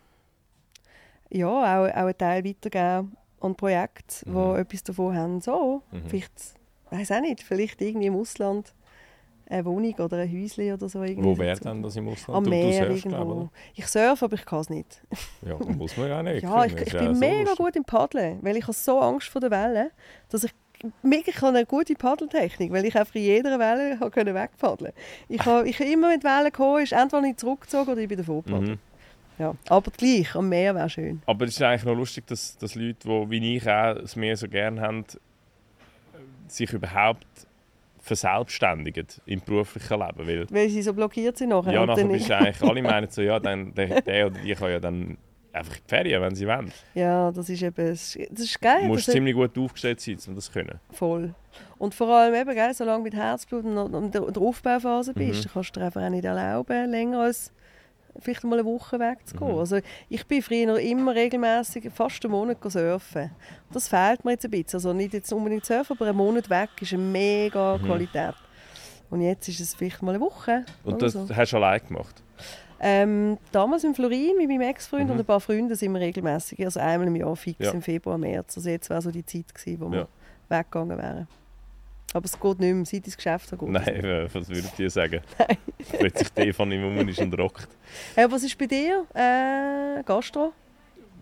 Ja, 1.31 1.49
auch, 1.49 1.89
auch 1.89 1.95
einen 1.95 2.19
Teil 2.19 2.45
weitergeben 2.45 3.17
an 3.41 3.57
Projekte, 3.57 4.25
die 4.25 4.31
Mhm. 4.31 4.57
etwas 4.57 4.85
davon 4.85 5.17
haben. 5.17 5.41
So, 5.41 5.83
Mhm. 5.91 6.09
vielleicht, 6.09 6.55
weiß 6.91 7.11
auch 7.11 7.21
nicht, 7.21 7.43
vielleicht 7.43 7.81
irgendwie 7.83 8.07
im 8.07 8.17
Ausland 8.17 8.73
eine 9.49 9.65
Wohnung 9.65 9.95
oder 9.95 10.19
ein 10.19 10.31
Häuschen 10.33 10.73
oder 10.73 10.89
so. 10.89 11.03
irgendwie 11.03 11.29
Wo 11.29 11.37
wäre 11.39 11.59
denn 11.61 11.83
das 11.83 11.97
im 11.97 12.09
Ausland? 12.09 12.37
Am 12.39 12.45
Du- 12.45 12.51
du 12.51 12.57
Meer 12.57 12.87
surfst, 12.87 13.03
glaub, 13.09 13.21
irgendwo. 13.21 13.51
Ich 13.75 13.87
surfe, 13.87 14.25
aber 14.25 14.35
ich 14.35 14.45
kann 14.45 14.61
es 14.61 14.71
nicht. 14.71 15.03
Ja, 15.47 15.57
muss 15.59 15.97
man 15.97 16.09
ja 16.09 16.23
nicht. 16.23 16.43
Ja, 16.45 16.65
ich, 16.65 16.75
ich 16.77 16.93
bin 16.93 17.15
so 17.15 17.21
mega 17.21 17.41
lustig. 17.41 17.59
gut 17.59 17.77
im 17.77 17.85
Paddeln, 17.85 18.39
weil 18.43 18.57
ich 18.57 18.65
habe 18.65 18.73
so 18.73 19.01
Angst 19.01 19.29
vor 19.29 19.41
der 19.41 19.51
Welle, 19.51 19.91
dass 20.31 20.45
ich 20.45 20.53
mega 21.03 21.29
ich 21.29 21.37
habe 21.41 21.49
eine 21.57 21.67
gute 21.67 21.95
Paddeltechnik, 21.95 22.71
weil 22.73 22.85
ich 22.85 22.97
einfach 22.97 23.15
in 23.15 23.23
jeder 23.23 23.59
Welle 23.59 23.99
habe 24.01 24.35
wegpaddeln. 24.35 24.93
Ich 25.29 25.45
habe 25.45 25.69
ich 25.69 25.81
immer 25.81 26.09
mit 26.09 26.25
Wellen 26.25 26.45
gekommen, 26.45 26.83
ist 26.83 26.93
entweder 26.93 27.23
nicht 27.23 27.41
zurückgezogen 27.41 27.91
oder 27.93 28.01
ich 28.01 28.09
bin 28.09 28.19
gepaddelt. 28.19 28.69
Mhm. 28.69 28.79
Ja, 29.39 29.55
aber 29.69 29.91
gleich 29.91 30.35
am 30.37 30.49
Meer 30.49 30.75
wäre 30.77 30.89
schön. 30.89 31.21
Aber 31.27 31.45
es 31.47 31.53
ist 31.53 31.63
eigentlich 31.63 31.85
noch 31.85 31.97
lustig, 31.97 32.27
dass, 32.29 32.57
dass 32.57 32.75
Leute, 32.77 32.97
die 33.09 33.31
wie 33.31 33.57
ich 33.57 33.69
auch 33.69 33.95
das 33.95 34.15
Meer 34.15 34.37
so 34.37 34.47
gerne 34.49 34.81
haben, 34.81 35.05
sich 36.49 36.73
überhaupt 36.73 37.27
verselbstständigen 38.05 39.07
im 39.27 39.41
beruflichen 39.41 39.99
Leben. 39.99 40.27
Weil, 40.27 40.47
Weil 40.51 40.69
sie 40.69 40.83
so 40.83 40.93
blockiert 40.93 41.37
sind 41.37 41.51
nachher. 41.51 41.73
ja, 41.73 41.81
und 41.83 41.89
nachher 41.89 42.05
bist 42.07 42.29
du 42.29 42.37
eigentlich, 42.37 42.63
alle 42.63 42.83
meinen 42.91 43.09
so, 43.11 43.23
ja, 43.23 43.39
dann, 43.41 43.75
der, 43.75 44.01
der 44.03 44.27
oder 44.27 44.39
die 44.41 44.55
kann 44.55 44.71
ja 44.71 44.81
dann 44.81 45.17
einfach 45.53 45.75
in 45.77 45.83
die 45.85 45.89
Ferien, 45.89 46.23
wenn 46.23 46.35
sie 46.35 46.47
wollen. 46.47 46.73
ja, 46.95 47.31
das 47.31 47.49
ist 47.49 47.63
eben, 47.63 47.77
das 47.89 48.17
ist- 48.17 48.61
geil. 48.61 48.83
Du 48.83 48.89
musst 48.89 49.11
ziemlich 49.11 49.35
gut 49.35 49.57
aufgestellt 49.57 50.01
sein, 50.01 50.19
um 50.29 50.35
das 50.35 50.47
zu 50.47 50.53
können. 50.53 50.81
Voll. 50.93 51.35
Und 51.79 51.95
vor 51.95 52.09
allem 52.09 52.35
eben, 52.35 52.55
gell, 52.55 52.75
solange 52.75 52.99
du 52.99 53.05
mit 53.05 53.15
Herzblut 53.15 53.65
und 53.65 53.95
in 53.95 54.11
der, 54.11 54.23
der 54.23 54.43
Aufbauphase 54.43 55.15
bist, 55.15 55.47
Mhm. 55.47 55.51
kannst 55.53 55.77
du 55.77 55.81
dir 55.81 55.87
einfach 55.87 56.03
auch 56.03 56.11
nicht 56.11 56.25
erlauben, 56.25 56.91
länger 56.91 57.21
als 57.21 57.53
vielleicht 58.19 58.45
mal 58.45 58.59
eine 58.59 58.65
Woche 58.65 58.99
wegzugehen. 58.99 59.53
Mhm. 59.53 59.59
Also 59.59 59.79
ich 60.09 60.27
bin 60.27 60.43
früher 60.43 60.79
immer 60.79 61.15
regelmäßig 61.15 61.91
fast 61.93 62.25
einen 62.25 62.33
Monat 62.33 62.59
surfen. 62.67 63.31
Das 63.73 63.89
fehlt 63.89 64.25
mir 64.25 64.33
jetzt 64.33 64.45
ein 64.45 64.51
bisschen. 64.51 64.75
Also 64.79 64.93
nicht 64.93 65.13
jetzt 65.15 65.33
unbedingt 65.33 65.65
surfen, 65.65 65.97
aber 65.97 66.07
einen 66.09 66.17
Monat 66.17 66.49
weg 66.51 66.71
ist 66.81 66.93
eine 66.93 67.03
mega 67.03 67.79
Mhm. 67.79 67.85
Qualität. 67.87 68.35
Und 69.11 69.21
jetzt 69.21 69.49
ist 69.49 69.61
es 69.61 69.75
vielleicht 69.75 70.03
mal 70.03 70.15
eine 70.15 70.21
Woche. 70.21 70.65
Und 70.85 70.95
oder 70.95 71.07
das 71.07 71.13
so. 71.13 71.29
hast 71.35 71.53
du 71.53 71.57
allein 71.57 71.81
gemacht. 71.87 72.23
Ähm, 72.81 73.39
damals 73.53 73.85
in 73.85 73.95
Florin 73.95 74.37
mit 74.37 74.49
meinem 74.49 74.61
Ex-Freund 74.63 75.05
Mhm. 75.07 75.11
und 75.13 75.19
ein 75.21 75.25
paar 75.25 75.41
Freunden 75.41 75.75
sind 75.75 75.93
wir 75.93 76.01
regelmäßig, 76.01 76.63
also 76.65 76.81
einmal 76.81 77.07
im 77.09 77.17
Jahr 77.17 77.35
fix 77.37 77.59
Ja. 77.61 77.71
im 77.71 77.81
Februar, 77.81 78.19
März. 78.19 78.57
Also 78.59 78.69
jetzt 78.69 78.91
wäre 78.91 79.01
so 79.01 79.11
die 79.11 79.25
Zeit 79.25 79.55
gewesen, 79.55 79.81
wo 79.81 79.91
wir 79.91 79.99
Ja. 80.01 80.09
weggegangen 80.59 80.99
wären. 80.99 81.29
Aber 82.15 82.27
es 82.27 82.39
geht 82.39 82.61
nicht 82.61 82.75
mehr, 82.75 82.85
seit 82.85 83.07
ins 83.07 83.17
Geschäft 83.17 83.51
geht 83.51 83.61
es 83.61 83.69
Nein, 83.69 84.29
was 84.33 84.49
würdet 84.49 84.79
ihr 84.79 84.89
sagen? 84.89 85.21
Plötzlich 85.99 86.29
Stefan 86.29 86.71
im 86.71 86.85
Rum 86.85 87.09
ist 87.09 87.19
und 87.19 87.37
rockt. 87.37 87.69
Hey, 88.15 88.31
was 88.31 88.45
ist 88.45 88.57
bei 88.57 88.67
dir? 88.67 89.05
Äh, 89.13 90.01
Gastro? 90.05 90.53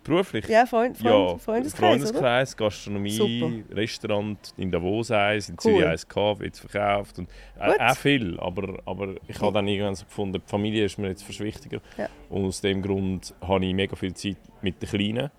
Beruflich? 0.05 0.47
Ja, 0.49 0.67
Freund, 0.67 0.99
Freund, 0.99 1.31
ja, 1.31 1.39
Freundeskreis? 1.39 1.91
Freundeskreis, 2.03 2.57
Gastronomie, 2.57 3.11
Super. 3.11 3.75
Restaurant, 3.75 4.53
in 4.59 4.71
Davos 4.71 5.11
eins, 5.11 5.49
in 5.49 5.55
Cool. 5.55 5.77
Zürich 5.77 5.87
eins 5.87 6.07
Kaffee 6.09 6.45
jetzt 6.45 6.59
verkauft. 6.59 7.19
Und, 7.21 7.31
äh, 7.59 7.71
Gut. 7.71 7.81
auch 7.81 7.97
viel, 7.97 8.39
aber, 8.41 8.79
aber 8.85 9.15
ich 9.27 9.41
habe 9.41 9.53
dann 9.53 9.69
irgendwann 9.69 9.95
so 9.95 10.05
gefunden, 10.05 10.43
die 10.45 10.51
Familie 10.51 10.85
ist 10.85 10.99
mir 10.99 11.09
jetzt 11.09 11.23
fast 11.23 11.41
wichtiger. 11.41 11.81
Ja. 11.97 12.09
Und 12.29 12.45
aus 12.45 12.61
dem 12.61 12.83
Grund 12.83 13.33
habe 13.41 13.65
ich 13.65 13.73
mega 13.73 13.97
viel 13.97 14.13
Zeit 14.13 14.37
mit 14.61 14.83
den 14.83 14.89
Kleinen. 14.91 15.31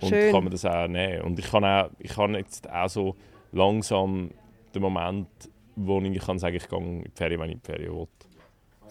Und 0.00 0.08
Schön. 0.08 0.32
kann 0.32 0.44
mir 0.44 0.50
das 0.50 0.64
auch 0.64 0.88
nehmen. 0.88 1.20
Und 1.20 1.38
ich 1.38 1.50
kann, 1.50 1.64
auch, 1.66 1.90
ich 1.98 2.14
kann 2.14 2.34
jetzt 2.34 2.70
auch 2.70 2.88
so 2.88 3.16
langsam 3.52 4.30
den 4.76 4.82
Moment, 4.82 5.28
wo 5.74 6.00
ich 6.00 6.18
kann 6.24 6.38
sagen, 6.38 6.56
ich 6.56 6.68
gehe 6.68 6.78
in 6.78 7.02
die 7.04 7.10
Ferien, 7.14 7.40
wenn 7.40 7.48
ich 7.50 7.54
in 7.56 7.60
die 7.60 7.66
Ferien 7.66 7.92
will. 7.92 8.08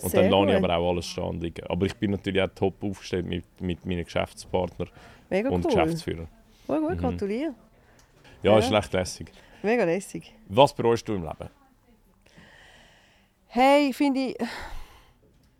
Und 0.01 0.09
Sehr 0.11 0.23
dann 0.23 0.31
lasse 0.31 0.49
ich 0.51 0.55
gut. 0.55 0.63
aber 0.65 0.77
auch 0.77 0.89
alles 0.91 1.05
stehen 1.05 1.39
liegen. 1.39 1.65
Aber 1.67 1.85
ich 1.85 1.95
bin 1.95 2.11
natürlich 2.11 2.41
auch 2.41 2.49
top 2.53 2.83
aufgestellt 2.83 3.25
mit, 3.25 3.45
mit 3.61 3.85
meinen 3.85 4.03
Geschäftspartnern 4.03 4.89
Mega 5.29 5.49
und 5.49 5.63
cool. 5.65 5.71
Geschäftsführern. 5.71 6.27
Voll 6.65 6.81
gut, 6.81 6.91
Mhm. 6.91 6.97
gratuliere. 6.97 7.53
Ja, 8.43 8.51
Ja. 8.51 8.59
ist 8.59 8.71
recht 8.71 8.91
lässig. 8.93 9.31
Mega 9.63 9.83
lässig. 9.85 10.33
Was 10.49 10.73
bereust 10.75 11.07
du 11.07 11.13
im 11.15 11.23
Leben? 11.23 11.49
Hey, 13.47 13.93
finde 13.93 14.19
ich 14.19 14.35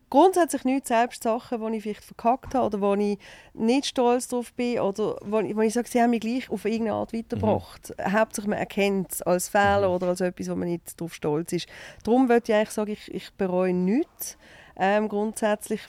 grundsätzlich 0.10 0.64
nicht 0.66 0.88
selbst 0.88 1.24
Sachen, 1.24 1.60
die 1.72 1.78
ich 1.78 1.84
vielleicht 1.84 2.04
verkackt 2.04 2.56
habe 2.56 2.66
oder 2.68 2.82
wo 2.82 2.94
ich 2.96 3.18
nicht 3.54 3.86
stolz 3.88 4.28
drauf 4.28 4.54
bin 4.54 4.80
oder 4.80 5.18
wo 5.22 5.40
ich, 5.40 5.56
wo 5.56 5.62
ich 5.62 5.74
sage, 5.74 5.88
sie 5.90 6.02
haben 6.02 6.12
mich 6.12 6.22
gleich 6.22 6.50
auf 6.50 6.66
irgendeine 6.66 6.94
Art 6.94 7.14
weitergebracht. 7.14 7.94
Hauptsächlich 8.02 8.50
man 8.50 8.60
erkennt 8.60 9.12
es 9.12 9.22
als 9.22 9.50
Fehler 9.50 9.90
oder 9.90 10.08
als 10.08 10.22
etwas, 10.22 10.50
wo 10.50 10.56
man 10.56 10.68
nicht 10.70 11.00
darauf 11.00 11.14
stolz 11.14 11.52
ist. 11.54 11.68
Darum 12.04 12.30
würde 12.30 12.44
ich 12.48 12.54
eigentlich 12.56 12.70
sagen, 12.72 12.92
ich, 12.92 13.14
ich 13.14 13.34
bereue 13.34 13.74
nichts. 13.74 14.38
Ähm, 14.78 15.08
grundsätzlich, 15.10 15.82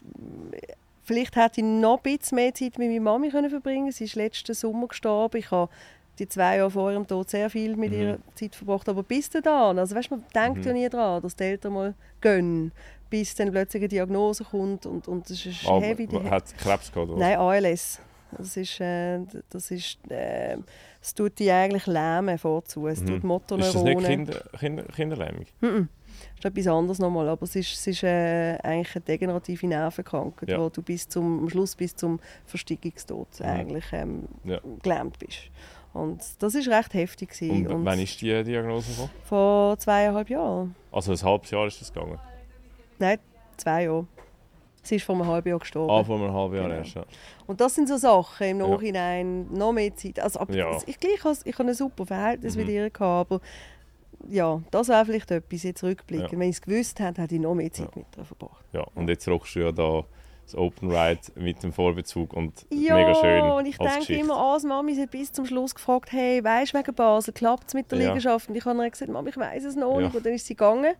vielleicht 1.02 1.36
hätte 1.36 1.60
ich 1.60 1.66
noch 1.66 1.98
ein 2.04 2.18
bisschen 2.18 2.36
mehr 2.36 2.54
Zeit 2.54 2.78
mit 2.78 2.88
meiner 2.88 3.00
Mami 3.00 3.30
können 3.30 3.50
verbringen 3.50 3.92
Sie 3.92 4.04
ist 4.04 4.14
letzten 4.14 4.54
Sommer 4.54 4.88
gestorben. 4.88 5.36
Ich 5.38 5.50
habe 5.50 5.70
die 6.18 6.28
zwei 6.28 6.56
Jahre 6.56 6.70
vor 6.70 6.90
ihrem 6.90 7.06
Tod 7.06 7.28
sehr 7.28 7.50
viel 7.50 7.76
mit 7.76 7.92
Mhm. 7.92 7.98
ihr 7.98 8.18
Zeit 8.34 8.54
verbracht. 8.54 8.88
Aber 8.88 9.02
bis 9.02 9.28
dahin, 9.28 9.78
also 9.78 9.94
weißt, 9.94 10.10
man 10.10 10.24
denkt 10.34 10.58
Mhm. 10.60 10.64
ja 10.66 10.72
nie 10.72 10.88
daran, 10.88 11.20
dass 11.22 11.36
die 11.36 11.44
Eltern 11.44 11.74
mal 11.74 11.94
gönnen, 12.22 12.72
bis 13.10 13.34
dann 13.34 13.50
plötzlich 13.50 13.82
eine 13.82 13.88
Diagnose 13.88 14.44
kommt 14.44 14.86
und, 14.86 15.06
und 15.08 15.28
das 15.30 15.44
ist 15.46 15.66
Aber, 15.66 15.80
heavy. 15.80 16.06
Hat 16.30 16.48
sie 16.48 16.56
Krebs 16.56 16.92
gehabt? 16.92 17.10
Oder? 17.10 17.18
nein, 17.18 17.38
ALS. 17.38 18.00
Das 18.36 18.56
ist, 18.56 18.80
äh, 18.80 19.20
das 19.50 19.70
ist, 19.70 19.98
äh, 20.10 20.56
es 21.00 21.14
tut 21.14 21.38
die 21.38 21.50
eigentlich 21.50 21.86
lähmen 21.86 22.36
vorzu. 22.38 22.86
Es 22.88 23.00
Mhm. 23.00 23.06
tut 23.06 23.16
Ist 23.18 23.24
Motoneuronen. 23.24 23.74
das 23.84 23.84
nicht 23.84 24.06
Kinder, 24.08 24.42
Kinder, 24.58 24.82
Kinderlähmung? 24.84 25.46
Mhm. 25.60 25.88
Das 26.36 26.38
ist 26.38 26.58
etwas 26.58 26.66
anderes 26.66 26.98
nochmal, 26.98 27.28
aber 27.28 27.42
es 27.44 27.54
ist, 27.56 27.72
es 27.74 27.86
ist 27.86 28.02
äh, 28.02 28.56
eigentlich 28.62 28.96
eine 28.96 29.04
degenerative 29.04 29.66
Nervenkrankheit, 29.68 30.48
Ja. 30.48 30.58
wo 30.60 30.68
du 30.68 30.82
bis 30.82 31.08
zum, 31.08 31.40
am 31.40 31.48
Schluss 31.48 31.76
bis 31.76 31.94
zum 31.94 32.18
Verstickungstod 32.46 33.28
Mhm. 33.40 33.46
eigentlich 33.46 33.84
ähm, 33.92 34.24
Ja. 34.44 34.60
gelähmt 34.82 35.18
bist. 35.18 35.50
Und 35.92 36.20
das 36.40 36.54
ist 36.54 36.68
recht 36.68 36.92
heftig. 36.94 37.30
gewesen. 37.30 37.66
Und, 37.68 37.72
Und 37.72 37.84
wann 37.84 37.98
ist 38.00 38.20
die 38.20 38.42
Diagnose 38.44 38.90
gekommen? 38.90 39.10
vor 39.24 39.78
zweieinhalb 39.78 40.28
Jahren. 40.28 40.74
Also 40.90 41.12
ein 41.12 41.22
halbes 41.22 41.50
Jahr 41.50 41.66
ist 41.66 41.80
das 41.80 41.92
gegangen? 41.92 42.18
Nein, 42.98 43.18
zwei 43.56 43.84
Jahre. 43.84 44.06
Sie 44.82 44.96
ist 44.96 45.04
vor 45.04 45.16
einem 45.16 45.26
halben 45.26 45.48
Jahr 45.48 45.58
gestorben. 45.58 45.90
Ah, 45.90 46.04
vor 46.04 46.16
einem 46.20 46.32
halben 46.32 46.54
Jahr 46.54 46.64
Genau. 46.68 46.76
erst. 46.78 46.94
Ja. 46.94 47.04
Und 47.46 47.60
das 47.60 47.74
sind 47.74 47.88
so 47.88 47.96
Sachen 47.96 48.46
im 48.46 48.60
Ja. 48.60 48.68
Nachhinein, 48.68 49.52
noch 49.52 49.72
mehr 49.72 49.94
Zeit. 49.96 50.20
Also, 50.20 50.38
aber 50.40 50.54
Ja. 50.54 50.70
ich, 50.86 51.24
has- 51.24 51.42
ich 51.44 51.58
habe 51.58 51.68
ein 51.68 51.74
super 51.74 52.06
Verhältnis 52.06 52.54
Mhm. 52.54 52.60
mit 52.62 52.70
ihr 52.70 52.90
gehabt, 52.90 53.32
aber 53.32 53.40
ja, 54.28 54.60
das 54.70 54.88
wäre 54.88 55.04
vielleicht 55.04 55.30
etwas 55.32 55.62
jetzt 55.64 55.82
rückblickend. 55.82 56.32
Ja. 56.32 56.38
Wenn 56.38 56.48
ich 56.50 56.56
es 56.56 56.62
gewusst 56.62 57.00
hätte, 57.00 57.20
hätte 57.22 57.34
ich 57.34 57.40
noch 57.40 57.54
mehr 57.54 57.72
Zeit 57.72 57.86
Ja. 57.86 57.92
mit 57.96 58.06
ihr 58.16 58.24
verbracht. 58.24 58.64
ja. 58.72 58.84
Und 58.94 59.08
jetzt 59.08 59.26
rockst 59.28 59.56
du 59.56 59.60
ja 59.60 59.72
da 59.72 60.04
das 60.44 60.54
Open 60.54 60.92
Ride 60.92 61.20
mit 61.34 61.60
dem 61.64 61.72
Vorbezug 61.72 62.32
und 62.32 62.64
Ja, 62.70 62.94
mega 62.94 63.14
schön 63.16 63.42
und 63.42 63.66
ich 63.66 63.78
denke 63.78 63.98
Geschichte. 63.98 64.22
immer, 64.22 64.36
als 64.52 64.62
Mami 64.62 64.94
sie 64.94 65.02
hat 65.02 65.10
bis 65.10 65.32
zum 65.32 65.44
Schluss 65.44 65.74
gefragt, 65.74 66.12
hey, 66.12 66.44
weisst 66.44 66.72
du 66.72 66.78
wegen 66.78 66.94
Basel, 66.94 67.34
klappt 67.34 67.64
es 67.66 67.74
mit 67.74 67.90
der 67.90 67.98
Ja. 67.98 68.06
Liegenschaft? 68.06 68.48
Und 68.48 68.54
ich 68.54 68.64
habe 68.64 68.88
gesagt, 68.88 69.10
Mami, 69.10 69.30
ich 69.30 69.36
weiß 69.36 69.64
es 69.64 69.74
noch 69.74 69.96
Ja. 69.98 70.02
nicht. 70.06 70.14
Und 70.14 70.24
dann 70.24 70.32
ist 70.34 70.46
sie 70.46 70.54
gegangen. 70.54 70.94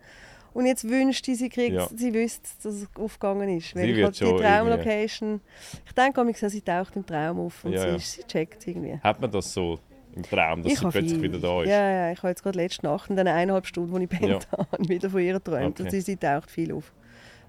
Und 0.57 0.65
jetzt 0.67 0.89
wünscht 0.89 1.27
sie, 1.27 1.35
sie, 1.35 1.49
kriegt, 1.51 1.75
Ja. 1.75 1.87
sie 1.95 2.15
wüsste, 2.15 2.49
dass 2.63 2.75
es 2.77 2.89
aufgegangen 2.99 3.49
ist. 3.59 3.75
Weil 3.77 3.83
Sie 3.85 3.91
ich 3.91 3.97
wird 3.97 4.07
halt 4.07 4.21
die 4.21 4.25
schon 4.25 4.37
Traumlocation... 4.39 5.41
Ich 5.85 5.93
denke, 5.93 6.25
manchmal, 6.25 6.51
sie 6.51 6.61
taucht 6.63 6.97
im 6.97 7.05
Traum 7.05 7.41
auf 7.41 7.65
und 7.65 7.73
Ja, 7.73 7.81
sie, 7.83 7.89
ja. 7.89 7.95
ist, 7.97 8.13
sie 8.13 8.23
checkt 8.25 8.67
irgendwie. 8.67 8.99
Hat 9.03 9.21
man 9.21 9.31
das 9.31 9.53
so 9.53 9.79
im 10.15 10.23
Traum, 10.23 10.63
dass 10.63 10.73
ich 10.73 10.79
sie 10.79 10.89
plötzlich 10.89 11.13
viel. 11.13 11.23
wieder 11.25 11.39
da 11.41 11.63
ist? 11.63 11.69
Ja, 11.69 11.91
ja, 11.91 12.13
ich 12.13 12.19
habe 12.19 12.29
jetzt 12.29 12.43
gerade 12.43 12.57
letzte 12.59 12.87
Nacht 12.87 13.11
in 13.11 13.17
den 13.17 13.29
eineinhalb 13.29 13.67
Stunden, 13.67 13.95
die 13.99 14.05
ich 14.05 14.09
pennt 14.09 14.49
habe, 14.53 14.89
wieder 14.89 15.11
von 15.11 15.21
ihr 15.21 15.35
geträumt. 15.35 15.79
Okay. 15.79 15.83
Und 15.83 15.91
sie, 15.91 16.01
sie 16.01 16.17
taucht 16.17 16.51
viel 16.51 16.73
auf. 16.73 16.91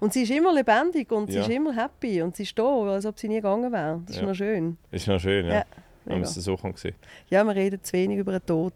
Und 0.00 0.12
sie 0.12 0.22
ist 0.24 0.30
immer 0.30 0.52
lebendig 0.54 1.10
und 1.10 1.28
sie 1.30 1.36
Ja. 1.38 1.42
ist 1.42 1.48
immer 1.50 1.74
happy 1.74 2.20
und 2.22 2.36
sie 2.36 2.42
ist 2.42 2.58
da, 2.58 2.62
als 2.92 3.06
ob 3.06 3.18
sie 3.18 3.28
nie 3.28 3.36
gegangen 3.36 3.72
wäre. 3.72 4.02
Das 4.06 4.16
ist 4.16 4.20
Ja. 4.20 4.28
noch 4.28 4.34
schön. 4.34 4.76
Ist 4.90 5.08
noch 5.08 5.18
schön, 5.18 5.46
ja. 5.46 5.54
Ja, 5.54 5.64
Wenn 6.04 6.14
man 6.20 6.22
es 6.24 6.34
so 6.34 6.56
kann 6.58 6.74
sehen. 6.76 6.94
Ja, 7.30 7.42
wir 7.42 7.54
reden 7.56 7.82
zu 7.82 7.94
wenig 7.94 8.18
über 8.18 8.32
den 8.32 8.44
Tod, 8.44 8.74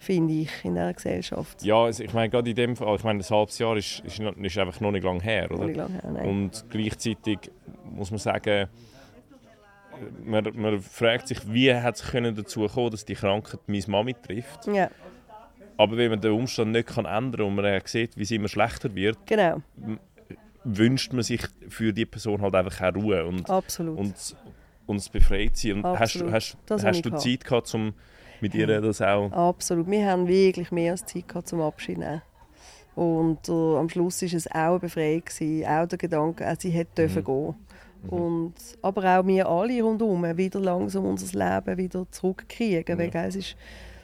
finde 0.00 0.32
ich, 0.32 0.50
in 0.64 0.74
dieser 0.74 0.94
Gesellschaft. 0.94 1.62
Ja, 1.62 1.84
also 1.84 2.02
ich 2.02 2.12
meine, 2.14 2.30
gerade 2.30 2.48
in 2.48 2.56
dem 2.56 2.74
Fall, 2.74 2.96
ich 2.96 3.04
meine, 3.04 3.20
ein 3.22 3.28
halbes 3.28 3.58
Jahr 3.58 3.76
ist, 3.76 4.00
ist, 4.00 4.18
ist 4.18 4.58
einfach 4.58 4.80
noch 4.80 4.90
nicht 4.90 5.04
lange 5.04 5.22
her, 5.22 5.50
oder? 5.52 5.66
nicht 5.66 5.76
lange 5.76 5.92
her, 5.92 6.10
nein. 6.10 6.28
Und 6.28 6.64
gleichzeitig 6.70 7.38
muss 7.84 8.10
man 8.10 8.18
sagen, 8.18 8.68
man, 10.24 10.48
man 10.54 10.80
fragt 10.80 11.28
sich, 11.28 11.38
wie 11.52 11.74
hat 11.74 11.96
es 11.96 12.10
dazu 12.10 12.66
kommen, 12.66 12.90
dass 12.90 13.04
die 13.04 13.14
Krankheit 13.14 13.60
meine 13.66 13.84
Mami 13.88 14.14
trifft. 14.14 14.66
Ja, 14.66 14.90
Aber 15.76 15.98
wenn 15.98 16.10
man 16.10 16.20
den 16.22 16.32
Umstand 16.32 16.72
nicht 16.72 16.88
kann 16.88 17.04
ändern 17.04 17.32
kann 17.32 17.46
und 17.46 17.54
man 17.56 17.80
sieht, 17.84 18.16
wie 18.16 18.22
es 18.22 18.30
immer 18.30 18.48
schlechter 18.48 18.94
wird, 18.94 19.18
genau, 19.26 19.60
wünscht 20.64 21.12
man 21.12 21.22
sich 21.22 21.42
für 21.68 21.92
die 21.92 22.06
Person 22.06 22.40
halt 22.40 22.54
einfach 22.54 22.80
auch 22.80 22.94
Ruhe 22.94 23.26
und, 23.26 23.50
absolut. 23.50 23.98
und, 23.98 24.14
und 24.86 24.96
es 24.96 25.10
befreit 25.10 25.58
sie. 25.58 25.72
Und 25.72 25.84
hast, 25.84 26.16
Absolut. 26.16 26.32
hast, 26.32 26.56
Das 26.64 26.84
hast 26.84 26.96
ich 26.96 27.02
du. 27.02 27.16
Zeit 27.18 27.44
gehabt, 27.44 27.74
um 27.74 27.92
mit 28.42 28.54
ihr 28.54 28.66
das 28.80 29.00
auch... 29.02 29.30
Absolut. 29.32 29.90
Wir 29.90 30.06
haben 30.10 30.26
wirklich 30.26 30.72
mehr 30.72 30.92
als 30.92 31.04
Zeit 31.04 31.28
gehabt 31.28 31.48
zum 31.48 31.60
Abschied 31.60 31.98
nehmen. 31.98 32.22
Und 32.94 33.48
äh, 33.48 33.52
am 33.52 33.88
Schluss 33.88 34.20
war 34.22 34.32
es 34.32 34.50
auch 34.50 34.54
eine 34.54 34.78
Befreiung, 34.80 35.24
gewesen, 35.24 35.66
auch 35.66 35.86
der 35.86 35.98
Gedanke, 35.98 36.44
äh, 36.44 36.56
sie 36.58 36.70
hätte 36.70 37.02
dürfen 37.02 37.24
gehen. 37.24 37.54
Und, 38.08 38.54
aber 38.82 39.18
auch 39.18 39.26
wir 39.26 39.46
alle 39.48 39.82
rundherum 39.82 40.24
wieder 40.36 40.58
langsam 40.60 41.04
unser 41.04 41.38
Leben 41.38 41.76
wieder 41.76 42.06
zurückkriegen. 42.10 42.98
Weil, 42.98 43.10
gell, 43.10 43.26
es 43.28 43.36
ist, 43.36 43.56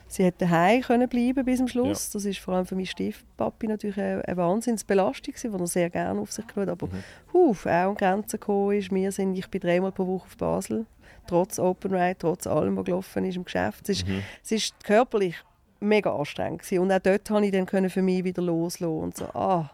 sie 0.07 0.23
hätte 0.23 0.45
daheim 0.45 0.81
können 0.81 1.09
bleiben 1.09 1.43
bis 1.43 1.57
zum 1.57 1.67
Schluss. 1.67 2.11
Das 2.11 2.25
ist 2.25 2.39
vor 2.39 2.53
allem 2.53 2.65
für 2.65 2.75
meinen 2.75 2.85
Stiefpapi 2.85 3.67
natürlich 3.67 3.97
eine, 3.97 4.23
eine 4.27 4.37
Wahnsinnsbelastung, 4.37 5.33
die 5.41 5.47
er 5.47 5.67
sehr 5.67 5.89
gerne 5.89 6.19
auf 6.19 6.31
sich 6.31 6.45
genommen 6.45 6.71
hat. 6.71 6.83
Aber 6.83 6.89
huf, 7.33 7.65
auch 7.65 7.69
an 7.69 7.95
Grenzen 7.95 8.39
gekommen 8.39 8.77
ist. 8.77 8.91
Wir 8.91 9.11
sind, 9.11 9.35
ich 9.35 9.49
bin 9.49 9.61
dreimal 9.61 9.91
pro 9.91 10.05
Woche 10.05 10.25
auf 10.25 10.37
Basel, 10.37 10.85
trotz 11.27 11.59
Open 11.59 11.93
Ride, 11.93 12.15
trotz 12.19 12.47
allem, 12.47 12.75
was 12.77 12.85
gelaufen 12.85 13.25
ist 13.25 13.35
im 13.35 13.43
Geschäft. 13.45 13.89
Es 13.89 13.99
ist, 14.01 14.07
es 14.43 14.51
ist 14.51 14.83
körperlich 14.83 15.35
mega 15.79 16.15
anstrengend 16.15 16.61
gewesen. 16.63 16.79
und 16.81 16.91
auch 16.91 16.99
dort 16.99 17.27
konnte 17.27 17.45
ich 17.47 17.51
dann 17.51 17.65
können 17.65 17.89
für 17.89 18.01
mich 18.01 18.23
wieder 18.23 18.41
loslassen 18.41 18.85
und 19.03 19.15
so, 19.17 19.25
ah, 19.25 19.69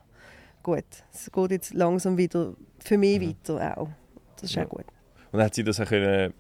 gut, 0.61 0.83
es 1.13 1.31
geht 1.31 1.51
jetzt 1.51 1.73
langsam 1.73 2.17
wieder 2.17 2.53
für 2.79 2.97
mich 2.97 3.21
weiter 3.21 3.77
auch. 3.77 3.87
Das 4.35 4.49
ist 4.49 4.55
Ja. 4.55 4.65
auch 4.65 4.69
gut. 4.69 4.85
Und 5.31 5.41
hat 5.41 5.53
sie 5.55 5.63
das 5.63 5.79
auch 5.79 5.85
können 5.85 6.33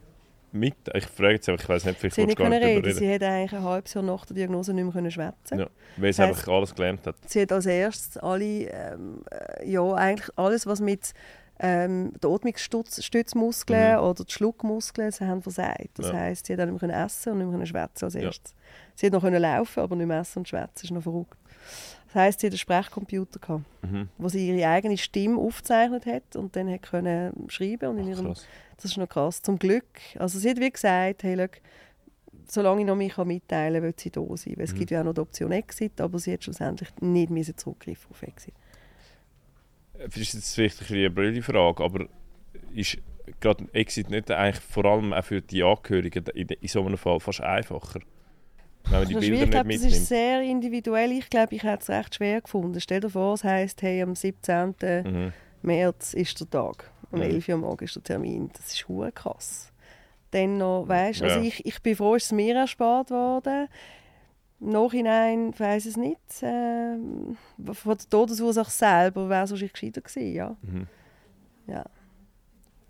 mit... 0.51 0.75
Ich 0.93 1.05
frage 1.07 1.33
jetzt 1.33 1.49
einfach, 1.49 1.63
ich 1.63 1.69
weiß 1.69 1.85
nicht, 1.85 1.99
vielleicht 1.99 2.15
Sie 2.15 2.25
nicht 2.25 2.37
gar 2.37 2.47
nicht 2.49 2.61
reden, 2.61 2.83
darüber 2.83 2.99
sie 2.99 3.11
hat 3.13 3.23
eigentlich 3.23 3.53
ein 3.53 3.63
halbes 3.63 3.93
Jahr 3.93 4.03
nach 4.03 4.25
der 4.25 4.35
Diagnose 4.35 4.73
nicht 4.73 4.83
mehr 4.83 4.93
können 4.93 5.09
schwätzen. 5.09 5.59
Ja, 5.59 5.67
weil 5.97 6.13
sie 6.13 6.21
Das 6.21 6.29
einfach 6.29 6.47
alles 6.49 6.75
gelernt 6.75 7.07
hat. 7.07 7.15
Sie 7.25 7.41
hat 7.41 7.51
als 7.51 7.65
erstes 7.65 8.17
alle, 8.17 8.45
ähm, 8.69 9.23
äh, 9.31 9.67
ja, 9.71 9.93
eigentlich 9.93 10.29
alles, 10.37 10.67
was 10.67 10.79
mit 10.79 11.13
ähm, 11.65 12.11
den 12.21 12.29
Atmungsstützmuskeln 12.29 13.97
oder 13.99 14.23
die 14.25 14.31
Schluckmuskeln, 14.31 15.11
sie 15.11 15.25
haben 15.25 15.41
versagt. 15.41 15.91
Das 15.97 16.07
Ja. 16.07 16.13
heisst, 16.13 16.45
sie 16.45 16.53
hat 16.53 16.59
auch 16.59 16.65
nicht 16.71 16.81
mehr 16.81 17.05
essen 17.05 17.31
und 17.31 17.37
nicht 17.39 17.47
mehr 17.47 17.53
können 17.53 17.65
schwätzen 17.67 18.05
als 18.05 18.13
Ja. 18.15 18.21
erstes. 18.21 18.53
Sie 18.95 19.05
hat 19.05 19.13
noch 19.13 19.21
können 19.21 19.41
laufen, 19.41 19.79
aber 19.79 19.95
nicht 19.95 20.07
mehr 20.07 20.19
essen 20.19 20.39
und 20.39 20.47
schwätzen. 20.47 20.71
Das 20.75 20.83
ist 20.83 20.91
noch 20.91 21.03
verrückt. 21.03 21.37
Das 22.07 22.15
heisst, 22.15 22.39
sie 22.41 22.47
hat 22.47 22.51
einen 22.53 22.57
Sprechcomputer 22.59 23.39
gehabt, 23.39 23.63
Mhm. 23.81 24.09
wo 24.17 24.27
sie 24.29 24.49
ihre 24.49 24.67
eigene 24.69 24.97
Stimme 24.97 25.39
aufgezeichnet 25.39 26.05
hat 26.05 26.35
und 26.35 26.55
dann 26.55 26.69
hat 26.71 26.81
können 26.83 27.45
schreiben 27.49 27.89
und 27.89 27.97
in 27.97 28.03
Ach, 28.05 28.09
ihrem 28.09 28.25
krass. 28.25 28.45
das 28.75 28.85
ist 28.85 28.97
noch 28.97 29.07
krass. 29.09 29.41
Zum 29.41 29.57
Glück. 29.57 29.85
Also 30.19 30.39
sie 30.39 30.49
hat 30.49 30.59
wie 30.59 30.69
gesagt, 30.69 31.23
hey, 31.23 31.37
schau, 31.37 31.47
solange 32.47 32.81
ich 32.81 32.87
noch 32.87 32.95
mich 32.95 33.17
mitteilen 33.17 33.75
kann, 33.75 33.83
will 33.83 33.93
sie 33.97 34.11
da 34.11 34.21
sein. 34.35 34.53
Weil 34.57 34.65
es 34.65 34.73
Mhm. 34.73 34.77
gibt 34.79 34.91
ja 34.91 34.99
auch 34.99 35.05
noch 35.05 35.13
die 35.13 35.21
Option 35.21 35.51
Exit, 35.53 36.01
aber 36.01 36.19
sie 36.19 36.33
hat 36.33 36.43
schlussendlich 36.43 36.89
nicht 36.99 37.59
zurückgreifen 37.59 38.11
auf 38.11 38.21
Exit. 38.21 38.53
Das 39.97 40.17
ist 40.17 40.33
jetzt 40.33 40.55
vielleicht 40.55 40.91
eine 40.91 41.09
blöde 41.09 41.41
Frage, 41.41 41.83
aber 41.83 42.07
ist 42.73 42.97
gerade 43.39 43.65
Exit 43.73 44.09
nicht 44.09 44.29
eigentlich 44.31 44.59
vor 44.63 44.85
allem 44.85 45.13
auch 45.13 45.23
für 45.23 45.41
die 45.41 45.63
Angehörigen 45.63 46.25
in, 46.33 46.47
so 46.67 46.85
einem 46.85 46.97
Fall 46.97 47.19
fast 47.19 47.41
einfacher? 47.41 47.99
Wenn 48.85 48.99
man 48.99 49.07
die 49.07 49.13
Das 49.13 49.21
Bilder 49.21 49.39
nicht 49.39 49.51
glaube, 49.51 49.67
das 49.69 49.75
ist 49.77 49.83
mitnimmt. 49.85 50.05
sehr 50.07 50.41
individuell. 50.41 51.11
Ich 51.13 51.29
glaube, 51.29 51.55
ich 51.55 51.63
hätte 51.63 51.83
es 51.83 51.89
recht 51.89 52.15
schwer 52.15 52.41
gefunden. 52.41 52.81
Stell 52.81 52.99
dir 52.99 53.09
vor, 53.09 53.35
es 53.35 53.43
heisst, 53.43 53.81
hey, 53.81 54.01
am 54.01 54.15
17. 54.15 54.75
Mhm. 55.05 55.33
März 55.61 56.13
ist 56.13 56.39
der 56.41 56.49
Tag. 56.49 56.91
Um 57.11 57.19
Mhm. 57.19 57.25
11 57.25 57.47
Uhr 57.47 57.53
am 57.55 57.61
Morgen 57.61 57.85
ist 57.85 57.95
der 57.95 58.03
Termin. 58.03 58.49
Das 58.51 58.73
ist 58.73 58.85
krass. 59.15 59.71
Dann 60.31 60.57
noch, 60.57 60.85
weißt, 60.87 61.21
also 61.21 61.37
Ja. 61.39 61.43
ich, 61.45 61.65
ich 61.65 61.81
bin 61.81 61.95
froh, 61.95 62.15
ist 62.15 62.25
es 62.25 62.31
mir 62.33 62.55
erspart 62.55 63.11
worden. 63.11 63.69
Im 64.63 64.69
Nachhinein 64.69 65.53
weiß 65.57 65.85
es 65.87 65.97
nicht. 65.97 66.19
Ähm, 66.41 67.35
von 67.73 67.97
der 67.97 68.09
Todesursache 68.09 68.71
selber 68.71 69.29
wäre 69.29 69.43
es 69.43 69.51
wahrscheinlich 69.51 69.73
gescheiter 69.73 70.01
gewesen, 70.01 70.33
ja. 70.33 70.55
Mhm. 70.61 70.87
ja. 71.67 71.83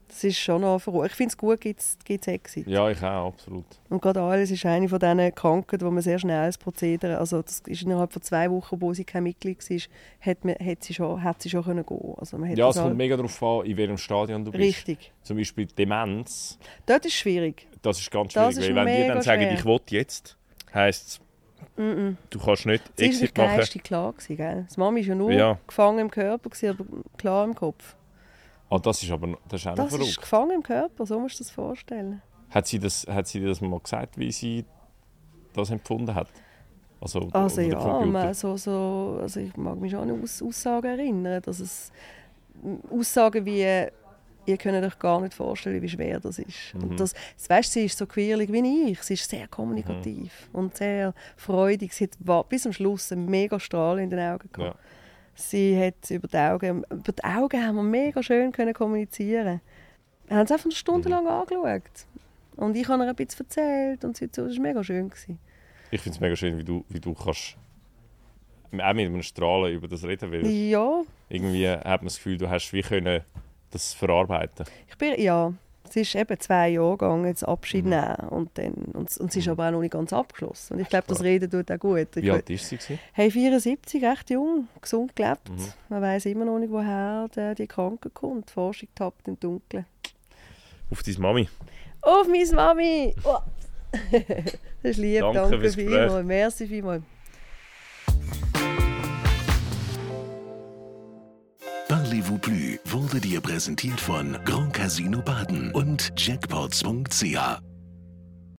Das 0.07 0.23
ist 0.23 0.37
schon 0.37 0.61
noch 0.61 0.77
verrückt. 0.77 1.07
Ich 1.09 1.15
finde 1.15 1.29
es 1.31 1.37
gut, 1.37 1.59
gibt 1.59 1.79
es 1.81 2.27
Exit. 2.27 2.67
Ja, 2.67 2.87
ich 2.91 3.01
auch, 3.01 3.29
absolut. 3.29 3.65
Und 3.89 3.99
gerade 3.99 4.21
alles 4.21 4.51
ist 4.51 4.63
eine 4.63 4.87
von 4.87 4.99
diesen 4.99 5.33
Krankheiten, 5.33 5.83
wo 5.83 5.89
man 5.89 6.03
sehr 6.03 6.19
schnell 6.19 6.45
das 6.45 6.59
Prozedere, 6.59 7.17
also 7.17 7.41
das 7.41 7.61
ist 7.65 7.81
innerhalb 7.81 8.13
von 8.13 8.21
zwei 8.21 8.51
Wochen, 8.51 8.79
wo 8.79 8.93
sie 8.93 9.05
kein 9.05 9.23
Mitglied 9.23 9.57
war, 9.67 9.77
hat, 10.21 10.45
man, 10.45 10.53
hat, 10.63 10.83
sie, 10.83 10.93
schon, 10.93 11.23
hat 11.23 11.41
sie 11.41 11.49
schon 11.49 11.63
können 11.63 11.83
gehen 11.83 12.13
also 12.19 12.37
man 12.37 12.55
Ja, 12.55 12.69
es 12.69 12.77
kommt 12.77 12.95
mega 12.95 13.17
darauf 13.17 13.41
an, 13.41 13.65
in 13.65 13.75
welchem 13.75 13.97
Stadion 13.97 14.45
du 14.45 14.51
bist. 14.51 14.63
Richtig. 14.63 15.11
Zum 15.23 15.37
Beispiel 15.37 15.65
Demenz, 15.65 16.59
Dort 16.85 17.07
ist 17.07 17.13
schwierig. 17.15 17.67
das 17.81 17.99
ist 17.99 18.11
ganz 18.11 18.33
Das 18.33 18.53
schwierig. 18.53 18.69
ist 18.69 18.75
weil 18.75 18.85
wenn 18.85 19.01
die 19.01 19.07
dann 19.07 19.21
sagen, 19.23 19.41
schwer. 19.41 19.53
ich 19.53 19.65
will 19.65 19.79
jetzt, 19.89 20.37
heisst 20.75 21.07
es, 21.07 21.21
du 21.75 22.39
kannst 22.39 22.65
nicht 22.65 22.83
Sie 22.95 23.03
war 23.03 23.09
Exit 23.09 23.37
machen. 23.37 23.57
Geist 23.57 23.83
klar. 23.83 24.13
Gewesen, 24.13 24.37
gell? 24.37 24.63
Das 24.67 24.77
Mami 24.77 25.01
war 25.01 25.07
ja 25.07 25.15
nur 25.15 25.31
Ja. 25.31 25.57
gefangen 25.67 25.99
im 25.99 26.11
Körper, 26.11 26.49
gewesen, 26.49 26.69
aber 26.69 26.85
klar 27.17 27.45
im 27.45 27.55
Kopf. 27.55 27.95
Ah, 28.69 28.79
das 28.79 29.03
ist 29.03 29.11
aber 29.11 29.27
noch- 29.27 29.39
das 29.49 29.61
ist 29.61 29.67
auch 29.67 29.75
Das 29.75 29.85
ist 29.91 29.95
verrückt. 29.97 30.21
gefangen 30.21 30.51
im 30.51 30.63
Körper, 30.63 31.05
so 31.05 31.19
musst 31.19 31.35
du 31.39 31.43
dir 31.43 31.47
das 31.47 31.51
vorstellen. 31.53 32.21
Hat 32.49 32.67
sie, 32.67 32.79
das, 32.79 33.05
hat 33.07 33.27
sie 33.27 33.39
dir 33.39 33.47
das 33.49 33.61
mal 33.61 33.79
gesagt, 33.79 34.17
wie 34.17 34.31
sie 34.31 34.65
das 35.53 35.69
empfunden 35.69 36.13
hat? 36.13 36.27
Also, 37.01 37.27
Also 37.33 37.61
ja, 37.61 37.99
man, 38.05 38.33
so, 38.33 38.55
so, 38.57 39.19
also 39.21 39.39
ich 39.41 39.55
mag 39.57 39.77
mich 39.77 39.91
schon 39.91 40.09
an 40.09 40.23
Aus 40.23 40.41
Aussagen 40.41 40.87
erinnern, 40.87 41.41
dass 41.41 41.59
es 41.59 41.91
Aussagen 42.89 43.45
wie 43.45 43.65
ihr 44.45 44.57
könnt 44.57 44.83
euch 44.83 44.99
gar 44.99 45.21
nicht 45.21 45.33
vorstellen, 45.33 45.81
wie 45.81 45.89
schwer 45.89 46.19
das 46.19 46.39
ist. 46.39 46.73
Mhm. 46.73 46.83
Und 46.83 46.99
das, 46.99 47.13
das 47.37 47.49
weißt, 47.49 47.71
sie 47.73 47.85
ist 47.85 47.97
so 47.97 48.05
quirlig 48.05 48.51
wie 48.51 48.91
ich. 48.91 49.01
Sie 49.03 49.13
ist 49.13 49.29
sehr 49.29 49.47
kommunikativ 49.47 50.49
Mhm. 50.51 50.59
und 50.59 50.77
sehr 50.77 51.13
freudig. 51.37 51.93
Sie 51.93 52.05
hat 52.27 52.49
bis 52.49 52.63
zum 52.63 52.73
Schluss 52.73 53.11
einen 53.11 53.25
mega 53.29 53.59
Strahl 53.59 53.99
in 53.99 54.09
den 54.09 54.19
Augen 54.19 54.49
gehabt. 54.51 54.75
Ja. 54.75 54.81
Sie 55.35 55.79
hat 55.79 56.11
über 56.11 56.27
die 56.27 56.37
Augen, 56.37 56.83
über 56.91 57.11
die 57.11 57.23
Augen 57.23 57.65
haben 57.65 57.75
wir 57.77 57.83
mega 57.83 58.21
schön 58.21 58.51
können 58.51 58.73
kommunizieren. 58.73 59.61
Wir 60.27 60.37
haben 60.37 60.45
es 60.45 60.51
einfach 60.51 60.65
eine 60.65 60.75
Stunde 60.75 61.09
Mhm. 61.09 61.15
lang 61.15 61.27
angeschaut. 61.27 62.05
Und 62.55 62.75
ich 62.77 62.87
habe 62.87 63.03
ihr 63.03 63.09
ein 63.09 63.15
bisschen 63.15 63.45
erzählt 63.45 64.05
und 64.05 64.15
sie 64.15 64.25
hat 64.25 64.35
so, 64.35 64.45
das 64.45 64.55
war 64.57 64.61
mega 64.61 64.83
schön. 64.83 65.09
Gewesen. 65.09 65.39
Ich 65.89 66.01
finde 66.01 66.15
es 66.17 66.19
mega 66.21 66.35
schön, 66.35 66.57
wie 66.57 66.63
du, 66.63 66.85
wie 66.89 66.99
du 66.99 67.13
kannst 67.13 67.57
auch 68.71 68.93
mit 68.93 69.05
einem 69.05 69.21
Strahlen 69.21 69.73
über 69.73 69.87
das 69.87 70.03
reden 70.03 70.31
willst. 70.31 70.49
Ja, 70.51 71.01
Irgendwie 71.29 71.67
hat 71.69 71.83
man 72.01 72.05
das 72.05 72.15
Gefühl, 72.17 72.37
du 72.37 72.49
hast 72.49 72.71
wie 72.73 72.81
können 72.81 73.21
das 73.73 73.93
verarbeiten. 73.93 74.65
Ich 74.89 74.97
bin, 74.97 75.19
ja, 75.19 75.51
es 75.89 75.95
ist 75.97 76.15
eben 76.15 76.39
zwei 76.39 76.69
Jahre 76.69 76.91
gegangen, 76.91 77.25
jetzt 77.25 77.43
Abschied 77.47 77.83
Mhm. 77.85 77.89
nehmen. 77.91 78.15
Und, 78.29 78.49
dann, 78.57 78.73
und, 78.93 79.17
und 79.17 79.29
es 79.29 79.35
ist 79.35 79.47
aber 79.47 79.67
auch 79.67 79.71
noch 79.71 79.81
nicht 79.81 79.91
ganz 79.91 80.13
abgeschlossen. 80.13 80.73
Und 80.75 80.79
ich 80.79 80.89
glaube, 80.89 81.05
das 81.07 81.21
Reden 81.21 81.49
tut 81.51 81.69
auch 81.71 81.77
gut. 81.79 82.15
Ich 82.15 82.23
Wie 82.23 82.31
alt 82.31 82.49
ist 82.49 82.67
sie? 82.69 82.77
gewesen? 82.77 82.99
Hey, 83.11 83.29
74, 83.29 84.03
recht 84.03 84.29
jung, 84.29 84.67
gesund 84.81 85.15
gelebt. 85.15 85.49
Mhm. 85.49 85.73
Man 85.89 86.01
weiß 86.01 86.25
immer 86.27 86.45
noch 86.45 86.57
nicht, 86.59 86.71
woher 86.71 87.27
der, 87.35 87.53
die 87.55 87.67
Krankheit 87.67 88.13
kommt. 88.13 88.49
Die 88.49 88.53
Forschung 88.53 88.89
tappt 88.95 89.27
im 89.27 89.39
Dunkeln. 89.39 89.85
Auf 90.89 91.03
deine 91.03 91.19
Mami. 91.19 91.49
Auf 92.01 92.27
meine 92.27 92.51
Mami! 92.53 93.15
Oh. 93.23 93.37
das 94.11 94.91
ist 94.91 94.97
lieb, 94.97 95.19
Danke 95.21 95.39
danke, 95.51 95.69
vielmals. 95.69 96.25
Merci 96.25 96.65
vielmals. 96.67 97.03
Parlez-vous 102.13 102.37
plus 102.37 102.79
wurde 102.85 103.19
dir 103.19 103.41
präsentiert 103.41 103.99
von 103.99 104.37
Grand 104.45 104.71
Casino 104.71 105.19
Baden 105.23 105.71
und 105.71 106.13
Jackpots.ch. 106.15 107.72